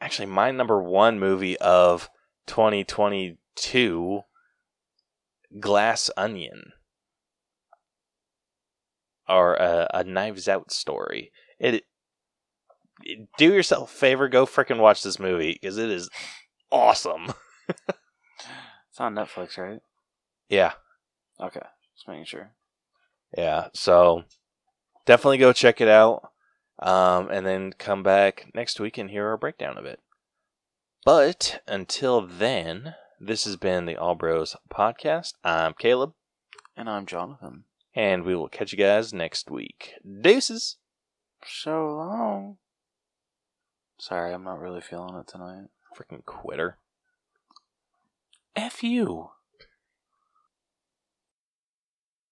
actually 0.02 0.26
my 0.26 0.52
number 0.52 0.82
one 0.82 1.20
movie 1.20 1.58
of 1.60 2.10
2022 2.48 4.22
glass 5.60 6.10
onion 6.18 6.74
or 9.28 9.56
a, 9.56 9.88
a 9.94 10.04
knives 10.04 10.48
out 10.48 10.72
story 10.72 11.32
it, 11.60 11.76
it- 11.76 11.84
do 13.38 13.54
yourself 13.54 13.94
a 13.94 13.98
favor 13.98 14.28
go 14.28 14.46
freaking 14.46 14.78
watch 14.80 15.02
this 15.04 15.20
movie 15.20 15.54
because 15.54 15.78
it 15.78 15.90
is 15.90 16.10
awesome 16.72 17.34
It's 18.90 19.00
on 19.00 19.16
Netflix, 19.16 19.58
right? 19.58 19.80
yeah 20.50 20.74
Okay, 21.40 21.62
just 21.96 22.08
making 22.08 22.26
sure. 22.26 22.52
Yeah, 23.38 23.68
so 23.74 24.24
definitely 25.06 25.38
go 25.38 25.54
check 25.54 25.82
it 25.82 25.88
out. 25.88 26.32
Um, 26.82 27.30
and 27.30 27.46
then 27.46 27.74
come 27.78 28.04
back 28.04 28.52
next 28.56 28.80
week 28.80 28.98
and 28.98 29.10
hear 29.10 29.28
our 29.28 29.38
breakdown 29.38 29.78
of 29.78 29.86
it. 29.86 30.00
But 31.04 31.62
until 31.68 32.22
then, 32.26 32.96
this 33.20 33.44
has 33.44 33.58
been 33.58 33.86
the 33.86 33.98
All 33.98 34.16
Bros 34.16 34.56
podcast. 34.74 35.34
I'm 35.44 35.74
Caleb, 35.78 36.14
And 36.78 36.90
I'm 36.90 37.06
Jonathan. 37.06 37.66
and 37.94 38.24
we 38.24 38.34
will 38.36 38.48
catch 38.48 38.72
you 38.72 38.78
guys 38.78 39.14
next 39.14 39.52
week. 39.52 39.94
Deuces! 40.22 40.78
So 41.46 41.86
long. 41.96 42.58
Sorry, 44.00 44.34
I'm 44.34 44.44
not 44.46 44.60
really 44.62 44.82
feeling 44.82 45.16
it 45.18 45.28
tonight. 45.28 45.68
Freaking 45.98 46.24
quitter. 46.26 46.78
F 48.56 48.84
you. 48.84 49.32